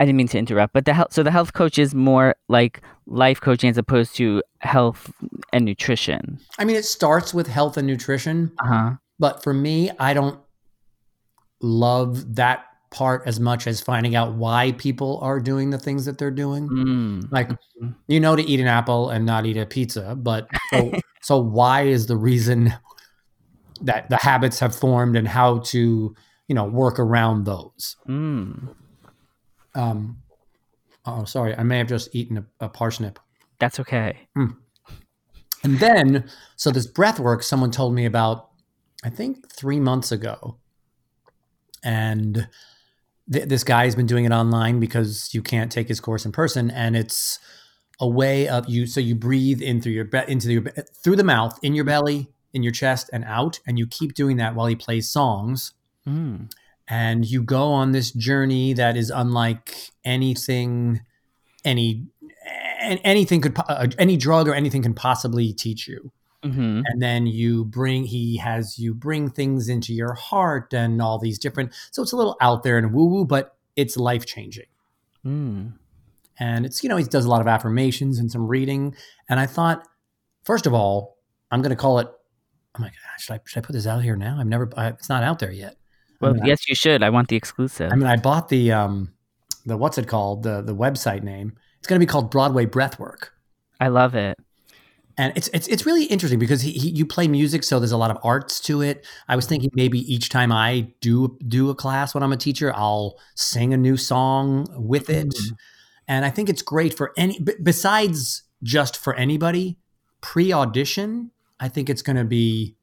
I 0.00 0.04
didn't 0.04 0.16
mean 0.16 0.28
to 0.28 0.38
interrupt, 0.38 0.72
but 0.72 0.84
the 0.84 0.94
health 0.94 1.12
so 1.12 1.22
the 1.22 1.30
health 1.30 1.52
coach 1.52 1.78
is 1.78 1.94
more 1.94 2.34
like 2.48 2.80
life 3.06 3.40
coaching 3.40 3.68
as 3.70 3.78
opposed 3.78 4.14
to 4.16 4.42
health 4.60 5.12
and 5.52 5.64
nutrition. 5.64 6.38
I 6.58 6.64
mean, 6.64 6.76
it 6.76 6.84
starts 6.84 7.32
with 7.34 7.46
health 7.48 7.76
and 7.76 7.86
nutrition, 7.86 8.52
Uh-huh. 8.62 8.92
but 9.18 9.42
for 9.42 9.52
me, 9.52 9.90
I 9.98 10.14
don't 10.14 10.38
love 11.60 12.36
that 12.36 12.64
part 12.90 13.22
as 13.26 13.40
much 13.40 13.66
as 13.66 13.80
finding 13.80 14.14
out 14.14 14.34
why 14.34 14.72
people 14.72 15.18
are 15.22 15.40
doing 15.40 15.70
the 15.70 15.78
things 15.78 16.04
that 16.04 16.18
they're 16.18 16.30
doing. 16.30 16.68
Mm. 16.68 17.32
Like 17.32 17.48
Mhm. 17.80 17.94
you 18.06 18.20
know 18.20 18.36
to 18.36 18.42
eat 18.42 18.60
an 18.60 18.66
apple 18.66 19.08
and 19.08 19.24
not 19.24 19.46
eat 19.46 19.56
a 19.56 19.64
pizza, 19.64 20.14
but 20.14 20.46
so, 20.72 20.92
so 21.22 21.38
why 21.38 21.82
is 21.82 22.06
the 22.06 22.16
reason 22.16 22.74
that 23.80 24.10
the 24.10 24.16
habits 24.18 24.58
have 24.60 24.74
formed 24.74 25.16
and 25.16 25.26
how 25.26 25.58
to 25.58 26.14
you 26.48 26.54
know 26.54 26.64
work 26.64 26.98
around 26.98 27.44
those? 27.46 27.96
Mm. 28.06 28.74
Um, 29.74 30.18
oh, 31.04 31.24
sorry, 31.24 31.56
I 31.56 31.62
may 31.62 31.78
have 31.78 31.88
just 31.88 32.14
eaten 32.14 32.38
a, 32.38 32.66
a 32.66 32.68
parsnip. 32.68 33.18
That's 33.58 33.80
okay. 33.80 34.28
And 35.64 35.78
then, 35.78 36.28
so 36.56 36.70
this 36.70 36.86
breath 36.86 37.20
work, 37.20 37.42
someone 37.42 37.70
told 37.70 37.94
me 37.94 38.04
about, 38.04 38.50
I 39.04 39.10
think 39.10 39.50
three 39.52 39.78
months 39.80 40.10
ago. 40.10 40.58
And 41.84 42.48
th- 43.32 43.48
this 43.48 43.64
guy 43.64 43.84
has 43.84 43.94
been 43.94 44.06
doing 44.06 44.24
it 44.24 44.32
online 44.32 44.80
because 44.80 45.32
you 45.32 45.42
can't 45.42 45.70
take 45.70 45.88
his 45.88 46.00
course 46.00 46.24
in 46.24 46.32
person. 46.32 46.70
And 46.70 46.96
it's 46.96 47.38
a 48.00 48.08
way 48.08 48.48
of 48.48 48.68
you, 48.68 48.86
so 48.86 49.00
you 49.00 49.14
breathe 49.14 49.62
in 49.62 49.80
through 49.80 49.92
your, 49.92 50.04
be- 50.04 50.24
into 50.28 50.52
your, 50.52 50.62
through 51.04 51.16
the 51.16 51.24
mouth, 51.24 51.58
in 51.62 51.74
your 51.74 51.84
belly, 51.84 52.32
in 52.52 52.62
your 52.62 52.72
chest, 52.72 53.08
and 53.12 53.24
out. 53.24 53.60
And 53.66 53.78
you 53.78 53.86
keep 53.86 54.14
doing 54.14 54.36
that 54.38 54.54
while 54.54 54.66
he 54.66 54.76
plays 54.76 55.08
songs 55.08 55.72
Mm. 56.06 56.50
And 56.92 57.24
you 57.24 57.42
go 57.42 57.72
on 57.72 57.92
this 57.92 58.12
journey 58.12 58.74
that 58.74 58.96
is 58.98 59.08
unlike 59.10 59.74
anything 60.04 61.00
any 61.64 62.06
anything 62.80 63.40
could 63.40 63.56
uh, 63.68 63.86
any 63.98 64.16
drug 64.16 64.46
or 64.46 64.54
anything 64.54 64.82
can 64.82 64.92
possibly 64.94 65.52
teach 65.52 65.88
you. 65.88 66.12
Hmm 66.42 66.80
and 66.86 67.00
then 67.00 67.26
you 67.26 67.64
bring 67.64 68.04
he 68.04 68.36
has 68.36 68.76
you 68.76 68.92
bring 68.94 69.30
things 69.30 69.68
into 69.68 69.94
your 69.94 70.14
heart 70.14 70.74
and 70.74 71.00
all 71.00 71.18
these 71.20 71.38
different 71.38 71.72
so 71.92 72.02
it's 72.02 72.10
a 72.10 72.16
little 72.16 72.36
out 72.40 72.64
there 72.64 72.78
and 72.78 72.92
woo 72.92 73.06
woo 73.06 73.24
but 73.24 73.56
it's 73.76 73.96
life 73.96 74.26
changing 74.26 74.66
Mm. 75.24 75.74
and 76.40 76.66
it's 76.66 76.82
you 76.82 76.88
know 76.88 76.96
he 76.96 77.04
does 77.04 77.24
a 77.24 77.28
lot 77.28 77.40
of 77.40 77.46
affirmations 77.46 78.18
and 78.18 78.28
some 78.32 78.48
reading. 78.48 78.96
And 79.28 79.38
i 79.38 79.46
thought 79.46 79.86
first 80.44 80.66
of 80.66 80.74
all 80.74 81.16
i'm 81.52 81.62
going 81.62 81.70
to 81.70 81.76
call 81.76 82.00
it 82.00 82.08
oh 82.74 82.80
my 82.80 82.88
god 82.88 83.20
should 83.20 83.34
i 83.34 83.40
should 83.44 83.62
i 83.62 83.64
put 83.64 83.74
this 83.74 83.86
out 83.86 84.02
here 84.02 84.16
now? 84.16 84.36
I've 84.40 84.48
never 84.48 84.68
I, 84.76 84.88
it's 84.88 85.08
not 85.08 85.22
out 85.22 85.38
there 85.38 85.52
yet 85.52 85.76
I 86.22 86.26
Well, 86.26 86.34
mean, 86.34 86.42
I- 86.44 86.46
yes, 86.48 86.68
you 86.68 86.74
should. 86.74 87.02
I 87.02 87.10
want 87.10 87.28
the 87.28 87.36
exclusive. 87.36 87.90
I 87.92 87.96
mean, 87.96 88.06
I 88.06 88.16
bought 88.16 88.48
the 88.48 88.72
um, 88.72 89.12
the 89.66 89.76
what's 89.76 89.98
it 89.98 90.06
called 90.08 90.42
the 90.42 90.62
the 90.62 90.74
website 90.74 91.22
name. 91.22 91.54
It's 91.78 91.86
going 91.88 92.00
to 92.00 92.06
be 92.06 92.10
called 92.10 92.30
Broadway 92.30 92.64
Breathwork, 92.66 93.30
I 93.80 93.88
love 93.88 94.14
it. 94.14 94.38
and 95.18 95.32
it's 95.36 95.48
it's 95.48 95.66
it's 95.68 95.84
really 95.84 96.04
interesting 96.04 96.38
because 96.38 96.62
he, 96.62 96.70
he 96.72 96.90
you 96.90 97.04
play 97.04 97.26
music, 97.28 97.64
so 97.64 97.78
there's 97.80 97.90
a 97.92 97.96
lot 97.96 98.10
of 98.12 98.18
arts 98.22 98.60
to 98.60 98.82
it. 98.82 99.04
I 99.28 99.34
was 99.36 99.46
thinking 99.46 99.70
maybe 99.74 99.98
each 100.12 100.28
time 100.28 100.52
I 100.52 100.92
do 101.00 101.36
do 101.48 101.70
a 101.70 101.74
class 101.74 102.14
when 102.14 102.22
I'm 102.22 102.32
a 102.32 102.36
teacher, 102.36 102.72
I'll 102.74 103.18
sing 103.34 103.74
a 103.74 103.76
new 103.76 103.96
song 103.96 104.66
with 104.76 105.10
it, 105.10 105.28
Mm. 105.28 105.56
and 106.06 106.24
I 106.24 106.30
think 106.30 106.48
it's 106.48 106.62
great 106.62 106.94
for 106.94 107.12
any 107.16 107.38
b- 107.40 107.54
besides 107.62 108.44
just 108.62 108.96
for 108.96 109.12
anybody 109.16 109.76
pre 110.20 110.52
audition. 110.52 111.32
I 111.58 111.68
think 111.68 111.90
it's 111.90 112.02
going 112.02 112.16
to 112.16 112.24
be 112.24 112.76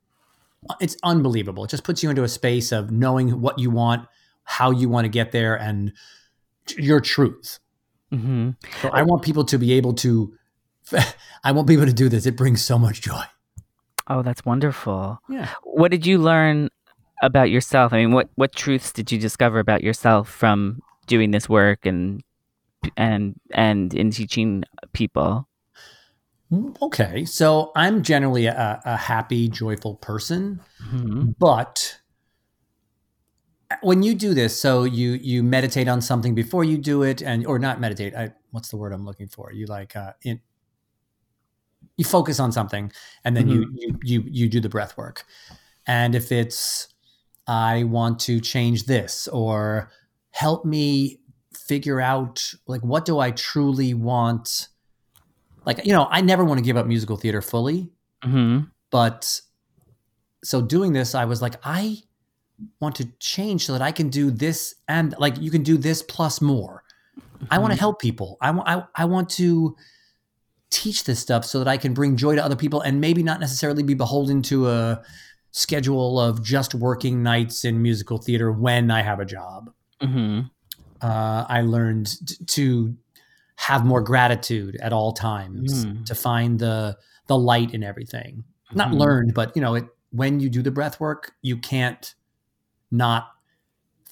it's 0.79 0.97
unbelievable. 1.03 1.63
It 1.63 1.69
just 1.69 1.83
puts 1.83 2.03
you 2.03 2.09
into 2.09 2.23
a 2.23 2.27
space 2.27 2.71
of 2.71 2.91
knowing 2.91 3.41
what 3.41 3.59
you 3.59 3.69
want, 3.69 4.07
how 4.43 4.71
you 4.71 4.89
want 4.89 5.05
to 5.05 5.09
get 5.09 5.31
there, 5.31 5.55
and 5.55 5.93
your 6.77 6.99
truth. 7.01 7.59
hmm 8.11 8.51
So 8.81 8.89
I 8.89 9.03
want 9.03 9.23
people 9.23 9.45
to 9.45 9.57
be 9.57 9.73
able 9.73 9.93
to. 9.95 10.33
I 11.43 11.51
want 11.51 11.67
people 11.67 11.85
to 11.85 11.93
do 11.93 12.09
this. 12.09 12.25
It 12.25 12.35
brings 12.35 12.63
so 12.63 12.79
much 12.79 13.01
joy. 13.01 13.23
Oh, 14.07 14.23
that's 14.23 14.43
wonderful. 14.43 15.19
Yeah. 15.29 15.49
What 15.63 15.91
did 15.91 16.05
you 16.05 16.17
learn 16.17 16.69
about 17.21 17.49
yourself? 17.51 17.93
I 17.93 17.97
mean, 17.97 18.11
what 18.11 18.29
what 18.35 18.55
truths 18.55 18.91
did 18.91 19.11
you 19.11 19.19
discover 19.19 19.59
about 19.59 19.83
yourself 19.83 20.29
from 20.29 20.79
doing 21.07 21.31
this 21.31 21.47
work 21.47 21.85
and 21.85 22.23
and 22.97 23.35
and 23.51 23.93
in 23.93 24.11
teaching 24.11 24.63
people? 24.93 25.47
Okay, 26.81 27.25
so 27.25 27.71
I'm 27.75 28.01
generally 28.01 28.47
a, 28.47 28.81
a 28.83 28.97
happy, 28.97 29.47
joyful 29.47 29.95
person, 29.95 30.61
Mhm. 30.83 31.35
but 31.37 31.99
when 33.81 34.01
you 34.01 34.15
do 34.15 34.33
this, 34.33 34.59
so 34.59 34.83
you 34.83 35.11
you 35.11 35.43
meditate 35.43 35.87
on 35.87 36.01
something 36.01 36.33
before 36.33 36.63
you 36.63 36.77
do 36.77 37.03
it, 37.03 37.21
and 37.21 37.45
or 37.45 37.59
not 37.59 37.79
meditate. 37.79 38.15
I, 38.15 38.33
what's 38.51 38.69
the 38.69 38.77
word 38.77 38.93
I'm 38.93 39.05
looking 39.05 39.27
for? 39.27 39.51
You 39.53 39.67
like 39.67 39.95
uh, 39.95 40.13
in, 40.23 40.41
you 41.97 42.05
focus 42.05 42.39
on 42.39 42.51
something, 42.51 42.91
and 43.23 43.37
then 43.37 43.47
you 43.47 43.69
you 43.75 43.95
you 44.01 44.23
you 44.25 44.49
do 44.49 44.59
the 44.59 44.69
breath 44.69 44.97
work. 44.97 45.25
And 45.85 46.15
if 46.15 46.31
it's 46.31 46.87
I 47.45 47.83
want 47.83 48.19
to 48.21 48.39
change 48.39 48.85
this, 48.85 49.27
or 49.27 49.91
help 50.31 50.65
me 50.65 51.19
figure 51.53 52.01
out 52.01 52.53
like 52.65 52.81
what 52.81 53.05
do 53.05 53.19
I 53.19 53.29
truly 53.31 53.93
want 53.93 54.68
like 55.65 55.85
you 55.85 55.91
know 55.93 56.07
i 56.09 56.21
never 56.21 56.43
want 56.45 56.57
to 56.57 56.63
give 56.63 56.77
up 56.77 56.85
musical 56.87 57.17
theater 57.17 57.41
fully 57.41 57.89
Mhm. 58.23 58.69
but 58.91 59.41
so 60.43 60.61
doing 60.61 60.93
this 60.93 61.15
i 61.15 61.25
was 61.25 61.41
like 61.41 61.55
i 61.63 61.97
want 62.81 62.95
to 62.95 63.05
change 63.19 63.65
so 63.65 63.73
that 63.73 63.81
i 63.81 63.91
can 63.91 64.09
do 64.09 64.29
this 64.31 64.75
and 64.87 65.15
like 65.19 65.39
you 65.39 65.51
can 65.51 65.63
do 65.63 65.77
this 65.77 66.01
plus 66.01 66.41
more 66.41 66.83
i 67.51 67.57
want 67.57 67.71
to 67.73 67.79
help 67.79 67.99
people 68.01 68.37
I 68.41 68.51
want 68.51 68.67
I, 68.67 68.83
I 68.95 69.05
want 69.05 69.29
to 69.31 69.75
teach 70.69 71.05
this 71.05 71.19
stuff 71.19 71.45
so 71.45 71.59
that 71.59 71.67
i 71.67 71.77
can 71.77 71.93
bring 71.93 72.15
joy 72.17 72.35
to 72.35 72.43
other 72.43 72.55
people 72.57 72.81
and 72.81 72.99
maybe 72.99 73.23
not 73.23 73.39
necessarily 73.39 73.81
be 73.83 73.93
beholden 73.93 74.41
to 74.43 74.67
a 74.69 75.01
schedule 75.51 76.19
of 76.19 76.43
just 76.43 76.75
working 76.75 77.23
nights 77.23 77.63
in 77.65 77.81
musical 77.81 78.17
theater 78.17 78.51
when 78.51 78.91
i 78.91 79.01
have 79.01 79.19
a 79.19 79.25
job 79.25 79.71
Mhm. 80.01 80.49
uh, 81.01 81.45
I 81.49 81.61
learned 81.61 82.07
t- 82.27 82.45
to 82.45 82.95
have 83.67 83.85
more 83.85 84.01
gratitude 84.01 84.77
at 84.81 84.93
all 84.93 85.11
times, 85.11 85.85
Mm. 85.85 86.05
to 86.05 86.15
find 86.15 86.59
the 86.59 86.97
the 87.27 87.37
light 87.37 87.73
in 87.73 87.83
everything. 87.83 88.43
Not 88.73 88.89
Mhm. 88.91 88.99
learned, 88.99 89.33
but 89.35 89.55
you 89.55 89.61
know, 89.61 89.75
it 89.75 89.85
when 90.11 90.39
you 90.39 90.49
do 90.49 90.61
the 90.63 90.71
breath 90.71 90.99
work, 90.99 91.33
you 91.43 91.57
can't 91.57 92.15
not 92.89 93.27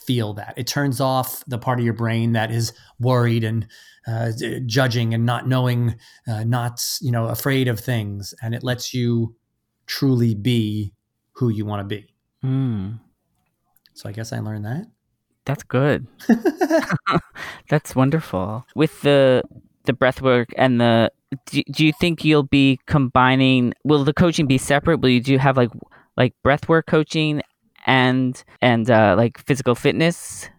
feel 0.06 0.34
that. 0.36 0.54
It 0.58 0.68
turns 0.68 1.02
off 1.02 1.44
the 1.48 1.58
part 1.58 1.80
of 1.80 1.86
your 1.86 1.96
brain 1.96 2.34
that 2.34 2.52
is 2.52 2.74
worried 3.00 3.44
and 3.44 3.68
uh, 4.06 4.32
judging 4.66 5.14
and 5.14 5.26
not 5.26 5.48
knowing, 5.48 5.96
uh, 6.28 6.44
not 6.44 6.82
you 7.02 7.12
know, 7.12 7.26
afraid 7.28 7.68
of 7.68 7.80
things, 7.80 8.34
and 8.42 8.54
it 8.54 8.64
lets 8.64 8.94
you 8.94 9.36
truly 9.86 10.36
be 10.36 10.94
who 11.34 11.50
you 11.50 11.66
want 11.66 11.80
to 11.82 11.96
be. 11.96 12.14
Mm. 12.44 13.00
So 13.94 14.08
I 14.08 14.12
guess 14.12 14.32
I 14.32 14.40
learned 14.40 14.66
that. 14.66 14.86
That's 15.48 15.64
good. 15.64 16.06
That's 17.70 17.96
wonderful. 17.96 18.66
With 18.76 19.02
the 19.02 19.44
the 19.86 19.94
breath 19.94 20.22
work 20.22 20.50
and 20.58 20.82
the 20.82 21.10
do, 21.46 21.64
do 21.72 21.86
you 21.86 21.94
think 21.94 22.26
you'll 22.26 22.44
be 22.44 22.80
combining 22.86 23.74
will 23.86 24.04
the 24.04 24.14
coaching 24.14 24.46
be 24.46 24.58
separate? 24.58 25.00
Will 25.00 25.10
you 25.10 25.22
do 25.22 25.38
have 25.38 25.56
like 25.56 25.72
like 26.18 26.34
breath 26.44 26.68
work 26.68 26.86
coaching 26.86 27.42
and 27.86 28.44
and 28.62 28.92
uh, 28.92 29.16
like 29.18 29.38
physical 29.46 29.74
fitness 29.74 30.50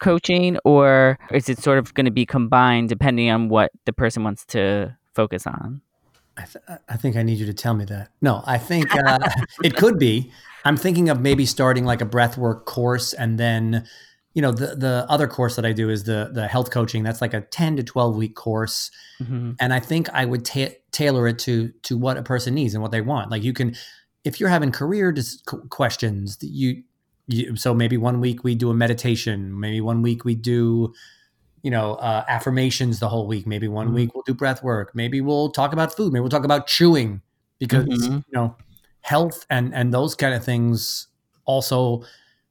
coaching 0.00 0.56
or 0.64 1.18
is 1.30 1.50
it 1.50 1.58
sort 1.58 1.76
of 1.76 1.92
going 1.92 2.06
to 2.06 2.12
be 2.12 2.24
combined 2.24 2.88
depending 2.88 3.30
on 3.30 3.50
what 3.50 3.70
the 3.84 3.92
person 3.92 4.24
wants 4.24 4.46
to 4.46 4.96
focus 5.14 5.46
on? 5.46 5.82
I, 6.38 6.42
th- 6.42 6.80
I 6.88 6.96
think 6.96 7.16
I 7.16 7.22
need 7.22 7.38
you 7.38 7.46
to 7.46 7.54
tell 7.54 7.74
me 7.74 7.84
that. 7.86 8.10
No, 8.22 8.42
I 8.46 8.58
think 8.58 8.94
uh, 8.94 9.18
it 9.62 9.76
could 9.76 9.98
be. 9.98 10.32
I'm 10.64 10.76
thinking 10.76 11.08
of 11.08 11.20
maybe 11.20 11.44
starting 11.44 11.84
like 11.84 12.00
a 12.00 12.06
breathwork 12.06 12.64
course, 12.64 13.12
and 13.12 13.38
then, 13.38 13.86
you 14.38 14.42
know, 14.42 14.52
the 14.52 14.76
the 14.76 15.04
other 15.08 15.26
course 15.26 15.56
that 15.56 15.66
I 15.66 15.72
do 15.72 15.90
is 15.90 16.04
the 16.04 16.30
the 16.32 16.46
health 16.46 16.70
coaching. 16.70 17.02
That's 17.02 17.20
like 17.20 17.34
a 17.34 17.40
10 17.40 17.74
to 17.78 17.82
12 17.82 18.14
week 18.14 18.36
course, 18.36 18.92
Mhm. 19.20 19.56
and 19.58 19.74
I 19.74 19.80
think 19.80 20.08
I 20.10 20.24
would 20.26 20.44
ta- 20.44 20.76
tailor 20.92 21.26
it 21.26 21.40
to 21.40 21.72
to 21.82 21.98
what 21.98 22.16
a 22.16 22.22
person 22.22 22.54
needs 22.54 22.72
and 22.72 22.80
what 22.80 22.92
they 22.92 23.00
want. 23.00 23.32
Like 23.32 23.42
you 23.42 23.52
can, 23.52 23.74
if 24.22 24.38
you're 24.38 24.48
having 24.48 24.70
career 24.70 25.10
dis- 25.10 25.42
questions, 25.70 26.38
you, 26.40 26.84
you 27.26 27.56
so 27.56 27.74
maybe 27.74 27.96
one 27.96 28.20
week 28.20 28.44
we 28.44 28.54
do 28.54 28.70
a 28.70 28.74
meditation, 28.74 29.58
maybe 29.58 29.80
one 29.80 30.02
week 30.02 30.24
we 30.24 30.36
do 30.36 30.94
you 31.64 31.72
know 31.72 31.94
uh, 31.96 32.24
affirmations 32.28 33.00
the 33.00 33.08
whole 33.08 33.26
week 33.26 33.44
maybe 33.44 33.66
one 33.66 33.88
Mhm. 33.88 33.94
week 33.94 34.14
we'll 34.14 34.22
do 34.24 34.32
breath 34.32 34.62
work 34.62 34.94
maybe 34.94 35.20
we'll 35.20 35.50
talk 35.50 35.72
about 35.72 35.92
food 35.96 36.12
maybe 36.12 36.20
we'll 36.20 36.30
talk 36.38 36.44
about 36.44 36.68
chewing 36.68 37.20
because 37.58 37.84
Mhm. 37.86 38.18
you 38.28 38.32
know 38.32 38.54
health 39.00 39.44
and 39.50 39.74
and 39.74 39.92
those 39.92 40.14
kind 40.14 40.34
of 40.34 40.44
things 40.44 41.08
also 41.46 42.04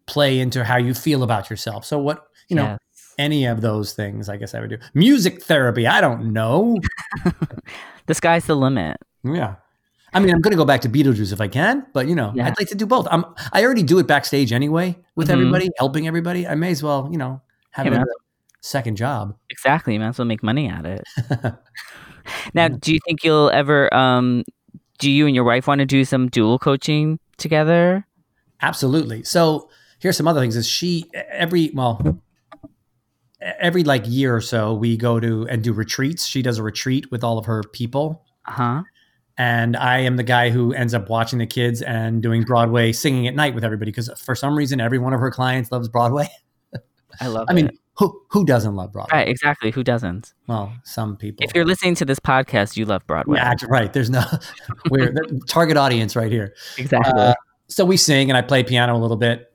play 0.07 0.39
into 0.39 0.63
how 0.63 0.77
you 0.77 0.93
feel 0.93 1.21
about 1.23 1.49
yourself 1.49 1.85
so 1.85 1.99
what 1.99 2.27
you 2.49 2.55
know 2.55 2.77
any 3.19 3.45
of 3.45 3.61
those 3.61 3.93
things 3.93 4.29
i 4.29 4.37
guess 4.37 4.55
i 4.55 4.59
would 4.59 4.69
do 4.69 4.77
music 4.93 5.41
therapy 5.43 5.85
i 5.87 5.99
don't 6.01 6.31
know 6.31 6.77
the 8.07 8.13
sky's 8.13 8.45
the 8.45 8.55
limit. 8.55 8.97
yeah 9.23 9.55
i 10.13 10.19
mean 10.19 10.33
i'm 10.33 10.39
going 10.41 10.51
to 10.51 10.57
go 10.57 10.65
back 10.65 10.81
to 10.81 10.89
beetlejuice 10.89 11.33
if 11.33 11.41
i 11.41 11.47
can 11.47 11.85
but 11.93 12.07
you 12.07 12.15
know 12.15 12.31
Yeah. 12.35 12.47
i'd 12.47 12.57
like 12.57 12.69
to 12.69 12.75
do 12.75 12.85
both 12.85 13.07
i'm 13.11 13.25
i 13.53 13.63
already 13.63 13.83
do 13.83 13.99
it 13.99 14.07
backstage 14.07 14.51
anyway 14.53 14.97
with 15.15 15.27
Mhm. 15.27 15.33
everybody 15.33 15.69
helping 15.77 16.07
everybody 16.07 16.47
i 16.47 16.55
may 16.55 16.71
as 16.71 16.81
well 16.81 17.09
you 17.11 17.17
know 17.17 17.41
have 17.71 17.85
Hey, 17.85 17.91
it 17.91 17.95
as 17.95 17.99
man. 17.99 18.07
a 18.07 18.13
second 18.61 18.95
job 18.95 19.35
Exactly. 19.49 19.93
You 19.93 19.99
might 19.99 20.09
as 20.09 20.17
well 20.17 20.25
make 20.25 20.41
money 20.43 20.67
at 20.69 20.85
it. 20.85 21.03
Now, 22.53 22.67
do 22.67 22.93
you 22.93 22.99
think 23.05 23.23
you'll 23.23 23.49
ever 23.51 23.93
um 23.93 24.43
do 24.99 25.09
you 25.09 25.25
and 25.27 25.35
your 25.35 25.43
wife 25.45 25.67
want 25.67 25.79
to 25.79 25.85
do 25.85 26.03
some 26.03 26.27
dual 26.27 26.59
coaching 26.59 27.19
together? 27.37 28.05
Absolutely. 28.61 29.23
So 29.23 29.69
here's 29.99 30.17
some 30.17 30.27
other 30.27 30.39
things. 30.39 30.55
Is 30.55 30.67
she 30.67 31.05
every 31.13 31.71
well 31.73 32.21
every 33.41 33.83
like 33.83 34.03
year 34.07 34.35
or 34.35 34.41
so 34.41 34.73
we 34.73 34.97
go 34.97 35.19
to 35.19 35.47
and 35.47 35.63
do 35.63 35.73
retreats. 35.73 36.25
She 36.25 36.41
does 36.41 36.57
a 36.57 36.63
retreat 36.63 37.11
with 37.11 37.23
all 37.23 37.37
of 37.37 37.45
her 37.45 37.63
people, 37.71 38.23
Uh-huh. 38.47 38.83
and 39.37 39.75
I 39.77 39.99
am 39.99 40.17
the 40.17 40.23
guy 40.23 40.49
who 40.49 40.73
ends 40.73 40.93
up 40.93 41.09
watching 41.09 41.37
the 41.39 41.45
kids 41.45 41.81
and 41.81 42.21
doing 42.23 42.43
Broadway 42.43 42.91
singing 42.91 43.27
at 43.27 43.35
night 43.35 43.53
with 43.53 43.63
everybody 43.63 43.91
because 43.91 44.09
for 44.19 44.33
some 44.35 44.57
reason 44.57 44.81
every 44.81 44.97
one 44.97 45.13
of 45.13 45.19
her 45.19 45.29
clients 45.31 45.71
loves 45.71 45.87
Broadway. 45.87 46.27
I 47.21 47.27
love 47.27 47.45
I 47.49 47.53
mean, 47.53 47.69
who 47.95 48.19
who 48.29 48.43
doesn't 48.45 48.75
love 48.75 48.91
Broadway? 48.91 49.17
Right, 49.19 49.27
exactly. 49.29 49.69
Who 49.71 49.83
doesn't? 49.83 50.33
Well, 50.47 50.73
some 50.83 51.15
people. 51.17 51.43
If 51.45 51.53
you're 51.55 51.65
listening 51.65 51.95
to 51.95 52.05
this 52.05 52.19
podcast, 52.19 52.75
you 52.77 52.85
love 52.85 53.05
Broadway. 53.07 53.37
yeah, 53.37 53.53
right. 53.69 53.91
There's 53.93 54.09
no 54.09 54.23
we're 54.89 55.11
the 55.11 55.41
target 55.47 55.77
audience 55.77 56.15
right 56.15 56.31
here. 56.31 56.53
Exactly. 56.77 57.13
Uh, 57.15 57.33
so 57.67 57.85
we 57.85 57.97
sing 57.97 58.29
and 58.31 58.37
I 58.37 58.41
play 58.41 58.63
piano 58.63 58.95
a 58.95 58.99
little 58.99 59.17
bit. 59.17 59.51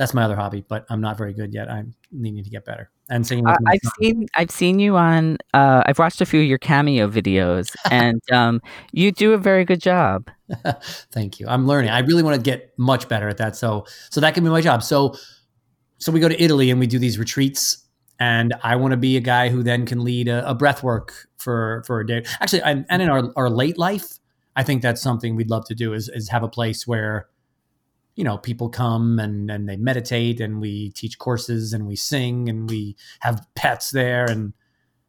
That's 0.00 0.14
my 0.14 0.22
other 0.22 0.34
hobby, 0.34 0.64
but 0.66 0.86
I'm 0.88 1.02
not 1.02 1.18
very 1.18 1.34
good 1.34 1.52
yet. 1.52 1.70
I'm 1.70 1.94
needing 2.10 2.42
to 2.42 2.48
get 2.48 2.64
better. 2.64 2.90
And 3.10 3.26
singing 3.26 3.44
my 3.44 3.58
I've 3.66 3.80
son. 3.82 3.92
seen 4.00 4.26
I've 4.34 4.50
seen 4.50 4.78
you 4.78 4.96
on 4.96 5.36
uh, 5.52 5.82
I've 5.84 5.98
watched 5.98 6.22
a 6.22 6.24
few 6.24 6.40
of 6.40 6.46
your 6.46 6.56
cameo 6.56 7.06
videos 7.06 7.76
and 7.90 8.18
um, 8.32 8.62
you 8.92 9.12
do 9.12 9.34
a 9.34 9.36
very 9.36 9.66
good 9.66 9.82
job. 9.82 10.30
Thank 11.12 11.38
you. 11.38 11.46
I'm 11.48 11.66
learning. 11.66 11.90
I 11.90 11.98
really 11.98 12.22
want 12.22 12.34
to 12.36 12.40
get 12.40 12.72
much 12.78 13.10
better 13.10 13.28
at 13.28 13.36
that. 13.36 13.56
So 13.56 13.84
so 14.08 14.22
that 14.22 14.32
can 14.32 14.42
be 14.42 14.48
my 14.48 14.62
job. 14.62 14.82
So 14.82 15.14
so 15.98 16.10
we 16.10 16.18
go 16.18 16.30
to 16.30 16.42
Italy 16.42 16.70
and 16.70 16.80
we 16.80 16.86
do 16.86 16.98
these 16.98 17.18
retreats 17.18 17.84
and 18.18 18.54
I 18.62 18.76
want 18.76 18.92
to 18.92 18.96
be 18.96 19.18
a 19.18 19.20
guy 19.20 19.50
who 19.50 19.62
then 19.62 19.84
can 19.84 20.02
lead 20.02 20.28
a, 20.28 20.48
a 20.48 20.54
breath 20.54 20.82
work 20.82 21.28
for 21.36 21.82
for 21.86 22.00
a 22.00 22.06
day. 22.06 22.24
Actually, 22.40 22.62
and, 22.62 22.86
and 22.88 23.02
in 23.02 23.10
our, 23.10 23.30
our 23.36 23.50
late 23.50 23.76
life, 23.76 24.18
I 24.56 24.62
think 24.62 24.80
that's 24.80 25.02
something 25.02 25.36
we'd 25.36 25.50
love 25.50 25.66
to 25.66 25.74
do 25.74 25.92
is 25.92 26.08
is 26.08 26.30
have 26.30 26.42
a 26.42 26.48
place 26.48 26.86
where 26.86 27.28
you 28.14 28.24
know 28.24 28.38
people 28.38 28.68
come 28.68 29.18
and 29.18 29.50
and 29.50 29.68
they 29.68 29.76
meditate 29.76 30.40
and 30.40 30.60
we 30.60 30.90
teach 30.90 31.18
courses 31.18 31.72
and 31.72 31.86
we 31.86 31.96
sing 31.96 32.48
and 32.48 32.68
we 32.68 32.96
have 33.20 33.46
pets 33.54 33.90
there 33.90 34.24
and 34.24 34.52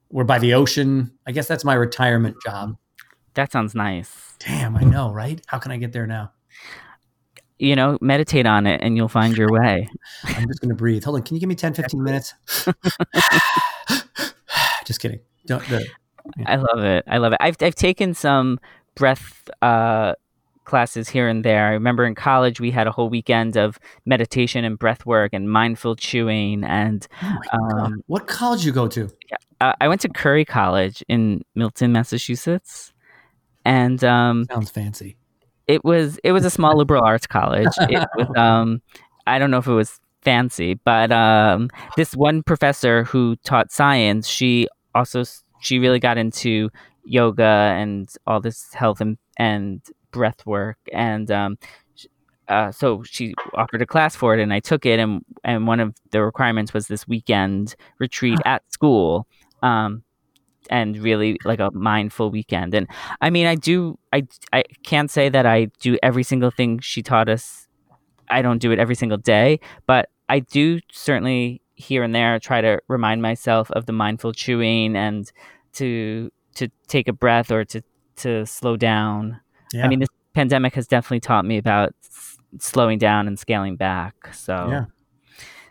we're 0.09 0.23
by 0.23 0.39
the 0.39 0.53
ocean. 0.53 1.11
I 1.25 1.31
guess 1.31 1.47
that's 1.47 1.63
my 1.63 1.73
retirement 1.73 2.37
job. 2.45 2.77
That 3.33 3.51
sounds 3.51 3.73
nice. 3.73 4.35
Damn, 4.39 4.75
I 4.75 4.81
know, 4.83 5.11
right? 5.11 5.41
How 5.47 5.57
can 5.57 5.71
I 5.71 5.77
get 5.77 5.93
there 5.93 6.05
now? 6.05 6.31
You 7.59 7.75
know, 7.75 7.97
meditate 8.01 8.45
on 8.45 8.67
it 8.67 8.81
and 8.83 8.97
you'll 8.97 9.07
find 9.07 9.37
your 9.37 9.49
way. 9.51 9.87
I'm 10.23 10.47
just 10.47 10.59
going 10.59 10.69
to 10.69 10.75
breathe. 10.75 11.03
Hold 11.03 11.17
on. 11.17 11.23
Can 11.23 11.35
you 11.35 11.39
give 11.39 11.47
me 11.47 11.55
10, 11.55 11.73
15 11.73 12.03
minutes? 12.03 12.33
just 14.85 14.99
kidding. 14.99 15.19
Don't. 15.45 15.63
The, 15.69 15.87
I 16.45 16.55
love 16.57 16.83
it. 16.83 17.05
I 17.07 17.17
love 17.17 17.33
it. 17.33 17.37
I've 17.39 17.55
I've 17.61 17.75
taken 17.75 18.13
some 18.13 18.59
breath 18.95 19.49
uh, 19.61 20.13
classes 20.71 21.09
here 21.09 21.27
and 21.27 21.43
there. 21.43 21.67
I 21.67 21.71
remember 21.71 22.05
in 22.05 22.15
college 22.15 22.59
we 22.61 22.71
had 22.71 22.87
a 22.87 22.91
whole 22.91 23.09
weekend 23.09 23.57
of 23.57 23.77
meditation 24.05 24.63
and 24.65 24.79
breath 24.79 25.05
work 25.05 25.31
and 25.33 25.51
mindful 25.51 25.95
chewing. 25.97 26.63
And 26.63 27.05
oh. 27.21 27.37
Um, 27.53 28.01
What 28.07 28.25
college 28.27 28.65
you 28.65 28.71
go 28.71 28.87
to? 28.87 29.09
uh, 29.59 29.73
I 29.81 29.87
went 29.89 30.01
to 30.01 30.09
Curry 30.09 30.45
College 30.45 31.03
in 31.09 31.43
Milton, 31.55 31.91
Massachusetts, 31.91 32.93
and 33.65 34.01
um, 34.03 34.45
Sounds 34.49 34.71
fancy. 34.71 35.17
it 35.67 35.83
was 35.83 36.17
it 36.23 36.31
was 36.31 36.45
a 36.45 36.49
small 36.49 36.75
liberal 36.77 37.03
arts 37.03 37.27
college. 37.27 37.67
It 37.89 38.07
was 38.17 38.27
um, 38.37 38.81
I 39.27 39.37
don't 39.39 39.51
know 39.51 39.59
if 39.59 39.67
it 39.67 39.73
was 39.73 39.99
fancy, 40.21 40.75
but 40.85 41.11
um, 41.11 41.69
this 41.97 42.15
one 42.15 42.43
professor 42.43 43.03
who 43.03 43.35
taught 43.43 43.71
science, 43.71 44.25
she 44.27 44.67
also 44.95 45.23
she 45.59 45.79
really 45.79 45.99
got 45.99 46.17
into 46.17 46.69
yoga 47.03 47.75
and 47.77 48.09
all 48.25 48.39
this 48.39 48.73
health 48.73 49.01
and 49.01 49.17
and 49.37 49.81
breath 50.11 50.45
work, 50.45 50.77
and 50.93 51.31
um, 51.31 51.57
uh, 52.47 52.71
so 52.71 53.03
she 53.03 53.33
offered 53.53 53.81
a 53.81 53.85
class 53.85 54.15
for 54.15 54.33
it, 54.35 54.41
and 54.41 54.53
I 54.53 54.59
took 54.59 54.85
it, 54.85 54.99
and 54.99 55.23
and 55.43 55.67
one 55.67 55.79
of 55.79 55.95
the 56.11 56.23
requirements 56.23 56.73
was 56.73 56.87
this 56.87 57.07
weekend 57.07 57.75
retreat 57.99 58.39
at 58.45 58.63
school. 58.71 59.27
um, 59.61 60.03
and 60.69 60.97
really 60.97 61.37
like 61.43 61.59
a 61.59 61.71
mindful 61.73 62.29
weekend. 62.31 62.73
And 62.73 62.87
I 63.21 63.29
mean, 63.29 63.47
I 63.47 63.55
do, 63.55 63.97
I, 64.13 64.27
I 64.53 64.63
can't 64.83 65.09
say 65.11 65.29
that 65.29 65.45
I 65.45 65.65
do 65.81 65.97
every 66.03 66.23
single 66.23 66.51
thing 66.51 66.79
she 66.79 67.01
taught 67.01 67.29
us. 67.29 67.67
I 68.29 68.41
don't 68.41 68.59
do 68.59 68.71
it 68.71 68.79
every 68.79 68.95
single 68.95 69.17
day, 69.17 69.59
but 69.87 70.09
I 70.29 70.39
do 70.39 70.79
certainly 70.91 71.61
here 71.75 72.03
and 72.03 72.15
there 72.15 72.39
try 72.39 72.61
to 72.61 72.79
remind 72.87 73.21
myself 73.21 73.71
of 73.71 73.85
the 73.85 73.93
mindful 73.93 74.33
chewing 74.33 74.95
and 74.95 75.31
to 75.73 76.31
to 76.55 76.69
take 76.87 77.07
a 77.07 77.13
breath 77.13 77.51
or 77.51 77.65
to 77.65 77.81
to 78.17 78.45
slow 78.45 78.77
down. 78.77 79.39
Yeah. 79.73 79.85
I 79.85 79.87
mean, 79.87 79.99
this 79.99 80.09
pandemic 80.33 80.75
has 80.75 80.87
definitely 80.87 81.19
taught 81.21 81.45
me 81.45 81.57
about 81.57 81.93
s- 82.03 82.37
slowing 82.59 82.97
down 82.97 83.27
and 83.27 83.37
scaling 83.39 83.75
back. 83.75 84.33
So 84.33 84.67
Yeah. 84.69 84.85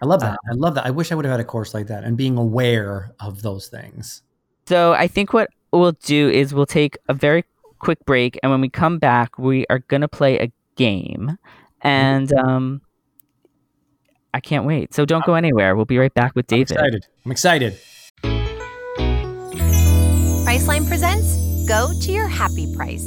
I 0.02 0.06
love 0.06 0.20
that. 0.20 0.38
I 0.50 0.54
love 0.54 0.74
that. 0.76 0.86
I 0.86 0.90
wish 0.90 1.12
I 1.12 1.14
would 1.14 1.24
have 1.26 1.32
had 1.32 1.40
a 1.40 1.44
course 1.44 1.74
like 1.74 1.88
that 1.88 2.04
and 2.04 2.16
being 2.16 2.38
aware 2.38 3.12
of 3.20 3.42
those 3.42 3.68
things. 3.68 4.22
So 4.66 4.92
I 4.94 5.06
think 5.06 5.32
what 5.34 5.48
we'll 5.72 5.92
do 6.04 6.30
is 6.30 6.54
we'll 6.54 6.64
take 6.66 6.96
a 7.08 7.14
very 7.14 7.44
quick 7.80 7.98
break, 8.06 8.38
and 8.42 8.50
when 8.50 8.60
we 8.60 8.68
come 8.68 8.98
back, 8.98 9.38
we 9.38 9.66
are 9.68 9.78
gonna 9.80 10.08
play 10.08 10.38
a 10.38 10.50
game, 10.76 11.36
and 11.82 12.32
um, 12.32 12.80
I 14.32 14.40
can't 14.40 14.64
wait. 14.64 14.94
So 14.94 15.04
don't 15.04 15.24
go 15.24 15.34
anywhere. 15.34 15.76
We'll 15.76 15.84
be 15.86 15.98
right 15.98 16.12
back 16.14 16.34
with 16.34 16.44
I'm 16.52 16.58
David. 16.58 16.70
excited. 16.72 17.06
I'm 17.24 17.32
excited. 17.32 17.78
Priceline 20.46 20.86
presents 20.88 21.36
Go 21.68 21.92
to 22.00 22.12
Your 22.12 22.26
Happy 22.28 22.74
Price. 22.74 23.06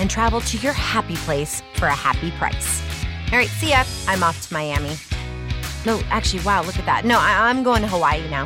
and 0.00 0.10
travel 0.10 0.40
to 0.42 0.56
your 0.58 0.72
happy 0.72 1.16
place 1.16 1.62
for 1.74 1.86
a 1.86 1.94
happy 1.94 2.30
price. 2.32 2.82
All 3.32 3.38
right, 3.38 3.48
see 3.48 3.70
ya. 3.70 3.84
I'm 4.06 4.22
off 4.22 4.46
to 4.48 4.54
Miami. 4.54 4.96
No, 5.86 6.00
actually, 6.10 6.42
wow, 6.42 6.62
look 6.62 6.78
at 6.78 6.86
that. 6.86 7.04
No, 7.04 7.18
I- 7.18 7.48
I'm 7.48 7.62
going 7.62 7.82
to 7.82 7.88
Hawaii 7.88 8.28
now. 8.28 8.44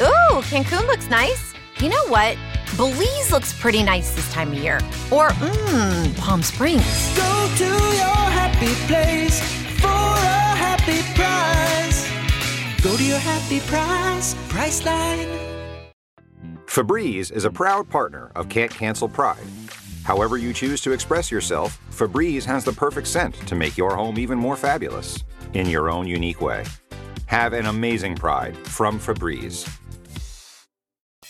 Ooh, 0.00 0.40
Cancun 0.50 0.86
looks 0.86 1.08
nice. 1.10 1.52
You 1.78 1.88
know 1.88 2.06
what? 2.08 2.36
Belize 2.76 3.30
looks 3.30 3.52
pretty 3.52 3.82
nice 3.82 4.14
this 4.14 4.30
time 4.32 4.52
of 4.52 4.58
year. 4.58 4.76
Or, 5.10 5.28
mmm, 5.30 6.16
Palm 6.18 6.42
Springs. 6.42 6.82
Go 7.16 7.48
to 7.56 7.64
your 7.64 8.22
happy 8.32 8.72
place 8.86 9.40
for 9.80 9.86
a 9.88 10.56
happy 10.56 11.02
price. 11.14 12.08
Go 12.82 12.96
to 12.96 13.04
your 13.04 13.18
happy 13.18 13.60
price, 13.60 14.34
Priceline. 14.48 15.28
Febreze 16.66 17.30
is 17.30 17.44
a 17.44 17.50
proud 17.50 17.88
partner 17.90 18.32
of 18.34 18.48
Can't 18.48 18.70
Cancel 18.70 19.08
Pride. 19.08 19.36
However, 20.04 20.36
you 20.36 20.52
choose 20.52 20.80
to 20.82 20.92
express 20.92 21.30
yourself, 21.30 21.80
Febreze 21.90 22.44
has 22.44 22.64
the 22.64 22.72
perfect 22.72 23.06
scent 23.06 23.34
to 23.46 23.54
make 23.54 23.76
your 23.76 23.94
home 23.94 24.18
even 24.18 24.38
more 24.38 24.56
fabulous 24.56 25.22
in 25.54 25.68
your 25.68 25.90
own 25.90 26.06
unique 26.06 26.40
way. 26.40 26.64
Have 27.26 27.52
an 27.52 27.66
amazing 27.66 28.16
Pride 28.16 28.56
from 28.56 28.98
Febreze. 28.98 29.68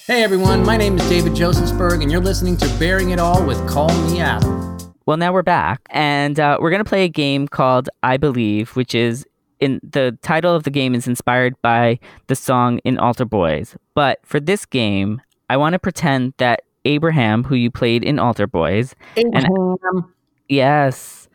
Hey 0.06 0.24
everyone, 0.24 0.64
my 0.64 0.76
name 0.76 0.98
is 0.98 1.08
David 1.08 1.32
Josefsberg, 1.32 2.02
and 2.02 2.10
you're 2.10 2.20
listening 2.20 2.56
to 2.56 2.68
Baring 2.78 3.10
It 3.10 3.20
All 3.20 3.44
with 3.44 3.68
Call 3.68 3.88
Me 4.08 4.20
Adam. 4.20 4.76
Well, 5.06 5.16
now 5.16 5.32
we're 5.32 5.42
back, 5.42 5.80
and 5.90 6.40
uh, 6.40 6.58
we're 6.60 6.70
gonna 6.70 6.84
play 6.84 7.04
a 7.04 7.08
game 7.08 7.46
called 7.46 7.88
"I 8.02 8.16
Believe," 8.16 8.70
which 8.70 8.94
is 8.94 9.26
in 9.60 9.80
the 9.82 10.18
title 10.22 10.56
of 10.56 10.64
the 10.64 10.70
game 10.70 10.94
is 10.94 11.06
inspired 11.06 11.54
by 11.62 12.00
the 12.26 12.34
song 12.34 12.78
"In 12.84 12.98
Altar 12.98 13.26
Boyz." 13.26 13.76
But 13.94 14.18
for 14.24 14.40
this 14.40 14.66
game, 14.66 15.22
I 15.48 15.56
want 15.56 15.74
to 15.74 15.78
pretend 15.78 16.34
that 16.38 16.62
Abraham, 16.84 17.44
who 17.44 17.54
you 17.54 17.70
played 17.70 18.02
in 18.04 18.18
Altar 18.18 18.46
Boyz, 18.46 18.94
Abraham. 19.16 20.14
yes, 20.48 21.28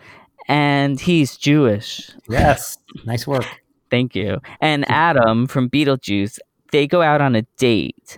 and 0.48 1.00
he's 1.00 1.38
Jewish. 1.38 2.12
Yes, 2.30 2.78
nice 3.06 3.26
work. 3.26 3.46
Thank 3.90 4.16
you. 4.16 4.40
And 4.60 4.90
Adam 4.90 5.48
from 5.48 5.70
Beetlejuice, 5.70 6.40
they 6.72 6.88
go 6.88 7.02
out 7.02 7.22
on 7.22 7.36
a 7.36 7.44
date. 7.58 8.18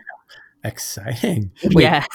Exciting. 0.63 1.51
Wait, 1.73 1.83
yeah, 1.83 2.05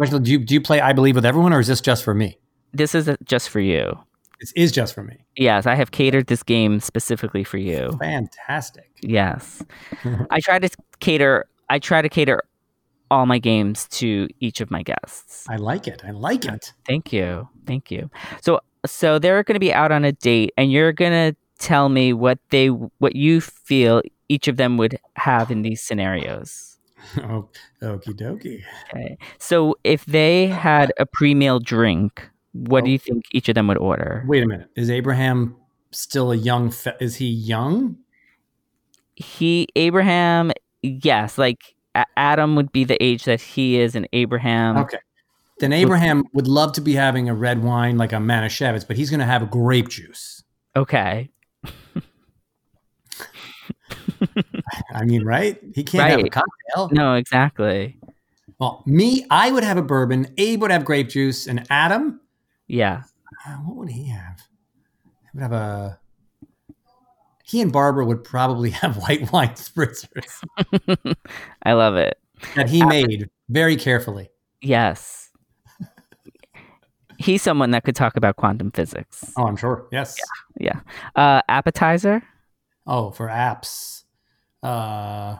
do 0.00 0.30
you, 0.30 0.38
do 0.38 0.54
you 0.54 0.60
play 0.60 0.80
I 0.80 0.92
Believe 0.92 1.14
with 1.14 1.26
everyone, 1.26 1.52
or 1.52 1.60
is 1.60 1.66
this 1.66 1.80
just 1.80 2.04
for 2.04 2.14
me? 2.14 2.38
this 2.72 2.94
is 2.94 3.10
just 3.24 3.50
for 3.50 3.60
you. 3.60 3.98
This 4.40 4.52
is 4.56 4.72
just 4.72 4.94
for 4.94 5.04
me. 5.04 5.24
Yes, 5.36 5.66
I 5.66 5.74
have 5.74 5.92
catered 5.92 6.26
this 6.26 6.42
game 6.42 6.80
specifically 6.80 7.44
for 7.44 7.58
you. 7.58 7.96
Fantastic. 8.00 8.90
Yes. 9.00 9.62
I 10.30 10.40
try 10.40 10.58
to 10.58 10.68
cater 10.98 11.44
I 11.68 11.78
try 11.78 12.02
to 12.02 12.08
cater 12.08 12.42
all 13.12 13.26
my 13.26 13.38
games 13.38 13.86
to 13.88 14.26
each 14.40 14.62
of 14.62 14.70
my 14.70 14.82
guests. 14.82 15.46
I 15.48 15.56
like 15.56 15.86
it. 15.86 16.02
I 16.02 16.12
like 16.12 16.46
it. 16.46 16.50
Uh, 16.50 16.80
thank 16.86 17.12
you. 17.12 17.46
Thank 17.66 17.90
you. 17.90 18.10
So 18.40 18.60
so 18.86 19.18
they're 19.18 19.42
going 19.44 19.54
to 19.54 19.60
be 19.60 19.72
out 19.72 19.92
on 19.92 20.04
a 20.04 20.12
date 20.12 20.52
and 20.56 20.72
you're 20.72 20.92
going 20.92 21.12
to 21.12 21.36
tell 21.58 21.90
me 21.90 22.14
what 22.14 22.38
they 22.48 22.68
what 22.68 23.14
you 23.14 23.40
feel 23.42 24.00
each 24.30 24.48
of 24.48 24.56
them 24.56 24.78
would 24.78 24.98
have 25.16 25.50
in 25.50 25.62
these 25.62 25.82
scenarios. 25.82 26.68
Oh, 27.18 27.48
okie 27.82 28.14
dokie. 28.14 28.62
Okay. 28.88 29.18
So 29.38 29.74
if 29.82 30.04
they 30.06 30.46
had 30.46 30.92
a 31.00 31.04
pre-meal 31.04 31.58
drink, 31.58 32.30
what 32.52 32.84
do 32.84 32.92
you 32.92 32.98
oh. 33.02 33.04
think 33.04 33.24
each 33.32 33.48
of 33.48 33.56
them 33.56 33.66
would 33.66 33.76
order? 33.76 34.24
Wait 34.28 34.44
a 34.44 34.46
minute. 34.46 34.68
Is 34.76 34.88
Abraham 34.88 35.56
still 35.90 36.30
a 36.30 36.36
young? 36.36 36.70
Fe- 36.70 36.96
is 37.00 37.16
he 37.16 37.26
young? 37.26 37.98
He 39.16 39.66
Abraham, 39.74 40.52
yes, 40.82 41.38
like 41.38 41.74
A- 41.94 42.06
Adam 42.16 42.56
would 42.56 42.72
be 42.72 42.84
the 42.84 43.02
age 43.02 43.24
that 43.24 43.40
he 43.40 43.78
is 43.80 43.94
and 43.94 44.08
Abraham 44.12 44.76
Okay. 44.78 44.98
Then 45.58 45.72
Abraham 45.72 46.24
would 46.32 46.48
love 46.48 46.72
to 46.72 46.80
be 46.80 46.94
having 46.94 47.28
a 47.28 47.34
red 47.34 47.62
wine 47.62 47.96
like 47.96 48.12
a 48.12 48.16
Manischewitz, 48.16 48.86
but 48.86 48.96
he's 48.96 49.10
going 49.10 49.20
to 49.20 49.26
have 49.26 49.42
a 49.42 49.46
grape 49.46 49.88
juice. 49.90 50.42
Okay. 50.74 51.30
I 54.94 55.04
mean, 55.04 55.24
right? 55.24 55.58
He 55.74 55.84
can't 55.84 56.08
have 56.10 56.18
a 56.20 56.22
Right. 56.22 56.32
cocktail. 56.32 56.88
No, 56.92 57.14
exactly. 57.14 57.98
Well, 58.58 58.82
me, 58.86 59.26
I 59.30 59.50
would 59.52 59.62
have 59.64 59.76
a 59.76 59.82
bourbon. 59.82 60.32
Abe 60.38 60.62
would 60.62 60.70
have 60.70 60.84
grape 60.84 61.08
juice, 61.08 61.46
and 61.46 61.66
Adam, 61.70 62.20
Yeah. 62.68 63.02
uh, 63.46 63.54
what 63.56 63.76
would 63.76 63.88
he 63.90 64.08
have? 64.08 64.40
He 65.04 65.10
would 65.34 65.42
have 65.42 65.52
a. 65.52 65.98
He 67.52 67.60
and 67.60 67.70
Barbara 67.70 68.06
would 68.06 68.24
probably 68.24 68.70
have 68.80 68.96
white 68.96 69.30
wine 69.30 69.50
spritzers 69.50 70.42
I 71.64 71.72
love 71.74 71.96
it. 71.96 72.18
that 72.56 72.70
he 72.70 72.82
made 72.82 73.28
very 73.50 73.76
carefully. 73.76 74.30
Yes. 74.62 75.30
He's 77.18 77.42
someone 77.42 77.72
that 77.72 77.84
could 77.84 77.94
talk 77.94 78.16
about 78.16 78.36
quantum 78.36 78.70
physics. 78.70 79.32
Oh, 79.36 79.44
I'm 79.46 79.56
sure. 79.56 79.86
Yes. 79.92 80.16
Yeah. 80.58 80.80
Uh, 81.14 81.42
appetizer? 81.48 82.22
Oh, 82.86 83.10
for 83.10 83.28
apps. 83.28 84.04
Uh, 84.62 85.36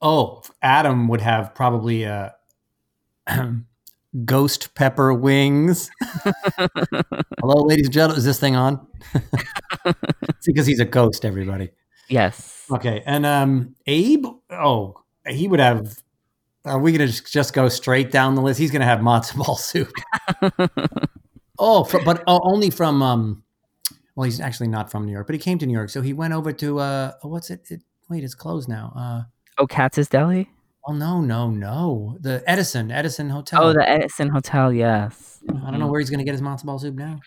oh, 0.00 0.42
Adam 0.62 1.08
would 1.08 1.20
have 1.20 1.54
probably 1.54 2.02
a 2.04 2.34
ghost 4.24 4.74
pepper 4.74 5.12
wings. 5.14 5.90
Hello, 7.40 7.62
ladies 7.62 7.86
and 7.86 7.92
gentlemen. 7.92 8.18
Is 8.18 8.24
this 8.24 8.40
thing 8.40 8.56
on? 8.56 8.86
it's 9.84 10.46
because 10.46 10.66
he's 10.66 10.80
a 10.80 10.84
ghost, 10.84 11.24
everybody. 11.24 11.70
Yes. 12.08 12.66
Okay. 12.70 13.02
And 13.06 13.24
um, 13.24 13.74
Abe, 13.86 14.26
oh, 14.50 14.94
he 15.26 15.48
would 15.48 15.60
have. 15.60 16.02
Are 16.64 16.78
we 16.78 16.92
going 16.92 17.00
to 17.00 17.06
just, 17.06 17.32
just 17.32 17.54
go 17.54 17.68
straight 17.68 18.10
down 18.10 18.34
the 18.34 18.42
list? 18.42 18.58
He's 18.60 18.70
going 18.70 18.80
to 18.80 18.86
have 18.86 18.98
matzo 18.98 19.36
ball 19.38 19.56
soup. 19.56 19.90
oh, 21.58 21.88
but 22.04 22.22
oh, 22.26 22.40
only 22.44 22.70
from. 22.70 23.02
um. 23.02 23.42
Well, 24.16 24.24
he's 24.24 24.40
actually 24.40 24.68
not 24.68 24.90
from 24.90 25.06
New 25.06 25.12
York, 25.12 25.26
but 25.26 25.34
he 25.34 25.38
came 25.38 25.58
to 25.58 25.66
New 25.66 25.72
York, 25.72 25.88
so 25.88 26.02
he 26.02 26.12
went 26.12 26.34
over 26.34 26.52
to. 26.52 26.80
uh 26.80 27.12
oh, 27.22 27.28
What's 27.28 27.48
it? 27.48 27.70
it 27.70 27.82
wait, 28.10 28.24
it's 28.24 28.34
closed 28.34 28.68
now. 28.68 28.92
Uh 28.94 29.22
oh, 29.56 29.66
Katz's 29.66 30.08
Deli? 30.08 30.50
Oh 30.86 30.92
no, 30.92 31.20
no, 31.20 31.50
no! 31.50 32.16
The 32.20 32.42
Edison, 32.46 32.90
Edison 32.90 33.28
Hotel. 33.30 33.62
Oh, 33.62 33.72
the 33.72 33.86
Edison 33.86 34.28
Hotel, 34.28 34.72
yes. 34.72 35.42
I 35.48 35.70
don't 35.70 35.78
know 35.78 35.88
where 35.88 36.00
he's 36.00 36.10
going 36.10 36.18
to 36.18 36.24
get 36.24 36.32
his 36.32 36.40
matzo 36.42 36.64
ball 36.64 36.78
soup 36.78 36.94
now. 36.94 37.20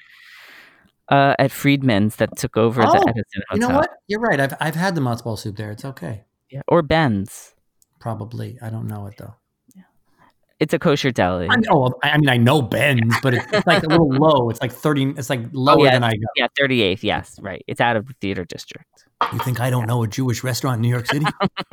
Uh, 1.10 1.36
at 1.38 1.52
Friedman's 1.52 2.16
that 2.16 2.36
took 2.38 2.58
over 2.58 2.82
Oh, 2.82 2.92
the 2.92 3.10
Edison 3.10 3.44
Hotel. 3.50 3.54
You 3.54 3.60
know 3.60 3.80
what? 3.80 3.90
You're 4.08 4.20
right. 4.22 4.40
I've 4.40 4.56
I've 4.60 4.76
had 4.76 4.96
the 4.96 5.02
matzo 5.02 5.24
ball 5.24 5.38
soup 5.38 5.56
there. 5.58 5.72
It's 5.72 5.86
okay. 5.86 6.24
Yeah. 6.50 6.62
Or 6.68 6.82
Ben's. 6.82 7.54
Probably. 8.00 8.58
I 8.62 8.70
don't 8.70 8.88
know 8.88 9.06
it 9.08 9.16
though. 9.18 9.36
It's 10.64 10.74
a 10.74 10.80
kosher 10.80 11.12
deli. 11.12 11.48
I 11.50 11.58
know. 11.58 11.92
I 12.04 12.18
mean, 12.18 12.30
I 12.30 12.38
know 12.38 12.62
Ben's, 12.62 13.14
but 13.22 13.34
it's, 13.34 13.46
it's 13.52 13.68
like 13.68 13.84
a 13.84 13.88
little 13.88 14.08
low. 14.26 14.50
It's 14.50 14.62
like 14.62 14.72
thirty. 14.72 15.04
It's 15.18 15.30
like 15.30 15.42
lower 15.52 15.82
Oh, 15.82 15.84
yeah. 15.84 15.92
than 15.92 16.04
I 16.06 16.14
go. 16.14 16.26
Yeah, 16.38 16.48
38th. 16.60 17.04
Yes, 17.04 17.38
right. 17.42 17.64
It's 17.68 17.82
out 17.82 17.98
of 17.98 18.08
the 18.08 18.14
theater 18.22 18.46
district. 18.46 19.06
You 19.34 19.40
think 19.40 19.60
I 19.60 19.70
don't 19.70 19.88
know 19.88 20.04
a 20.04 20.08
Jewish 20.08 20.42
restaurant 20.44 20.78
in 20.78 20.82
New 20.84 20.90
York 20.90 21.08
City? 21.08 21.26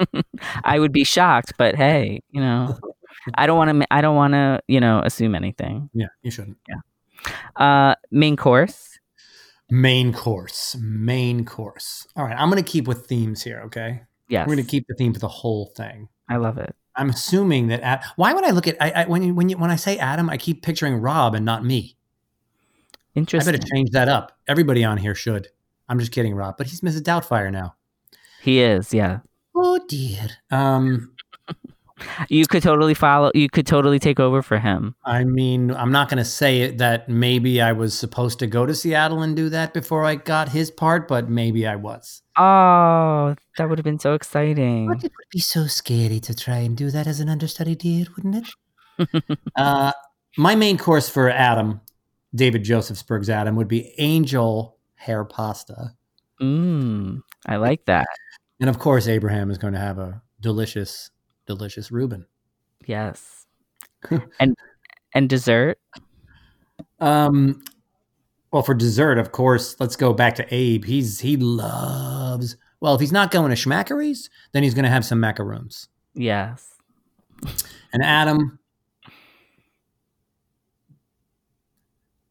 I 0.64 0.78
would 0.80 0.90
be 0.92 1.04
shocked, 1.04 1.52
but 1.56 1.76
hey, 1.76 2.20
you 2.30 2.40
know, 2.40 2.76
I 3.34 3.46
don't 3.46 3.56
want 3.56 3.80
to. 3.80 3.86
I 3.92 4.00
don't 4.00 4.16
want 4.16 4.34
to, 4.34 4.60
you 4.66 4.80
know, 4.80 5.02
assume 5.04 5.34
anything. 5.36 5.88
yeah, 5.94 6.06
you 6.22 6.30
shouldn't. 6.32 6.56
Uh, 7.56 7.94
main 8.10 8.36
course. 8.36 8.98
Main 9.70 10.12
course. 10.12 10.76
Main 10.80 11.44
course. 11.44 12.06
All 12.16 12.24
right, 12.24 12.36
I'm 12.36 12.48
gonna 12.48 12.62
keep 12.64 12.88
with 12.88 13.06
themes 13.06 13.42
here. 13.44 13.62
Okay, 13.66 14.02
Yes, 14.28 14.48
we're 14.48 14.56
gonna 14.56 14.66
keep 14.66 14.86
the 14.88 14.94
theme 14.94 15.12
for 15.14 15.20
the 15.20 15.28
whole 15.28 15.66
thing. 15.76 16.08
I 16.28 16.36
love 16.38 16.58
it. 16.58 16.74
I'm 17.00 17.10
assuming 17.10 17.68
that. 17.68 17.80
Ad- 17.80 18.04
Why 18.16 18.32
would 18.34 18.44
I 18.44 18.50
look 18.50 18.68
at 18.68 18.76
I, 18.80 18.90
I, 18.90 19.04
when 19.06 19.22
you, 19.22 19.34
when 19.34 19.48
you, 19.48 19.56
when 19.56 19.70
I 19.70 19.76
say 19.76 19.96
Adam, 19.98 20.28
I 20.28 20.36
keep 20.36 20.62
picturing 20.62 20.96
Rob 20.96 21.34
and 21.34 21.44
not 21.44 21.64
me. 21.64 21.96
Interesting. 23.14 23.54
I 23.54 23.56
better 23.58 23.68
change 23.74 23.90
that 23.90 24.08
up. 24.08 24.38
Everybody 24.46 24.84
on 24.84 24.98
here 24.98 25.14
should. 25.14 25.48
I'm 25.88 25.98
just 25.98 26.12
kidding, 26.12 26.34
Rob, 26.34 26.56
but 26.56 26.68
he's 26.68 26.82
Mrs. 26.82 27.00
Doubtfire 27.00 27.50
now. 27.50 27.74
He 28.42 28.60
is. 28.60 28.94
Yeah, 28.94 29.20
Oh 29.56 29.80
dear. 29.88 30.28
Um, 30.50 31.12
you 32.28 32.46
could 32.46 32.62
totally 32.62 32.94
follow. 32.94 33.30
You 33.34 33.48
could 33.48 33.66
totally 33.66 33.98
take 33.98 34.20
over 34.20 34.42
for 34.42 34.58
him. 34.58 34.94
I 35.04 35.24
mean, 35.24 35.70
I'm 35.72 35.92
not 35.92 36.08
going 36.08 36.18
to 36.18 36.24
say 36.24 36.62
it 36.62 36.78
that 36.78 37.08
maybe 37.08 37.60
I 37.60 37.72
was 37.72 37.98
supposed 37.98 38.38
to 38.40 38.46
go 38.46 38.66
to 38.66 38.74
Seattle 38.74 39.22
and 39.22 39.36
do 39.36 39.48
that 39.50 39.74
before 39.74 40.04
I 40.04 40.16
got 40.16 40.50
his 40.50 40.70
part, 40.70 41.08
but 41.08 41.28
maybe 41.28 41.66
I 41.66 41.76
was. 41.76 42.22
Oh, 42.36 43.34
that 43.58 43.68
would 43.68 43.78
have 43.78 43.84
been 43.84 43.98
so 43.98 44.14
exciting. 44.14 44.88
But 44.88 44.98
it 44.98 45.12
would 45.16 45.30
be 45.30 45.40
so 45.40 45.66
scary 45.66 46.20
to 46.20 46.34
try 46.34 46.58
and 46.58 46.76
do 46.76 46.90
that 46.90 47.06
as 47.06 47.20
an 47.20 47.28
understudy, 47.28 47.74
dear, 47.74 48.06
wouldn't 48.16 48.46
it? 48.98 49.38
uh, 49.56 49.92
my 50.36 50.54
main 50.54 50.78
course 50.78 51.08
for 51.08 51.28
Adam, 51.28 51.80
David 52.34 52.64
Josefsberg's 52.64 53.30
Adam, 53.30 53.56
would 53.56 53.68
be 53.68 53.94
angel 53.98 54.78
hair 54.94 55.24
pasta. 55.24 55.94
Mm, 56.40 57.22
I 57.46 57.56
like 57.56 57.84
that. 57.86 58.06
And 58.60 58.68
of 58.68 58.78
course, 58.78 59.08
Abraham 59.08 59.50
is 59.50 59.58
going 59.58 59.72
to 59.72 59.80
have 59.80 59.98
a 59.98 60.22
delicious, 60.40 61.10
delicious 61.56 61.90
Reuben. 61.90 62.26
Yes. 62.86 63.46
and 64.40 64.56
and 65.12 65.28
dessert. 65.28 65.78
Um, 67.00 67.64
well, 68.52 68.62
for 68.62 68.74
dessert, 68.74 69.18
of 69.18 69.32
course, 69.32 69.74
let's 69.80 69.96
go 69.96 70.12
back 70.12 70.36
to 70.36 70.54
Abe. 70.54 70.84
He's 70.84 71.20
he 71.20 71.36
loves. 71.36 72.56
Well, 72.80 72.94
if 72.94 73.00
he's 73.00 73.12
not 73.12 73.32
going 73.32 73.50
to 73.50 73.56
Schmackary's, 73.56 74.30
then 74.52 74.62
he's 74.62 74.74
going 74.74 74.84
to 74.84 74.90
have 74.90 75.04
some 75.04 75.18
macaroons. 75.18 75.88
Yes. 76.14 76.76
And 77.92 78.02
Adam, 78.04 78.58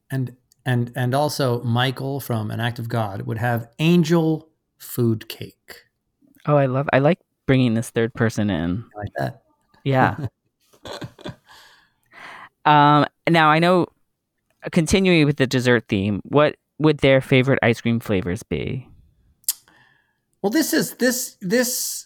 and 0.10 0.38
and 0.66 0.94
and 0.96 1.14
also 1.14 1.62
Michael 1.64 2.22
from 2.22 2.52
An 2.52 2.62
Act 2.62 2.80
of 2.80 2.88
God 2.88 3.24
would 3.24 3.38
have 3.38 3.68
angel 3.80 4.50
food 4.78 5.28
cake. 5.28 5.84
Oh, 6.46 6.56
I 6.56 6.68
love. 6.68 6.88
I 6.94 7.00
like 7.00 7.20
bringing 7.50 7.74
this 7.74 7.90
third 7.90 8.14
person 8.14 8.52
in. 8.52 8.86
Like 8.96 9.10
that. 9.18 9.42
Yeah. 9.84 10.28
um. 12.66 13.08
Now 13.28 13.50
I 13.50 13.58
know. 13.58 13.88
Continuing 14.72 15.26
with 15.26 15.38
the 15.38 15.48
dessert 15.48 15.86
theme, 15.88 16.22
what 16.26 16.58
would 16.78 17.00
their 17.00 17.22
favorite 17.22 17.58
ice 17.64 17.80
cream 17.82 18.00
flavors 18.00 18.44
be? 18.44 18.88
Well, 20.44 20.50
this 20.52 20.74
is 20.74 20.94
this 20.96 21.38
this. 21.42 22.06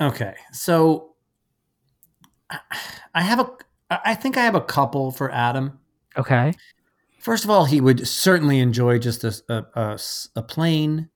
Okay, 0.00 0.34
so 0.52 1.14
I- 2.50 2.58
I 3.14 3.22
have 3.22 3.38
a. 3.38 3.50
I 3.90 4.14
think 4.16 4.36
I 4.36 4.42
have 4.42 4.56
a 4.56 4.60
couple 4.60 5.12
for 5.12 5.30
Adam. 5.30 5.78
Okay. 6.16 6.52
First 7.20 7.44
of 7.44 7.50
all, 7.50 7.64
he 7.66 7.80
would 7.80 8.08
certainly 8.08 8.58
enjoy 8.58 8.98
just 8.98 9.22
a 9.22 9.34
a 10.34 10.42
plain 10.42 11.10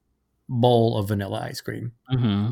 bowl 0.47 0.97
of 0.97 1.09
vanilla 1.09 1.41
ice 1.49 1.59
cream. 1.61 1.91
Mm-hmm. 2.09 2.51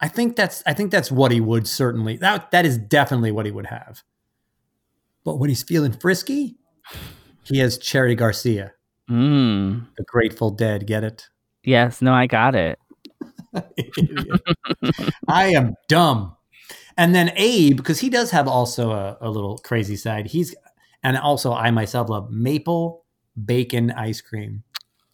I 0.00 0.08
think 0.08 0.36
that's 0.36 0.62
I 0.66 0.74
think 0.74 0.90
that's 0.90 1.10
what 1.10 1.32
he 1.32 1.40
would 1.40 1.66
certainly 1.66 2.16
that 2.18 2.50
that 2.52 2.64
is 2.64 2.78
definitely 2.78 3.32
what 3.32 3.46
he 3.46 3.52
would 3.52 3.66
have. 3.66 4.02
But 5.24 5.36
when 5.38 5.48
he's 5.48 5.62
feeling 5.62 5.92
frisky, 5.92 6.56
he 7.44 7.58
has 7.58 7.78
Cherry 7.78 8.14
Garcia, 8.14 8.72
Mm. 9.10 9.86
the 9.96 10.04
Grateful 10.04 10.50
Dead. 10.50 10.86
Get 10.86 11.02
it? 11.04 11.28
Yes. 11.64 12.00
No, 12.00 12.12
I 12.14 12.26
got 12.26 12.54
it. 12.54 12.78
I 15.28 15.46
am 15.54 15.74
dumb. 15.88 16.36
And 16.96 17.14
then 17.14 17.32
Abe, 17.36 17.76
because 17.76 18.00
he 18.00 18.10
does 18.10 18.30
have 18.32 18.48
also 18.48 18.90
a, 18.92 19.16
a 19.20 19.30
little 19.30 19.58
crazy 19.58 19.96
side. 19.96 20.26
He's 20.28 20.54
and 21.02 21.16
also 21.16 21.52
I 21.52 21.70
myself 21.70 22.08
love 22.08 22.30
maple 22.30 23.04
bacon 23.44 23.90
ice 23.92 24.20
cream. 24.20 24.62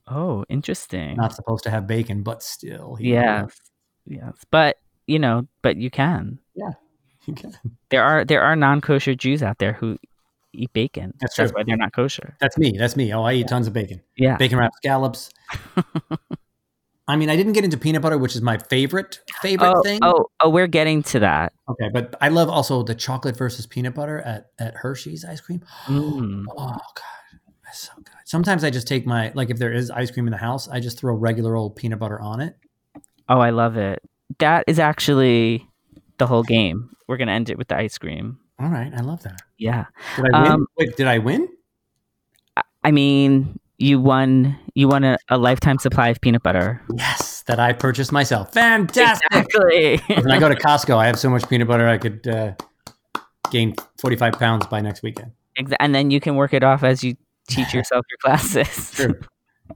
Oh, 0.07 0.45
interesting. 0.49 1.17
Not 1.17 1.35
supposed 1.35 1.65
to 1.65 1.71
have 1.71 1.87
bacon, 1.87 2.23
but 2.23 2.43
still. 2.43 2.97
Yeah. 3.01 3.47
Yes. 4.07 4.33
But 4.51 4.79
you 5.07 5.19
know, 5.19 5.47
but 5.63 5.77
you 5.77 5.91
can. 5.91 6.39
Yeah, 6.55 6.73
you 7.27 7.35
can. 7.35 7.55
There 7.91 8.03
are 8.03 8.25
there 8.25 8.43
are 8.43 8.57
non 8.57 8.81
kosher 8.81 9.15
Jews 9.15 9.43
out 9.43 9.59
there 9.59 9.73
who 9.75 9.99
eat 10.53 10.73
bacon. 10.73 11.15
That's 11.21 11.37
That's 11.37 11.53
why 11.53 11.63
they're 11.65 11.77
not 11.77 11.93
kosher. 11.93 12.37
That's 12.41 12.57
me. 12.59 12.77
That's 12.79 12.97
me. 12.97 13.13
Oh, 13.13 13.23
I 13.23 13.35
eat 13.35 13.49
tons 13.49 13.67
of 13.67 13.73
bacon. 13.73 14.01
Yeah. 14.17 14.37
Bacon 14.37 14.59
wrapped 14.59 14.77
scallops. 14.77 15.31
I 17.07 17.17
mean, 17.17 17.29
I 17.29 17.37
didn't 17.37 17.53
get 17.53 17.65
into 17.65 17.77
peanut 17.77 18.01
butter, 18.01 18.17
which 18.17 18.35
is 18.35 18.41
my 18.41 18.57
favorite 18.57 19.21
favorite 19.43 19.75
Oh, 19.77 19.83
thing. 19.83 19.99
oh, 20.01 20.27
oh, 20.41 20.49
we're 20.49 20.67
getting 20.67 21.03
to 21.05 21.19
that. 21.21 21.53
Okay, 21.69 21.91
but 21.93 22.15
I 22.23 22.29
love 22.29 22.49
also 22.49 22.83
the 22.83 22.95
chocolate 22.95 23.37
versus 23.37 23.67
peanut 23.67 23.95
butter 23.95 24.21
at, 24.21 24.53
at 24.59 24.75
Hershey's 24.75 25.23
ice 25.25 25.41
cream. 25.41 25.61
Mm. 25.87 26.45
Oh 26.57 26.67
god, 26.67 27.41
that's 27.63 27.81
so 27.81 27.93
good. 27.97 28.07
Sometimes 28.25 28.65
I 28.65 28.71
just 28.71 28.89
take 28.89 29.05
my 29.07 29.33
like 29.35 29.51
if 29.51 29.59
there 29.59 29.73
is 29.73 29.91
ice 29.91 30.11
cream 30.11 30.27
in 30.27 30.31
the 30.31 30.39
house, 30.39 30.67
I 30.69 30.81
just 30.81 30.99
throw 30.99 31.15
regular 31.15 31.57
old 31.57 31.77
peanut 31.77 31.99
butter 31.99 32.19
on 32.21 32.41
it. 32.41 32.57
Oh, 33.29 33.41
I 33.41 33.51
love 33.51 33.77
it. 33.77 34.03
That 34.39 34.65
is 34.67 34.79
actually 34.79 35.67
the 36.19 36.27
whole 36.27 36.43
game. 36.43 36.91
We're 37.09 37.17
gonna 37.17 37.33
end 37.33 37.51
it 37.51 37.59
with 37.59 37.69
the 37.69 37.77
ice 37.77 37.99
cream. 37.99 38.39
All 38.59 38.69
right, 38.69 38.93
I 38.95 39.01
love 39.01 39.23
that. 39.25 39.43
Yeah. 39.59 39.87
Did 40.17 40.27
I 40.33 40.43
win? 40.43 40.53
Um, 40.53 40.67
Wait, 40.79 40.97
did 40.97 41.07
I 41.07 41.19
win? 41.19 41.49
I 42.85 42.91
mean, 42.91 43.59
you 43.79 44.01
won. 44.01 44.59
You 44.75 44.89
won 44.89 45.05
a, 45.05 45.17
a 45.29 45.39
lifetime 45.39 45.79
supply 45.79 46.09
of 46.09 46.21
peanut 46.21 46.43
butter. 46.43 46.83
Yes, 46.97 47.43
that 47.43 47.59
I 47.59 47.73
purchased 47.73 48.13
myself. 48.13 48.53
Fantastic. 48.53 49.27
Exactly. 49.31 49.99
when 50.23 50.31
I 50.31 50.39
go 50.39 50.49
to 50.49 50.55
Costco, 50.55 50.97
I 50.97 51.07
have 51.07 51.19
so 51.19 51.31
much 51.31 51.49
peanut 51.49 51.69
butter 51.69 51.89
I 51.89 51.99
could 51.99 52.27
uh, 52.27 52.53
gain 53.51 53.75
forty 53.99 54.17
five 54.17 54.35
pounds 54.35 54.67
by 54.67 54.81
next 54.81 55.03
weekend. 55.03 55.33
And 55.79 55.95
then 55.95 56.11
you 56.11 56.21
can 56.21 56.37
work 56.37 56.53
it 56.53 56.65
off 56.65 56.83
as 56.83 57.05
you 57.05 57.17
teach 57.49 57.75
yourself 57.75 58.05
your 58.11 58.19
classes. 58.19 58.91
True. 58.93 59.15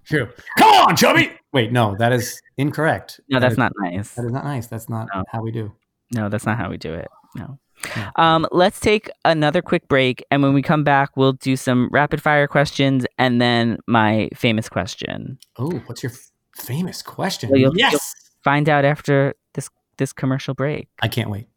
True. 0.05 0.29
Come 0.59 0.71
on, 0.89 0.97
chubby. 0.97 1.31
Wait, 1.53 1.73
no, 1.73 1.97
that 1.99 2.13
is 2.13 2.41
incorrect. 2.57 3.21
No, 3.29 3.39
That 3.41 3.49
that's 3.49 3.59
not 3.59 3.73
nice. 3.79 4.15
That 4.15 4.25
is 4.27 4.33
not 4.33 4.45
nice. 4.45 4.67
That's 4.67 4.89
not 4.89 5.09
No. 5.15 5.25
how 5.31 5.43
we 5.43 5.51
do. 5.51 5.73
No, 6.15 6.29
that's 6.29 6.47
not 6.47 6.57
how 6.59 6.71
we 6.71 6.77
do 6.79 6.95
it. 6.95 7.09
No. 7.37 7.59
Yeah. 7.97 8.11
Um, 8.17 8.47
let's 8.51 8.81
take 8.81 9.09
another 9.25 9.63
quick 9.63 9.87
break, 9.89 10.25
and 10.31 10.43
when 10.43 10.53
we 10.53 10.63
come 10.63 10.83
back, 10.83 11.17
we'll 11.17 11.35
do 11.35 11.55
some 11.57 11.89
rapid 11.93 12.21
fire 12.21 12.49
questions 12.49 13.07
and 13.19 13.41
then 13.41 13.79
my 13.87 14.29
famous 14.35 14.69
question. 14.69 15.39
Oh, 15.59 15.71
what's 15.87 16.03
your 16.03 16.11
f- 16.13 16.31
famous 16.57 17.03
question? 17.03 17.51
Well, 17.51 17.61
you'll- 17.61 17.77
yes. 17.77 18.15
Find 18.45 18.69
out 18.69 18.85
after 18.85 19.35
this 19.55 19.69
this 19.99 20.13
commercial 20.13 20.55
break, 20.55 20.89
I 21.03 21.09
can't 21.09 21.29
wait. 21.31 21.49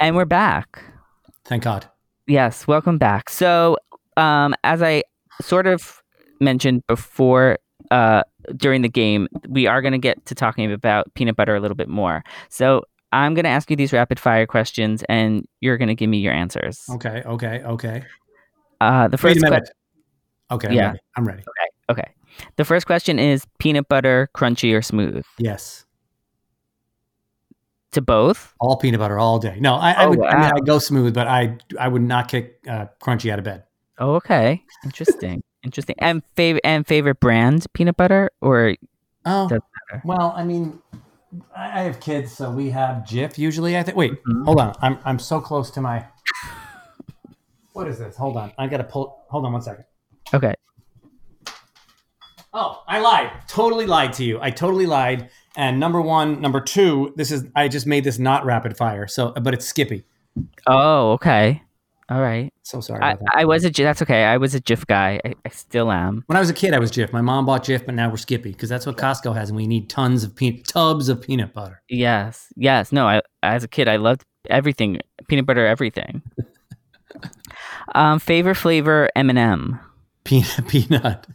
and 0.00 0.16
we're 0.16 0.24
back. 0.26 0.82
Thank 1.44 1.64
God. 1.64 1.86
Yes, 2.26 2.66
welcome 2.66 2.98
back. 2.98 3.28
So, 3.30 3.76
um, 4.16 4.54
as 4.64 4.82
I 4.82 5.02
sort 5.42 5.66
of 5.66 6.02
mentioned 6.44 6.82
before, 6.86 7.58
uh, 7.90 8.22
during 8.56 8.82
the 8.82 8.88
game, 8.88 9.26
we 9.48 9.66
are 9.66 9.80
going 9.82 9.92
to 9.92 9.98
get 9.98 10.24
to 10.26 10.34
talking 10.34 10.70
about 10.72 11.12
peanut 11.14 11.34
butter 11.36 11.56
a 11.56 11.60
little 11.60 11.74
bit 11.76 11.88
more. 11.88 12.22
So, 12.48 12.84
I'm 13.12 13.34
going 13.34 13.44
to 13.44 13.50
ask 13.50 13.70
you 13.70 13.76
these 13.76 13.92
rapid 13.92 14.18
fire 14.18 14.44
questions, 14.46 15.04
and 15.08 15.46
you're 15.60 15.78
going 15.78 15.88
to 15.88 15.94
give 15.94 16.10
me 16.10 16.18
your 16.18 16.32
answers. 16.32 16.82
Okay. 16.90 17.22
Okay. 17.24 17.62
Okay. 17.64 18.02
Uh, 18.80 19.06
the 19.08 19.12
Wait 19.16 19.20
first 19.20 19.36
a 19.36 19.40
que- 19.40 19.50
minute. 19.50 19.70
Okay. 20.50 20.68
I'm 20.68 20.74
Yeah. 20.74 20.86
ready. 20.88 20.98
I'm 21.16 21.24
ready. 21.24 21.42
okay. 21.48 21.68
Okay. 22.02 22.14
The 22.56 22.64
first 22.64 22.86
question 22.86 23.18
is 23.20 23.46
peanut 23.60 23.86
butter 23.88 24.28
crunchy 24.34 24.76
or 24.76 24.82
smooth? 24.82 25.24
Yes. 25.38 25.84
To 27.92 28.00
both? 28.02 28.52
All 28.58 28.76
peanut 28.76 28.98
butter 28.98 29.18
all 29.20 29.38
day. 29.38 29.58
No, 29.60 29.76
I, 29.76 29.92
I 29.92 30.04
Oh, 30.06 30.08
would. 30.10 30.20
I, 30.20 30.32
mean, 30.32 30.40
wow. 30.42 30.52
I 30.56 30.60
go 30.66 30.78
smooth, 30.80 31.14
but 31.14 31.28
I 31.28 31.56
I 31.78 31.86
would 31.86 32.02
not 32.02 32.26
kick 32.28 32.58
uh, 32.68 32.86
crunchy 33.00 33.30
out 33.30 33.38
of 33.38 33.44
bed. 33.44 33.62
Oh, 33.98 34.14
okay. 34.16 34.60
Interesting. 34.84 35.44
Interesting. 35.64 35.96
And 35.98 36.22
favorite 36.36 36.60
and 36.64 36.86
favorite 36.86 37.18
brand 37.20 37.66
peanut 37.72 37.96
butter 37.96 38.30
or 38.40 38.76
Oh, 39.26 39.48
well, 40.04 40.34
I 40.36 40.44
mean, 40.44 40.78
I 41.56 41.82
have 41.82 41.98
kids, 41.98 42.30
so 42.32 42.50
we 42.50 42.70
have 42.70 42.98
Jif 43.04 43.38
usually. 43.38 43.76
I 43.78 43.82
think. 43.82 43.96
Wait, 43.96 44.12
Mhm. 44.24 44.44
hold 44.44 44.60
on. 44.60 44.74
I'm 44.82 44.98
I'm 45.04 45.18
so 45.18 45.40
close 45.40 45.70
to 45.72 45.80
my. 45.80 46.04
What 47.72 47.88
is 47.88 47.98
this? 47.98 48.16
Hold 48.16 48.36
on. 48.36 48.52
I 48.56 48.68
gotta 48.68 48.84
pull. 48.84 49.24
Hold 49.30 49.44
on 49.46 49.52
one 49.52 49.60
second. 49.62 49.84
okay. 50.32 50.54
Oh, 52.52 52.84
I 52.86 53.00
lied. 53.00 53.32
Totally 53.48 53.84
lied 53.86 54.12
to 54.12 54.24
you. 54.24 54.38
I 54.40 54.50
totally 54.52 54.86
lied. 54.86 55.28
And 55.56 55.80
number 55.80 56.00
one, 56.00 56.40
number 56.40 56.60
two, 56.60 57.12
this 57.16 57.32
is 57.32 57.46
I 57.56 57.66
just 57.66 57.84
made 57.84 58.04
this 58.04 58.16
not 58.16 58.44
rapid 58.44 58.76
fire. 58.76 59.08
So, 59.08 59.32
but 59.32 59.54
it's 59.54 59.66
Skippy. 59.66 60.04
Oh, 60.68 61.12
okay. 61.14 61.62
All 62.10 62.20
right. 62.20 62.52
So 62.62 62.80
sorry 62.80 63.00
I, 63.02 63.12
about 63.12 63.24
that. 63.24 63.36
I 63.36 63.44
was 63.46 63.64
a 63.64 63.70
that's 63.70 64.02
okay. 64.02 64.24
I 64.24 64.36
was 64.36 64.54
a 64.54 64.60
Jif 64.60 64.86
guy. 64.86 65.20
I, 65.24 65.34
I 65.44 65.48
still 65.48 65.90
am. 65.90 66.22
when 66.26 66.36
I 66.36 66.40
was 66.40 66.50
a 66.50 66.54
kid, 66.54 66.74
I 66.74 66.78
was 66.78 66.90
Jif. 66.92 67.12
My 67.12 67.20
mom 67.22 67.46
bought 67.46 67.64
Jif, 67.64 67.86
but 67.86 67.94
now 67.94 68.10
we're 68.10 68.16
Skippy 68.18 68.52
because 68.52 68.68
that's 68.68 68.84
what 68.86 68.96
Costco 68.96 69.34
has, 69.34 69.48
and 69.48 69.56
we 69.56 69.66
need 69.66 69.88
tons 69.88 70.22
of 70.24 70.34
peanut 70.36 70.66
tubs 70.66 71.08
of 71.08 71.22
peanut 71.22 71.54
butter. 71.54 71.82
Yes. 71.88 72.52
Yes. 72.56 72.92
No. 72.92 73.06
I 73.08 73.22
as 73.42 73.64
a 73.64 73.68
kid, 73.68 73.88
I 73.88 73.96
loved 73.96 74.22
everything 74.50 75.00
peanut 75.28 75.46
butter, 75.46 75.66
everything. 75.66 76.22
um, 77.94 78.18
favorite 78.18 78.56
flavor 78.56 79.08
M 79.16 79.30
and 79.30 79.38
m 79.38 79.80
Peanut, 80.24 80.64
peanut, 80.68 81.26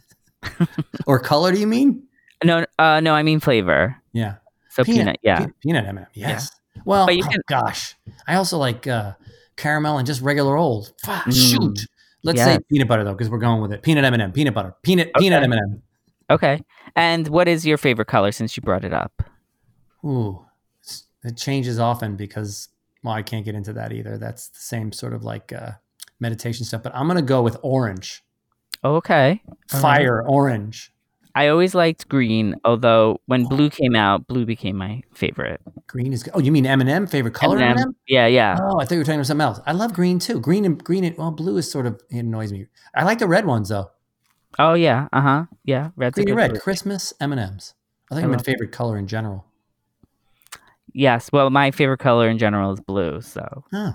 or 1.06 1.18
color? 1.20 1.52
Do 1.52 1.60
you 1.60 1.66
mean? 1.66 2.04
No. 2.44 2.66
Uh, 2.78 3.00
no. 3.00 3.14
I 3.14 3.22
mean 3.22 3.40
flavor. 3.40 3.96
Yeah, 4.12 4.36
So 4.70 4.82
peanut. 4.84 5.18
yeah. 5.22 5.46
pe- 5.46 5.52
peanut 5.62 5.86
M&M. 5.86 6.06
Yes. 6.14 6.50
Well, 6.84 7.06
But 7.06 7.16
you 7.16 7.22
oh, 7.24 7.28
can- 7.30 7.40
gosh, 7.48 7.94
I 8.26 8.34
also 8.34 8.58
like 8.58 8.86
uh, 8.88 9.12
caramel 9.60 9.98
and 9.98 10.06
just 10.06 10.22
regular 10.22 10.56
old. 10.56 10.92
Fuck, 11.04 11.24
Mm. 11.26 11.50
Shoot. 11.50 11.86
Let's 12.22 12.42
say 12.42 12.58
peanut 12.70 12.86
butter 12.88 13.04
though, 13.04 13.12
because 13.14 13.30
we're 13.30 13.38
going 13.38 13.62
with 13.62 13.72
it. 13.72 13.82
Peanut 13.82 14.04
M&M, 14.04 14.32
peanut 14.32 14.52
butter, 14.54 14.74
peanut 14.82 15.10
peanut 15.18 15.42
Okay. 15.42 15.52
M&M. 15.52 15.82
Okay. 16.28 16.60
And 16.96 17.28
what 17.28 17.48
is 17.48 17.66
your 17.66 17.78
favorite 17.78 18.08
color 18.08 18.30
since 18.32 18.56
you 18.56 18.60
brought 18.62 18.84
it 18.84 18.92
up? 18.92 19.22
Ooh, 20.04 20.44
it 21.24 21.36
changes 21.36 21.78
often 21.78 22.16
because 22.16 22.68
well, 23.02 23.14
I 23.14 23.22
can't 23.22 23.44
get 23.44 23.54
into 23.54 23.72
that 23.74 23.92
either. 23.92 24.18
That's 24.18 24.48
the 24.48 24.58
same 24.60 24.92
sort 24.92 25.14
of 25.14 25.24
like 25.24 25.52
uh, 25.52 25.72
meditation 26.20 26.64
stuff. 26.66 26.82
But 26.82 26.94
I'm 26.94 27.06
gonna 27.06 27.22
go 27.22 27.42
with 27.42 27.56
orange, 27.62 28.22
Okay. 28.84 29.40
Right. 29.72 29.80
fire 29.80 30.22
orange. 30.26 30.92
I 31.34 31.48
always 31.48 31.74
liked 31.74 32.08
green, 32.08 32.56
although 32.64 33.20
when 33.26 33.44
blue 33.44 33.70
came 33.70 33.94
out, 33.94 34.26
blue 34.26 34.44
became 34.44 34.76
my 34.76 35.02
favorite. 35.12 35.60
Green 35.86 36.12
is. 36.12 36.28
Oh, 36.34 36.40
you 36.40 36.50
mean 36.52 36.66
M&M? 36.66 37.06
Favorite 37.06 37.34
color 37.34 37.56
M&M. 37.58 37.78
M&M? 37.78 37.96
Yeah, 38.08 38.26
yeah. 38.26 38.58
Oh, 38.60 38.80
I 38.80 38.84
thought 38.84 38.92
you 38.92 38.98
were 38.98 39.04
talking 39.04 39.16
about 39.20 39.26
something 39.26 39.44
else. 39.44 39.60
I 39.66 39.72
love 39.72 39.92
green 39.92 40.18
too. 40.18 40.40
Green 40.40 40.64
and 40.64 40.82
green. 40.82 41.04
And, 41.04 41.16
well, 41.16 41.30
blue 41.30 41.56
is 41.56 41.70
sort 41.70 41.86
of 41.86 42.00
it 42.10 42.18
annoys 42.18 42.52
me. 42.52 42.66
I 42.94 43.04
like 43.04 43.18
the 43.18 43.28
red 43.28 43.46
ones 43.46 43.68
though. 43.68 43.90
Oh 44.58 44.74
yeah, 44.74 45.08
uh 45.12 45.20
huh. 45.20 45.44
Yeah, 45.64 45.90
red's 45.96 46.16
Green 46.16 46.28
and 46.30 46.36
red. 46.36 46.60
Christmas 46.60 47.12
M 47.20 47.32
and 47.32 47.40
M's. 47.40 47.74
I 48.10 48.14
think 48.16 48.24
I 48.24 48.26
I'm 48.26 48.32
my 48.36 48.42
favorite 48.42 48.72
color 48.72 48.98
in 48.98 49.06
general. 49.06 49.44
Yes. 50.92 51.30
Well, 51.32 51.50
my 51.50 51.70
favorite 51.70 51.98
color 51.98 52.28
in 52.28 52.38
general 52.38 52.72
is 52.72 52.80
blue. 52.80 53.20
So, 53.20 53.64
Oh, 53.72 53.94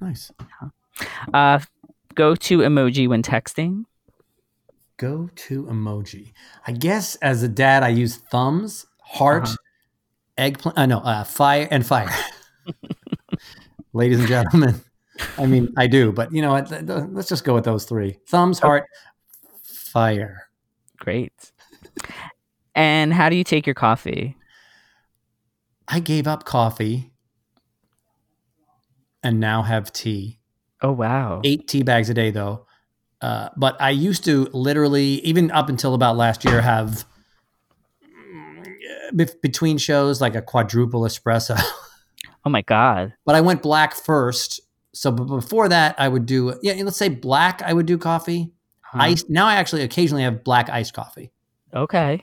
nice. 0.00 0.30
uh, 1.34 1.58
go 2.14 2.36
to 2.36 2.58
emoji 2.58 3.08
when 3.08 3.22
texting. 3.22 3.84
Go 4.98 5.30
to 5.34 5.64
emoji. 5.64 6.32
I 6.66 6.72
guess 6.72 7.14
as 7.16 7.42
a 7.42 7.48
dad, 7.48 7.82
I 7.82 7.88
use 7.88 8.16
thumbs, 8.16 8.84
heart, 9.00 9.44
Uh-huh. 9.44 9.56
eggplant. 10.36 10.78
I 10.78 10.86
know 10.86 10.98
uh, 10.98 11.24
fire 11.24 11.66
and 11.70 11.86
fire. 11.86 12.10
Ladies 13.92 14.18
and 14.18 14.28
gentlemen, 14.28 14.80
I 15.38 15.46
mean 15.46 15.72
I 15.76 15.86
do, 15.86 16.12
but 16.12 16.32
you 16.32 16.42
know 16.42 16.50
what? 16.52 16.68
th- 16.68 16.86
th- 16.86 17.04
Let's 17.10 17.28
just 17.28 17.44
go 17.44 17.54
with 17.54 17.64
those 17.64 17.84
three: 17.84 18.18
thumbs, 18.28 18.58
heart, 18.58 18.84
fire. 19.62 20.48
Great. 20.98 21.52
And 22.74 23.12
how 23.12 23.28
do 23.28 23.36
you 23.36 23.44
take 23.44 23.66
your 23.66 23.74
coffee? 23.74 24.36
I 25.88 26.00
gave 26.00 26.26
up 26.26 26.44
coffee 26.44 27.12
and 29.22 29.40
now 29.40 29.62
have 29.62 29.92
tea. 29.92 30.40
Oh 30.82 30.92
wow. 30.92 31.40
eight 31.44 31.66
tea 31.68 31.82
bags 31.82 32.10
a 32.10 32.14
day 32.14 32.30
though. 32.30 32.66
Uh, 33.20 33.48
but 33.56 33.76
I 33.80 33.90
used 33.90 34.24
to 34.26 34.48
literally, 34.52 35.20
even 35.24 35.50
up 35.50 35.68
until 35.68 35.94
about 35.94 36.16
last 36.16 36.44
year, 36.44 36.60
have 36.60 37.04
mm, 39.12 39.40
between 39.42 39.78
shows 39.78 40.20
like 40.20 40.34
a 40.34 40.42
quadruple 40.42 41.02
espresso. 41.02 41.60
Oh 42.44 42.50
my 42.50 42.62
god. 42.62 43.12
but 43.26 43.34
I 43.34 43.42
went 43.42 43.60
black 43.62 43.94
first. 43.94 44.60
So 44.94 45.10
before 45.10 45.68
that, 45.68 45.96
I 45.98 46.08
would 46.08 46.24
do 46.24 46.54
yeah. 46.62 46.80
Let's 46.82 46.96
say 46.96 47.08
black. 47.10 47.60
I 47.62 47.74
would 47.74 47.84
do 47.84 47.98
coffee. 47.98 48.52
Huh. 48.80 48.98
Ice. 49.02 49.24
Now 49.28 49.46
I 49.46 49.56
actually 49.56 49.82
occasionally 49.82 50.22
have 50.22 50.44
black 50.44 50.70
iced 50.70 50.94
coffee, 50.94 51.30
Okay. 51.74 52.22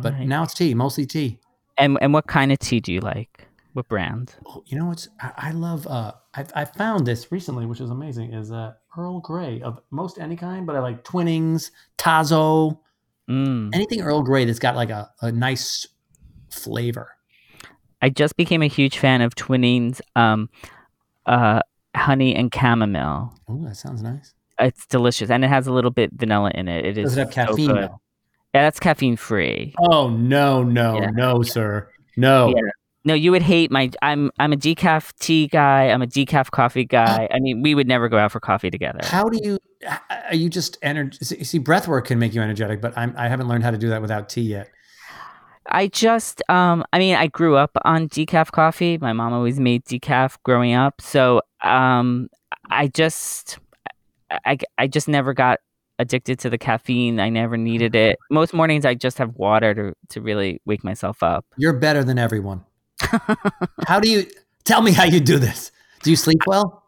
but 0.00 0.12
Alright. 0.14 0.28
now 0.28 0.44
it's 0.44 0.54
tea, 0.54 0.72
mostly 0.74 1.04
tea. 1.04 1.40
and 1.76 1.98
and 2.00 2.14
what 2.14 2.26
kind 2.28 2.50
of 2.50 2.58
tea 2.60 2.80
do 2.80 2.92
you 2.94 3.00
like? 3.00 3.46
What 3.74 3.88
brand? 3.88 4.36
Oh, 4.46 4.62
you 4.66 4.78
know 4.78 4.86
what's 4.86 5.08
I, 5.20 5.32
I 5.36 5.50
love 5.50 5.86
uh 5.86 6.12
I, 6.34 6.46
I 6.54 6.64
found 6.64 7.06
this 7.06 7.30
recently 7.30 7.66
which 7.66 7.80
is 7.80 7.90
amazing 7.90 8.32
is 8.32 8.50
uh 8.50 8.72
earl 8.98 9.20
grey 9.20 9.60
of 9.62 9.80
most 9.90 10.18
any 10.18 10.36
kind 10.36 10.66
but 10.66 10.74
i 10.76 10.80
like 10.80 11.04
Twinings 11.04 11.70
tazo 11.96 12.78
Mm. 13.30 13.70
anything 13.74 14.00
earl 14.00 14.22
grey 14.22 14.46
that's 14.46 14.58
got 14.58 14.74
like 14.74 14.88
a, 14.90 15.10
a 15.22 15.30
nice 15.30 15.86
flavor 16.50 17.10
I 18.00 18.08
just 18.10 18.36
became 18.36 18.62
a 18.62 18.68
huge 18.68 18.96
fan 18.96 19.22
of 19.22 19.34
Twinings, 19.34 20.00
um, 20.14 20.48
uh, 21.26 21.60
honey 21.96 22.32
and 22.34 22.48
chamomile. 22.54 23.34
oh 23.48 23.64
that 23.64 23.76
sounds 23.76 24.02
nice 24.02 24.34
It's 24.60 24.86
delicious, 24.86 25.30
and 25.30 25.44
it 25.44 25.48
has 25.48 25.66
a 25.66 25.72
little 25.72 25.90
bit 25.90 26.10
vanilla 26.14 26.52
in 26.54 26.68
it. 26.68 26.84
It 26.86 26.96
is 26.98 27.04
does 27.04 27.16
it 27.16 27.20
have 27.20 27.30
caffeine 27.32 27.74
though? 27.74 28.00
Yeah, 28.54 28.62
that's 28.62 28.80
caffeine 28.80 29.16
free. 29.16 29.74
oh 29.78 30.08
no 30.10 30.62
no 30.62 31.00
Yeah. 31.00 31.10
no 31.10 31.42
sir 31.42 31.90
no 32.16 32.48
Yeah. 32.48 32.70
No, 33.04 33.14
you 33.14 33.30
would 33.30 33.42
hate 33.42 33.70
my. 33.70 33.90
I'm 34.02 34.30
I'm 34.38 34.52
a 34.52 34.56
decaf 34.56 35.12
tea 35.18 35.46
guy. 35.46 35.84
I'm 35.84 36.02
a 36.02 36.06
decaf 36.06 36.50
coffee 36.50 36.84
guy. 36.84 37.28
I 37.32 37.38
mean, 37.38 37.62
we 37.62 37.74
would 37.74 37.86
never 37.86 38.08
go 38.08 38.18
out 38.18 38.32
for 38.32 38.40
coffee 38.40 38.70
together. 38.70 39.00
how 39.02 39.28
do 39.28 39.38
you 39.42 39.58
are 40.28 40.34
you 40.34 40.48
just 40.48 40.76
energy 40.82 41.24
see 41.24 41.58
breath 41.58 41.86
work 41.86 42.06
can 42.06 42.18
make 42.18 42.34
you 42.34 42.42
energetic 42.42 42.80
but 42.80 42.92
I'm, 42.98 43.14
i 43.16 43.28
haven't 43.28 43.46
learned 43.46 43.62
how 43.62 43.70
to 43.70 43.78
do 43.78 43.90
that 43.90 44.02
without 44.02 44.28
tea 44.28 44.42
yet 44.42 44.70
I 45.70 45.88
just, 45.88 46.42
um, 46.48 46.82
I 46.94 46.98
mean, 46.98 47.14
I 47.14 47.26
grew 47.26 47.56
up 47.56 47.72
on 47.84 48.08
decaf 48.08 48.50
coffee. 48.52 48.96
My 48.96 49.12
mom 49.12 49.34
always 49.34 49.60
made 49.60 49.84
decaf 49.84 50.38
growing 50.42 50.72
up, 50.72 51.00
so 51.00 51.42
um, 51.62 52.28
I 52.70 52.88
just, 52.88 53.58
I, 54.30 54.56
I 54.78 54.86
just 54.86 55.08
never 55.08 55.34
got 55.34 55.58
addicted 55.98 56.38
to 56.38 56.48
the 56.48 56.58
caffeine. 56.58 57.20
I 57.20 57.28
never 57.28 57.56
needed 57.56 57.94
it. 57.94 58.18
Most 58.30 58.54
mornings, 58.54 58.86
I 58.86 58.94
just 58.94 59.18
have 59.18 59.34
water 59.34 59.74
to 59.74 59.94
to 60.08 60.20
really 60.22 60.60
wake 60.64 60.84
myself 60.84 61.22
up. 61.22 61.44
you're 61.58 61.74
better 61.74 62.02
than 62.02 62.18
everyone 62.18 62.64
how 63.86 64.00
do 64.00 64.08
you 64.10 64.26
tell 64.64 64.82
me 64.82 64.92
how 64.92 65.04
you 65.04 65.20
do 65.20 65.38
this 65.38 65.70
do 66.02 66.10
you 66.10 66.16
sleep 66.16 66.42
well 66.46 66.84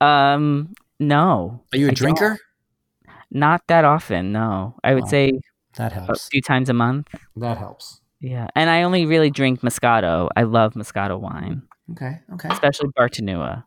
Um, 0.00 0.74
no, 1.00 1.60
are 1.72 1.78
you 1.78 1.86
a 1.88 1.90
I 1.90 1.94
drinker 1.94 2.38
not 3.30 3.60
that 3.68 3.84
often. 3.84 4.32
No, 4.32 4.74
I 4.82 4.94
would 4.94 5.04
Oh. 5.04 5.08
say 5.08 5.32
that 5.76 5.92
a 5.92 5.94
helps 5.96 6.28
few 6.28 6.40
times 6.40 6.68
a 6.70 6.72
month. 6.72 7.08
that 7.36 7.58
helps 7.58 8.00
Yeah, 8.20 8.46
and 8.56 8.70
I 8.70 8.82
only 8.82 9.04
really 9.06 9.30
drink 9.30 9.60
Moscato. 9.60 10.28
I 10.36 10.42
love 10.44 10.74
Moscato 10.74 11.20
wine, 11.20 11.62
okay 11.92 12.20
okay 12.34 12.48
especially 12.50 12.88
Bartenura. 12.98 13.64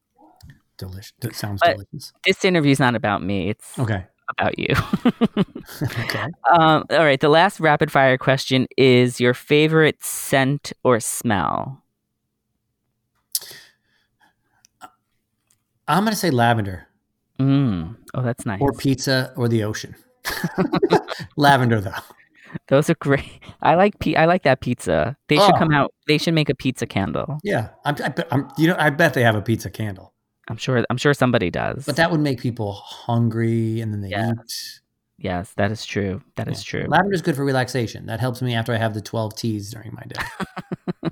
delicious 0.78 1.14
that 1.22 1.36
sounds 1.36 1.60
But- 1.62 1.76
delicious 1.78 2.14
This 2.26 2.44
interview's 2.46 2.80
not 2.80 2.96
about 2.96 3.22
me. 3.24 3.50
It's 3.50 3.78
okay 3.80 4.08
about 4.38 4.58
you. 4.60 4.74
okay 6.00 6.26
um, 6.58 6.84
all 6.90 7.06
right. 7.06 7.20
The 7.20 7.30
last 7.30 7.60
rapid 7.60 7.92
fire 7.92 8.18
question 8.18 8.68
is 8.78 9.20
your 9.20 9.34
favorite 9.34 10.04
scent 10.04 10.74
or 10.84 11.00
smell? 11.00 11.84
I'm 15.88 16.04
gonna 16.04 16.16
say 16.16 16.30
lavender 16.30 16.88
Mm. 17.40 17.96
Oh, 18.14 18.22
that's 18.22 18.46
nice. 18.46 18.62
or 18.62 18.72
pizza 18.72 19.34
or 19.36 19.48
the 19.48 19.64
ocean. 19.64 19.96
lavender 21.38 21.82
though. 21.82 21.92
Those 22.68 22.88
are 22.90 22.96
great. 22.96 23.40
I 23.64 23.74
like 23.74 23.98
pe- 23.98 24.14
I 24.14 24.26
like 24.26 24.44
that 24.44 24.62
pizza. 24.62 25.18
They 25.28 25.38
should 25.38 25.56
Oh. 25.56 25.58
come 25.58 25.72
out. 25.74 25.92
They 26.08 26.20
should 26.20 26.36
make 26.36 26.50
a 26.50 26.56
pizza 26.56 26.86
candle. 26.86 27.40
Yeah, 27.44 27.70
I'm, 27.84 27.96
I, 28.04 28.14
I'm, 28.30 28.48
you 28.60 28.68
know, 28.68 28.76
I 28.78 28.92
bet 28.92 29.16
they 29.16 29.24
have 29.24 29.36
a 29.36 29.42
pizza 29.42 29.70
candle, 29.72 30.14
I'm 30.48 30.58
sure. 30.58 30.84
I'm 30.90 30.98
sure 30.98 31.14
somebody 31.14 31.50
does. 31.52 31.86
but 31.86 31.96
that 31.98 32.12
would 32.12 32.20
make 32.20 32.40
people 32.42 32.74
hungry, 32.74 33.80
and 33.82 33.94
then 33.94 34.02
they 34.02 34.10
Yeah. 34.10 34.32
eat. 34.44 34.80
yes, 35.18 35.54
that 35.58 35.72
is 35.72 35.86
true. 35.86 36.22
That 36.36 36.48
is 36.48 36.64
true. 36.64 36.86
Lavender 36.88 37.14
is 37.14 37.22
good 37.22 37.36
for 37.36 37.46
relaxation. 37.46 38.08
That 38.08 38.20
helps 38.20 38.42
me 38.42 38.54
after 38.56 38.74
I 38.74 38.78
have 38.78 38.94
the 38.94 39.02
12 39.02 39.36
teas 39.36 39.72
during 39.72 39.94
my 39.94 40.04
day. 40.04 41.10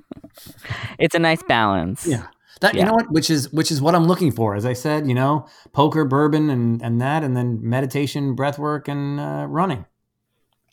It's 0.98 1.14
a 1.14 1.18
nice 1.18 1.42
balance. 1.42 2.06
Yeah. 2.06 2.26
That 2.60 2.74
you 2.74 2.84
know 2.84 2.92
what, 2.92 3.10
which 3.10 3.30
is 3.30 3.50
which 3.52 3.70
is 3.70 3.80
what 3.80 3.94
I'm 3.94 4.04
looking 4.04 4.30
for. 4.32 4.54
As 4.54 4.66
I 4.66 4.74
said, 4.74 5.06
you 5.06 5.14
know, 5.14 5.46
poker, 5.72 6.04
bourbon, 6.04 6.50
and 6.50 6.82
and 6.82 7.00
that, 7.00 7.24
and 7.24 7.34
then 7.36 7.58
meditation, 7.62 8.34
breath 8.34 8.58
work, 8.58 8.86
and 8.86 9.18
uh, 9.18 9.46
running. 9.48 9.86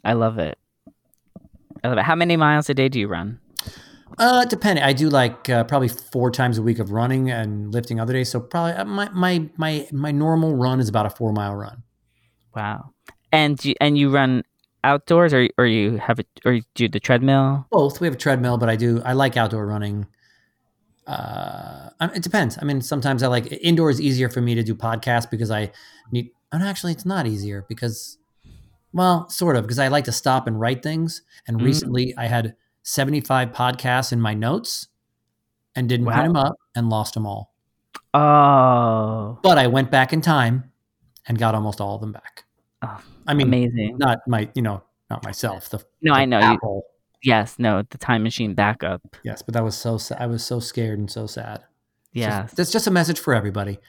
I 0.04 0.14
love 0.14 0.38
it. 0.38 0.58
I 1.84 1.88
love 1.88 1.98
it. 1.98 2.04
How 2.04 2.16
many 2.16 2.36
miles 2.36 2.70
a 2.70 2.74
day 2.74 2.90
do 2.90 3.00
you 3.00 3.08
run? 3.08 3.40
Uh, 4.18 4.46
depending. 4.46 4.84
I 4.84 4.94
do 4.94 5.10
like 5.10 5.50
uh, 5.50 5.64
probably 5.66 5.90
four 5.90 6.32
times 6.32 6.58
a 6.58 6.62
week 6.62 6.80
of 6.80 6.92
running 6.92 7.30
and 7.30 7.74
lifting 7.74 8.00
other 8.00 8.14
days. 8.14 8.30
So 8.30 8.40
probably 8.40 8.74
uh, 8.74 8.86
my 8.86 9.10
my 9.10 9.50
my 9.58 9.88
my 9.92 10.12
normal 10.12 10.56
run 10.56 10.80
is 10.80 10.90
about 10.90 11.06
a 11.06 11.10
four 11.10 11.32
mile 11.34 11.56
run. 11.56 11.84
Wow. 12.56 12.94
And 13.32 13.64
you, 13.64 13.76
and 13.82 13.98
you 13.98 14.10
run 14.10 14.44
outdoors, 14.84 15.34
or 15.34 15.48
or 15.58 15.66
you 15.66 15.98
have 15.98 16.20
a, 16.20 16.24
or 16.46 16.54
you 16.54 16.62
do 16.76 16.88
the 16.88 17.00
treadmill? 17.00 17.68
Both. 17.72 18.00
We 18.00 18.08
have 18.08 18.16
a 18.16 18.18
treadmill, 18.18 18.58
but 18.58 18.70
I 18.70 18.76
do 18.76 19.02
I 19.06 19.14
like 19.14 19.38
outdoor 19.38 19.66
running. 19.68 20.08
Uh, 21.06 21.90
it 22.02 22.24
depends. 22.24 22.58
I 22.62 22.66
mean, 22.66 22.82
sometimes 22.82 23.24
I 23.24 23.28
like 23.28 23.52
indoor 23.62 23.90
is 23.90 24.02
easier 24.02 24.30
for 24.30 24.42
me 24.42 24.56
to 24.56 24.64
do 24.64 24.76
podcasts 24.76 25.30
because 25.30 25.52
I 25.52 25.72
need. 26.12 26.32
And 26.52 26.64
actually, 26.64 26.94
it's 26.94 27.06
not 27.06 27.28
easier 27.28 27.66
because, 27.68 28.18
well, 28.94 29.30
sort 29.30 29.58
of 29.58 29.64
because 29.64 29.80
I 29.80 29.90
like 29.90 30.06
to 30.06 30.12
stop 30.12 30.48
and 30.48 30.60
write 30.60 30.82
things. 30.82 31.22
And 31.48 31.60
Mm. 31.60 31.66
recently, 31.66 32.14
I 32.18 32.28
had 32.28 32.56
seventy 32.88 33.20
five 33.20 33.52
podcasts 33.52 34.14
in 34.14 34.22
my 34.22 34.34
notes, 34.34 34.88
and 35.76 35.90
didn't 35.90 36.06
Wow. 36.06 36.14
print 36.14 36.28
them 36.34 36.36
up 36.38 36.56
and 36.74 36.90
lost 36.90 37.14
them 37.16 37.26
all. 37.26 37.54
Oh, 38.14 39.40
But 39.44 39.58
I 39.58 39.68
went 39.68 39.92
back 39.92 40.14
in 40.14 40.22
time 40.22 40.72
and 41.28 41.38
got 41.38 41.54
almost 41.54 41.82
all 41.82 41.96
of 41.96 42.02
them 42.02 42.12
back. 42.14 42.46
Oh, 42.82 43.00
I 43.28 43.34
mean, 43.34 43.48
amazing. 43.48 43.98
not 43.98 44.20
my, 44.28 44.50
you 44.56 44.62
know, 44.62 44.84
not 45.10 45.24
myself. 45.24 45.70
The, 45.70 45.80
No, 46.02 46.14
the 46.14 46.20
I 46.20 46.26
know. 46.26 46.40
You, 46.64 46.82
yes, 47.24 47.60
no, 47.60 47.84
the 47.90 47.98
time 47.98 48.24
machine 48.24 48.54
backup. 48.56 49.02
Yes, 49.24 49.42
but 49.42 49.54
that 49.54 49.64
was 49.64 49.76
so. 49.78 50.00
I 50.18 50.26
was 50.28 50.44
so 50.44 50.60
scared 50.60 50.98
and 51.00 51.12
so 51.12 51.28
sad. 51.28 51.64
Yes. 52.14 52.54
That's 52.54 52.72
just 52.72 52.88
a 52.88 52.92
message 52.92 53.20
for 53.20 53.34
everybody. 53.34 53.80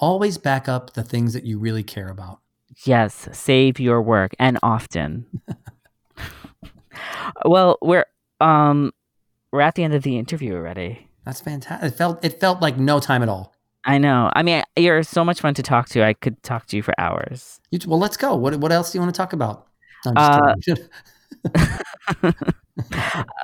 Always 0.00 0.38
back 0.38 0.68
up 0.68 0.94
the 0.94 1.02
things 1.04 1.32
that 1.34 1.44
you 1.44 1.58
really 1.58 1.82
care 1.82 2.08
about. 2.08 2.40
Yes, 2.84 3.28
save 3.32 3.78
your 3.78 4.02
work 4.02 4.32
and 4.38 4.58
often. 4.62 5.26
well, 7.44 7.78
we're 7.82 8.06
um 8.40 8.92
we're 9.52 9.60
at 9.62 9.74
the 9.74 9.84
end 9.84 9.94
of 9.94 10.02
the 10.02 10.18
interview 10.18 10.54
already. 10.54 11.08
That's 11.24 11.40
fantastic. 11.40 11.92
It 11.92 11.96
felt 11.96 12.24
it 12.24 12.38
felt 12.40 12.60
like 12.60 12.76
no 12.78 13.00
time 13.00 13.22
at 13.22 13.28
all. 13.28 13.52
I 13.84 13.98
know. 13.98 14.30
I 14.34 14.42
mean, 14.42 14.62
you're 14.76 15.02
so 15.04 15.24
much 15.24 15.40
fun 15.40 15.54
to 15.54 15.62
talk 15.62 15.88
to. 15.90 16.04
I 16.04 16.12
could 16.14 16.42
talk 16.42 16.66
to 16.66 16.76
you 16.76 16.82
for 16.82 16.92
hours. 16.98 17.60
You, 17.70 17.78
well, 17.86 17.98
let's 18.00 18.16
go. 18.16 18.34
What 18.34 18.56
what 18.56 18.72
else 18.72 18.92
do 18.92 18.98
you 18.98 19.02
want 19.02 19.14
to 19.14 19.18
talk 19.18 19.32
about? 19.32 19.66
No, 20.04 20.12
I'm 20.16 20.56
just 20.60 20.80
Uh. 21.54 22.32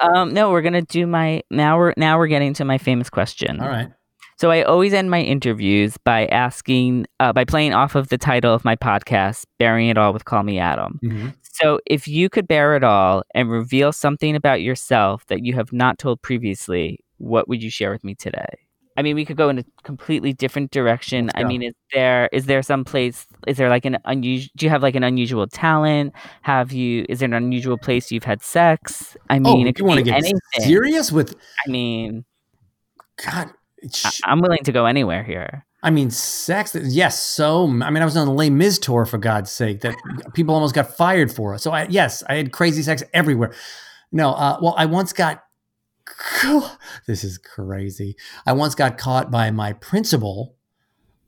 Um 0.03 0.35
no, 0.35 0.51
we're 0.51 0.61
going 0.63 0.75
to 0.75 0.83
do 0.83 1.07
my 1.07 1.43
now 1.51 1.79
we're 1.79 1.95
now 1.97 2.19
we're 2.19 2.27
getting 2.27 2.53
to 2.55 2.65
my 2.65 2.77
famous 2.79 3.09
question. 3.09 3.61
all 3.61 3.69
right. 3.69 3.91
So 4.39 4.51
I 4.51 4.63
always 4.63 4.93
end 4.93 5.09
my 5.11 5.21
interviews 5.21 5.97
by 6.05 6.27
asking 6.27 7.07
uh, 7.21 7.33
by 7.33 7.45
playing 7.45 7.73
off 7.75 7.95
of 7.95 8.09
the 8.09 8.19
title 8.19 8.53
of 8.53 8.65
my 8.65 8.75
podcast, 8.75 9.45
"Baring 9.59 9.89
It 9.89 9.97
All 9.97 10.13
with 10.13 10.25
Call 10.25 10.43
Me 10.43 10.59
Adam. 10.59 10.99
Mhm. 11.03 11.35
So, 11.53 11.81
if 11.87 12.09
you 12.09 12.29
could 12.29 12.49
bare 12.49 12.77
it 12.77 12.83
all 12.83 13.23
and 13.35 13.51
reveal 13.51 13.93
something 13.93 14.35
about 14.35 14.63
yourself 14.63 15.27
that 15.27 15.45
you 15.45 15.55
have 15.55 15.73
not 15.73 15.99
told 15.99 16.23
previously, 16.23 16.99
what 17.19 17.49
would 17.49 17.63
you 17.63 17.71
share 17.71 17.93
with 17.93 18.03
me 18.05 18.15
today? 18.15 18.59
I 18.97 19.03
mean, 19.03 19.17
we 19.17 19.25
could 19.25 19.37
go 19.37 19.49
in 19.49 19.59
a 19.59 19.65
completely 19.85 20.33
different 20.33 20.71
direction. 20.71 21.31
I 21.35 21.45
mean, 21.45 21.63
is 21.63 21.73
there 21.95 22.29
is 22.33 22.47
there 22.47 22.63
some 22.63 22.85
place? 22.85 23.27
Is 23.47 23.57
there 23.57 23.71
like 23.71 23.85
an 23.85 23.97
unusual? 24.05 24.51
Do 24.57 24.67
you 24.67 24.71
have 24.71 24.83
like 24.83 24.95
an 24.95 25.05
unusual 25.05 25.47
talent? 25.47 26.13
Have 26.43 26.73
you? 26.73 27.07
Is 27.09 27.21
there 27.21 27.27
an 27.27 27.33
unusual 27.33 27.79
place 27.79 28.11
you've 28.11 28.25
had 28.25 28.43
sex? 28.43 29.17
I 29.31 29.39
mean, 29.39 29.67
oh, 29.67 29.71
it 29.71 29.79
you 29.79 29.85
want 29.85 29.99
to 29.99 30.05
get 30.05 30.17
anything. 30.17 30.41
serious 30.59 31.11
with 31.11 31.35
I 31.67 31.71
mean, 31.71 32.25
God? 33.25 33.51
I- 34.05 34.11
I'm 34.25 34.41
willing 34.41 34.63
to 34.65 34.73
go 34.73 34.85
anywhere 34.87 35.23
here. 35.23 35.65
I 35.83 35.91
mean, 35.91 36.11
sex. 36.11 36.75
Yes. 36.75 37.21
So, 37.21 37.65
I 37.65 37.91
mean, 37.91 38.03
I 38.03 38.05
was 38.05 38.17
on 38.17 38.27
the 38.27 38.33
Les 38.33 38.51
Mis 38.51 38.79
tour 38.79 39.05
for 39.05 39.19
God's 39.19 39.51
sake. 39.51 39.81
That 39.81 39.97
people 40.33 40.55
almost 40.55 40.75
got 40.75 40.97
fired 40.97 41.33
for. 41.33 41.59
So, 41.59 41.73
I 41.73 41.87
yes, 41.89 42.23
I 42.29 42.37
had 42.37 42.53
crazy 42.53 42.83
sex 42.83 43.03
everywhere. 43.13 43.53
No. 44.13 44.31
Uh, 44.31 44.59
well, 44.63 44.75
I 44.77 44.87
once 44.87 45.13
got. 45.13 45.45
This 47.07 47.25
is 47.25 47.39
crazy. 47.39 48.17
I 48.47 48.53
once 48.53 48.75
got 48.75 48.99
caught 48.99 49.31
by 49.31 49.51
my 49.51 49.73
principal 49.73 50.57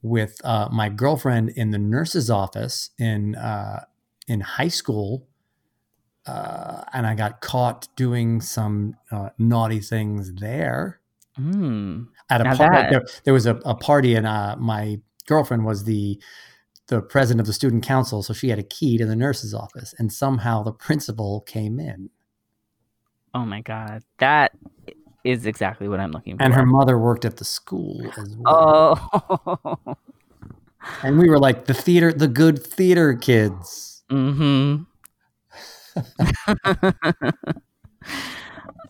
with 0.02 0.40
uh, 0.44 0.68
my 0.70 0.88
girlfriend 0.88 1.50
in 1.50 1.70
the 1.70 1.78
nurse's 1.78 2.30
office 2.30 2.90
in 2.98 3.34
uh, 3.34 3.84
in 4.28 4.40
high 4.40 4.68
school, 4.68 5.26
uh, 6.26 6.82
and 6.92 7.06
I 7.06 7.14
got 7.14 7.40
caught 7.40 7.88
doing 7.96 8.40
some 8.40 8.96
uh, 9.10 9.30
naughty 9.38 9.80
things 9.80 10.34
there 10.34 11.00
Hmm. 11.36 12.04
at 12.30 12.40
a 12.40 12.44
Now 12.44 12.56
par- 12.56 12.70
that- 12.72 12.90
there, 12.90 13.04
there 13.24 13.34
was 13.34 13.46
a, 13.46 13.56
a 13.64 13.74
party 13.74 14.14
and 14.14 14.26
uh, 14.26 14.56
my 14.58 15.00
girlfriend 15.26 15.64
was 15.64 15.84
the 15.84 16.20
the 16.88 17.00
president 17.00 17.40
of 17.40 17.46
the 17.46 17.52
student 17.52 17.82
council 17.82 18.22
so 18.22 18.32
she 18.34 18.50
had 18.50 18.58
a 18.58 18.62
key 18.62 18.98
to 18.98 19.06
the 19.06 19.16
nurse's 19.16 19.54
office 19.54 19.94
and 19.98 20.12
somehow 20.12 20.62
the 20.62 20.72
principal 20.72 21.40
came 21.42 21.80
in 21.80 22.10
Oh 23.36 23.44
my 23.44 23.62
god, 23.62 24.02
that 24.18 24.52
is 25.24 25.44
exactly 25.46 25.88
what 25.88 25.98
I'm 25.98 26.12
looking 26.12 26.36
for. 26.36 26.42
and 26.44 26.54
her 26.54 26.64
mother 26.66 26.98
worked 26.98 27.24
at 27.24 27.38
the 27.38 27.44
school 27.44 28.00
as 28.16 28.36
well 28.38 29.00
Oh. 29.86 29.96
and 31.02 31.18
we 31.18 31.28
were 31.30 31.38
like 31.40 31.64
the 31.64 31.74
theater 31.74 32.12
the 32.12 32.28
good 32.28 32.62
theater 32.62 33.14
kids 33.14 34.04
mm-hmm. 34.10 34.82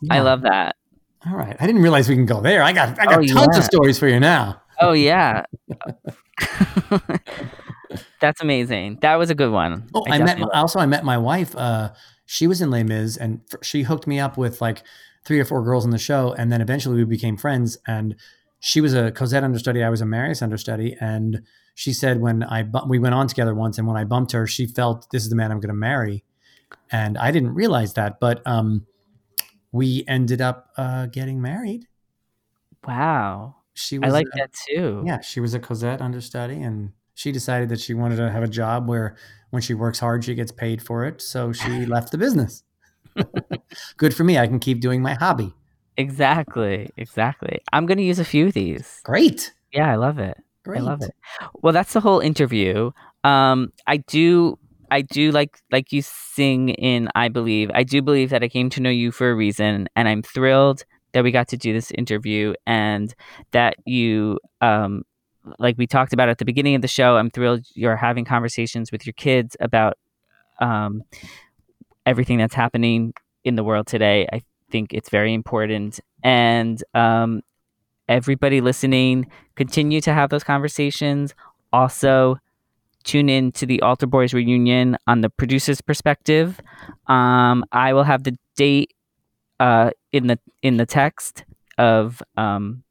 I 0.10 0.20
love 0.20 0.42
that. 0.42 0.76
All 1.26 1.36
right 1.36 1.56
i 1.60 1.66
didn't 1.66 1.82
realize 1.82 2.08
we 2.08 2.14
can 2.14 2.26
go 2.26 2.40
there 2.40 2.62
i 2.62 2.72
got 2.72 2.98
i 3.00 3.04
got 3.04 3.14
Oh, 3.18 3.26
tons 3.26 3.48
yeah. 3.52 3.58
of 3.58 3.64
stories 3.64 3.98
for 3.98 4.08
you 4.08 4.20
now 4.20 4.60
Oh 4.80 4.92
yeah. 4.92 5.44
That's 8.20 8.40
amazing. 8.40 8.98
That 9.02 9.16
was 9.16 9.30
a 9.30 9.34
good 9.34 9.52
one. 9.52 9.88
Oh, 9.94 10.04
I, 10.08 10.18
met 10.18 10.26
definitely 10.26 10.50
my, 10.52 10.60
also 10.60 10.78
I 10.80 10.86
met 10.86 11.04
my 11.04 11.18
wife. 11.18 11.54
Uh, 11.54 11.90
she 12.26 12.46
was 12.46 12.60
in 12.60 12.70
Les 12.70 12.82
Mis, 12.82 13.16
and 13.16 13.40
f- 13.52 13.60
she 13.62 13.82
hooked 13.82 14.06
me 14.06 14.18
up 14.18 14.36
with 14.36 14.60
like 14.60 14.82
three 15.24 15.38
or 15.38 15.44
four 15.44 15.62
girls 15.62 15.84
in 15.84 15.90
the 15.90 15.98
show, 15.98 16.32
and 16.36 16.50
then 16.50 16.60
eventually 16.60 16.96
we 16.96 17.04
became 17.04 17.36
friends. 17.36 17.78
And 17.86 18.16
she 18.60 18.80
was 18.80 18.94
a 18.94 19.12
Cosette 19.12 19.44
understudy, 19.44 19.82
I 19.84 19.90
was 19.90 20.00
a 20.00 20.06
Marius 20.06 20.42
understudy, 20.42 20.96
and 21.00 21.42
she 21.74 21.92
said 21.92 22.20
when 22.20 22.42
I 22.42 22.62
bu- 22.62 22.88
we 22.88 22.98
went 22.98 23.14
on 23.14 23.28
together 23.28 23.54
once, 23.54 23.78
and 23.78 23.86
when 23.86 23.96
I 23.96 24.04
bumped 24.04 24.32
her, 24.32 24.46
she 24.46 24.66
felt 24.66 25.06
this 25.12 25.22
is 25.22 25.28
the 25.30 25.36
man 25.36 25.52
I'm 25.52 25.60
going 25.60 25.68
to 25.68 25.74
marry, 25.74 26.24
and 26.90 27.16
I 27.18 27.30
didn't 27.30 27.54
realize 27.54 27.94
that, 27.94 28.18
but 28.20 28.42
um, 28.46 28.86
we 29.74 30.04
ended 30.06 30.40
up 30.40 30.70
uh, 30.76 31.06
getting 31.06 31.42
married. 31.42 31.88
Wow. 32.86 33.56
She 33.74 33.98
was 33.98 34.08
I 34.10 34.12
like 34.12 34.26
a- 34.34 34.38
that 34.38 34.50
too. 34.68 35.02
yeah, 35.04 35.20
she 35.20 35.40
was 35.40 35.52
a 35.52 35.58
Cosette 35.58 36.00
understudy, 36.00 36.62
and 36.62 36.92
she 37.14 37.32
decided 37.32 37.68
that 37.70 37.80
she 37.80 37.92
wanted 37.92 38.16
to 38.16 38.30
have 38.30 38.44
a 38.44 38.48
job 38.48 38.88
where 38.88 39.16
when 39.50 39.62
she 39.62 39.74
works 39.74 39.98
hard, 39.98 40.24
she 40.24 40.34
gets 40.36 40.52
paid 40.52 40.80
for 40.80 41.04
it. 41.04 41.20
So 41.20 41.52
she 41.52 41.84
left 41.94 42.12
the 42.12 42.18
business. 42.18 42.62
Good 43.96 44.14
for 44.14 44.22
me. 44.24 44.38
I 44.38 44.46
can 44.46 44.60
keep 44.60 44.80
doing 44.80 45.02
my 45.02 45.14
hobby. 45.14 45.52
Exactly. 45.96 46.90
Exactly. 46.96 47.60
I'm 47.72 47.86
gonna 47.86 48.02
use 48.02 48.18
a 48.20 48.24
few 48.24 48.46
of 48.46 48.52
these. 48.52 49.00
Great. 49.04 49.52
Yeah, 49.72 49.90
I 49.90 49.96
love 49.96 50.18
it. 50.20 50.36
Great. 50.64 50.78
I 50.78 50.82
love 50.82 51.02
it. 51.02 51.14
Well, 51.62 51.72
that's 51.72 51.92
the 51.92 52.00
whole 52.00 52.20
interview. 52.20 52.90
Um, 53.24 53.72
I 53.86 53.96
do, 53.98 54.58
I 54.90 55.02
do 55.02 55.30
like 55.30 55.58
like 55.70 55.92
you 55.92 56.02
sing 56.02 56.70
in 56.70 57.08
"I 57.14 57.28
Believe." 57.28 57.70
I 57.74 57.82
do 57.82 58.02
believe 58.02 58.30
that 58.30 58.42
I 58.42 58.48
came 58.48 58.70
to 58.70 58.80
know 58.80 58.90
you 58.90 59.12
for 59.12 59.30
a 59.30 59.34
reason, 59.34 59.88
and 59.96 60.08
I'm 60.08 60.22
thrilled 60.22 60.84
that 61.12 61.24
we 61.24 61.30
got 61.30 61.48
to 61.48 61.56
do 61.56 61.72
this 61.72 61.90
interview 61.92 62.54
and 62.66 63.14
that 63.52 63.76
you, 63.86 64.38
um, 64.60 65.04
like 65.58 65.78
we 65.78 65.86
talked 65.86 66.12
about 66.12 66.28
at 66.28 66.38
the 66.38 66.44
beginning 66.44 66.74
of 66.74 66.82
the 66.82 66.88
show. 66.88 67.16
I'm 67.16 67.30
thrilled 67.30 67.64
you're 67.74 67.96
having 67.96 68.24
conversations 68.24 68.90
with 68.90 69.06
your 69.06 69.12
kids 69.12 69.56
about 69.60 69.96
um, 70.60 71.02
everything 72.04 72.38
that's 72.38 72.54
happening 72.54 73.14
in 73.44 73.54
the 73.54 73.64
world 73.64 73.86
today. 73.86 74.26
I 74.32 74.42
think 74.70 74.92
it's 74.92 75.08
very 75.08 75.32
important, 75.32 76.00
and 76.22 76.82
um, 76.94 77.42
everybody 78.08 78.60
listening 78.60 79.30
continue 79.54 80.00
to 80.02 80.12
have 80.12 80.30
those 80.30 80.44
conversations. 80.44 81.34
Also, 81.72 82.38
tune 83.04 83.28
in 83.28 83.52
to 83.52 83.66
the 83.66 83.80
Altar 83.82 84.06
Boyz 84.06 84.34
reunion 84.34 84.96
on 85.06 85.20
the 85.20 85.30
producer's 85.30 85.80
perspective. 85.80 86.60
Um, 87.06 87.64
I 87.72 87.92
will 87.92 88.02
have 88.02 88.24
the 88.24 88.36
date 88.56 88.94
uh, 89.60 89.90
in 90.12 90.26
the 90.26 90.38
in 90.62 90.76
the 90.76 90.86
text 90.86 91.44
of 91.78 92.22
um, 92.36 92.82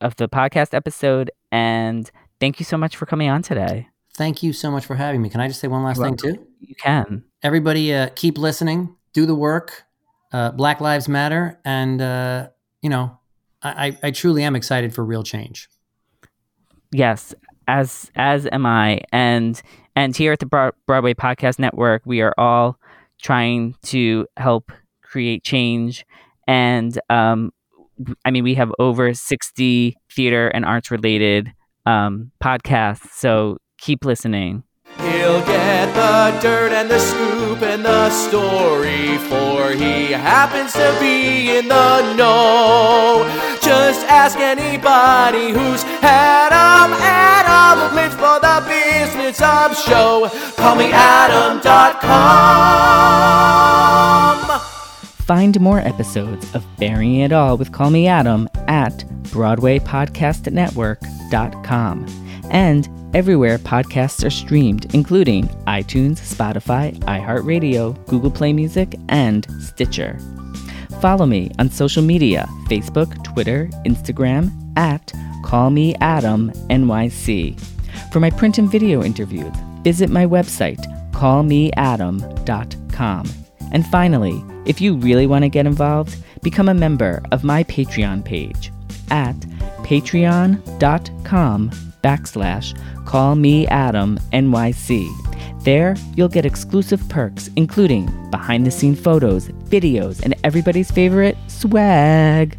of 0.00 0.16
the 0.16 0.28
podcast 0.28 0.74
episode. 0.74 1.30
And 1.50 2.10
thank 2.40 2.60
you 2.60 2.64
so 2.64 2.76
much 2.76 2.96
for 2.96 3.06
coming 3.06 3.28
on 3.28 3.42
today. 3.42 3.88
Thank 4.16 4.42
you 4.42 4.52
so 4.52 4.70
much 4.70 4.86
for 4.86 4.94
having 4.94 5.22
me. 5.22 5.28
Can 5.28 5.40
I 5.40 5.48
just 5.48 5.60
say 5.60 5.66
one 5.66 5.82
last 5.82 5.96
You're 5.96 6.06
thing 6.06 6.16
too? 6.16 6.46
You 6.60 6.76
can. 6.76 7.24
Everybody, 7.42 7.92
uh, 7.92 8.10
keep 8.14 8.38
listening. 8.38 8.94
Do 9.12 9.26
the 9.26 9.34
work. 9.34 9.84
Uh, 10.32 10.50
Black 10.50 10.80
Lives 10.80 11.08
Matter, 11.08 11.60
and 11.64 12.02
uh, 12.02 12.48
you 12.82 12.90
know, 12.90 13.20
I, 13.62 13.96
I 14.02 14.10
truly 14.10 14.42
am 14.42 14.56
excited 14.56 14.92
for 14.92 15.04
real 15.04 15.22
change. 15.22 15.68
Yes, 16.90 17.32
as 17.68 18.10
as 18.14 18.46
am 18.50 18.66
I, 18.66 19.00
and 19.12 19.60
and 19.96 20.16
here 20.16 20.32
at 20.32 20.40
the 20.40 20.72
Broadway 20.86 21.14
Podcast 21.14 21.58
Network, 21.58 22.02
we 22.04 22.20
are 22.20 22.34
all 22.36 22.78
trying 23.22 23.76
to 23.84 24.26
help 24.36 24.72
create 25.02 25.44
change. 25.44 26.04
And 26.46 26.98
um, 27.08 27.52
I 28.24 28.30
mean, 28.30 28.44
we 28.44 28.54
have 28.54 28.72
over 28.78 29.14
sixty 29.14 29.96
theater 30.12 30.48
and 30.48 30.64
arts 30.64 30.90
related 30.90 31.52
um, 31.86 32.32
podcasts, 32.42 33.12
so 33.12 33.58
keep 33.78 34.04
listening. 34.04 34.64
He'll 34.98 35.44
get 35.44 35.86
the 35.94 36.38
dirt 36.40 36.72
and 36.72 36.90
the 36.90 36.98
scoop 36.98 37.62
and 37.62 37.84
the 37.84 38.10
story, 38.10 39.18
for 39.28 39.72
he 39.72 40.12
happens 40.12 40.72
to 40.74 40.96
be 41.00 41.56
in 41.58 41.68
the 41.68 42.14
know. 42.14 43.24
Just 43.62 44.06
ask 44.06 44.38
anybody 44.38 45.50
who's 45.50 45.82
had 46.00 46.52
for 48.24 48.40
the 48.40 48.64
business 48.68 49.40
of 49.40 49.76
show. 49.76 50.28
Call 50.56 50.74
me 50.76 50.90
Adam.com. 50.92 51.60
Find 55.24 55.60
more 55.60 55.80
episodes 55.80 56.54
of 56.54 56.64
Baring 56.78 57.16
It 57.16 57.32
All 57.32 57.56
with 57.56 57.72
Call 57.72 57.90
Me 57.90 58.06
Adam 58.06 58.48
at 58.68 58.98
BroadwayPodcastNetwork.com 59.32 62.06
and 62.50 62.88
everywhere 63.14 63.58
podcasts 63.58 64.24
are 64.24 64.30
streamed, 64.30 64.94
including 64.94 65.48
iTunes, 65.66 66.20
Spotify, 66.20 66.96
iHeartRadio, 67.00 68.06
Google 68.06 68.30
Play 68.30 68.52
Music, 68.52 68.94
and 69.08 69.44
Stitcher. 69.60 70.16
Follow 71.00 71.26
me 71.26 71.50
on 71.58 71.68
social 71.70 72.02
media 72.02 72.46
Facebook, 72.68 73.24
Twitter, 73.24 73.68
Instagram 73.86 74.52
at 74.76 75.12
call 75.44 75.70
me 75.70 75.94
Adam 76.00 76.50
NYC. 76.70 77.60
For 78.12 78.18
my 78.18 78.30
print 78.30 78.58
and 78.58 78.68
video 78.70 79.04
interviews, 79.04 79.52
visit 79.82 80.10
my 80.10 80.26
website, 80.26 80.84
callmeadam.com. 81.12 83.28
And 83.72 83.86
finally, 83.86 84.44
if 84.66 84.78
you 84.80 84.96
really 84.96 85.26
want 85.26 85.44
to 85.44 85.48
get 85.48 85.66
involved, 85.66 86.16
become 86.42 86.68
a 86.68 86.74
member 86.74 87.22
of 87.32 87.44
my 87.44 87.64
Patreon 87.64 88.22
page 88.24 88.70
at 89.10 89.38
patreon.com 89.84 91.70
backslash 92.02 92.74
callmeadamnyc. 93.04 95.24
There, 95.64 95.96
you'll 96.14 96.28
get 96.28 96.44
exclusive 96.44 97.08
perks, 97.08 97.48
including 97.56 98.30
behind 98.30 98.66
the 98.66 98.70
scene 98.70 98.94
photos, 98.94 99.48
videos, 99.48 100.22
and 100.22 100.34
everybody's 100.44 100.90
favorite 100.90 101.38
swag. 101.48 102.58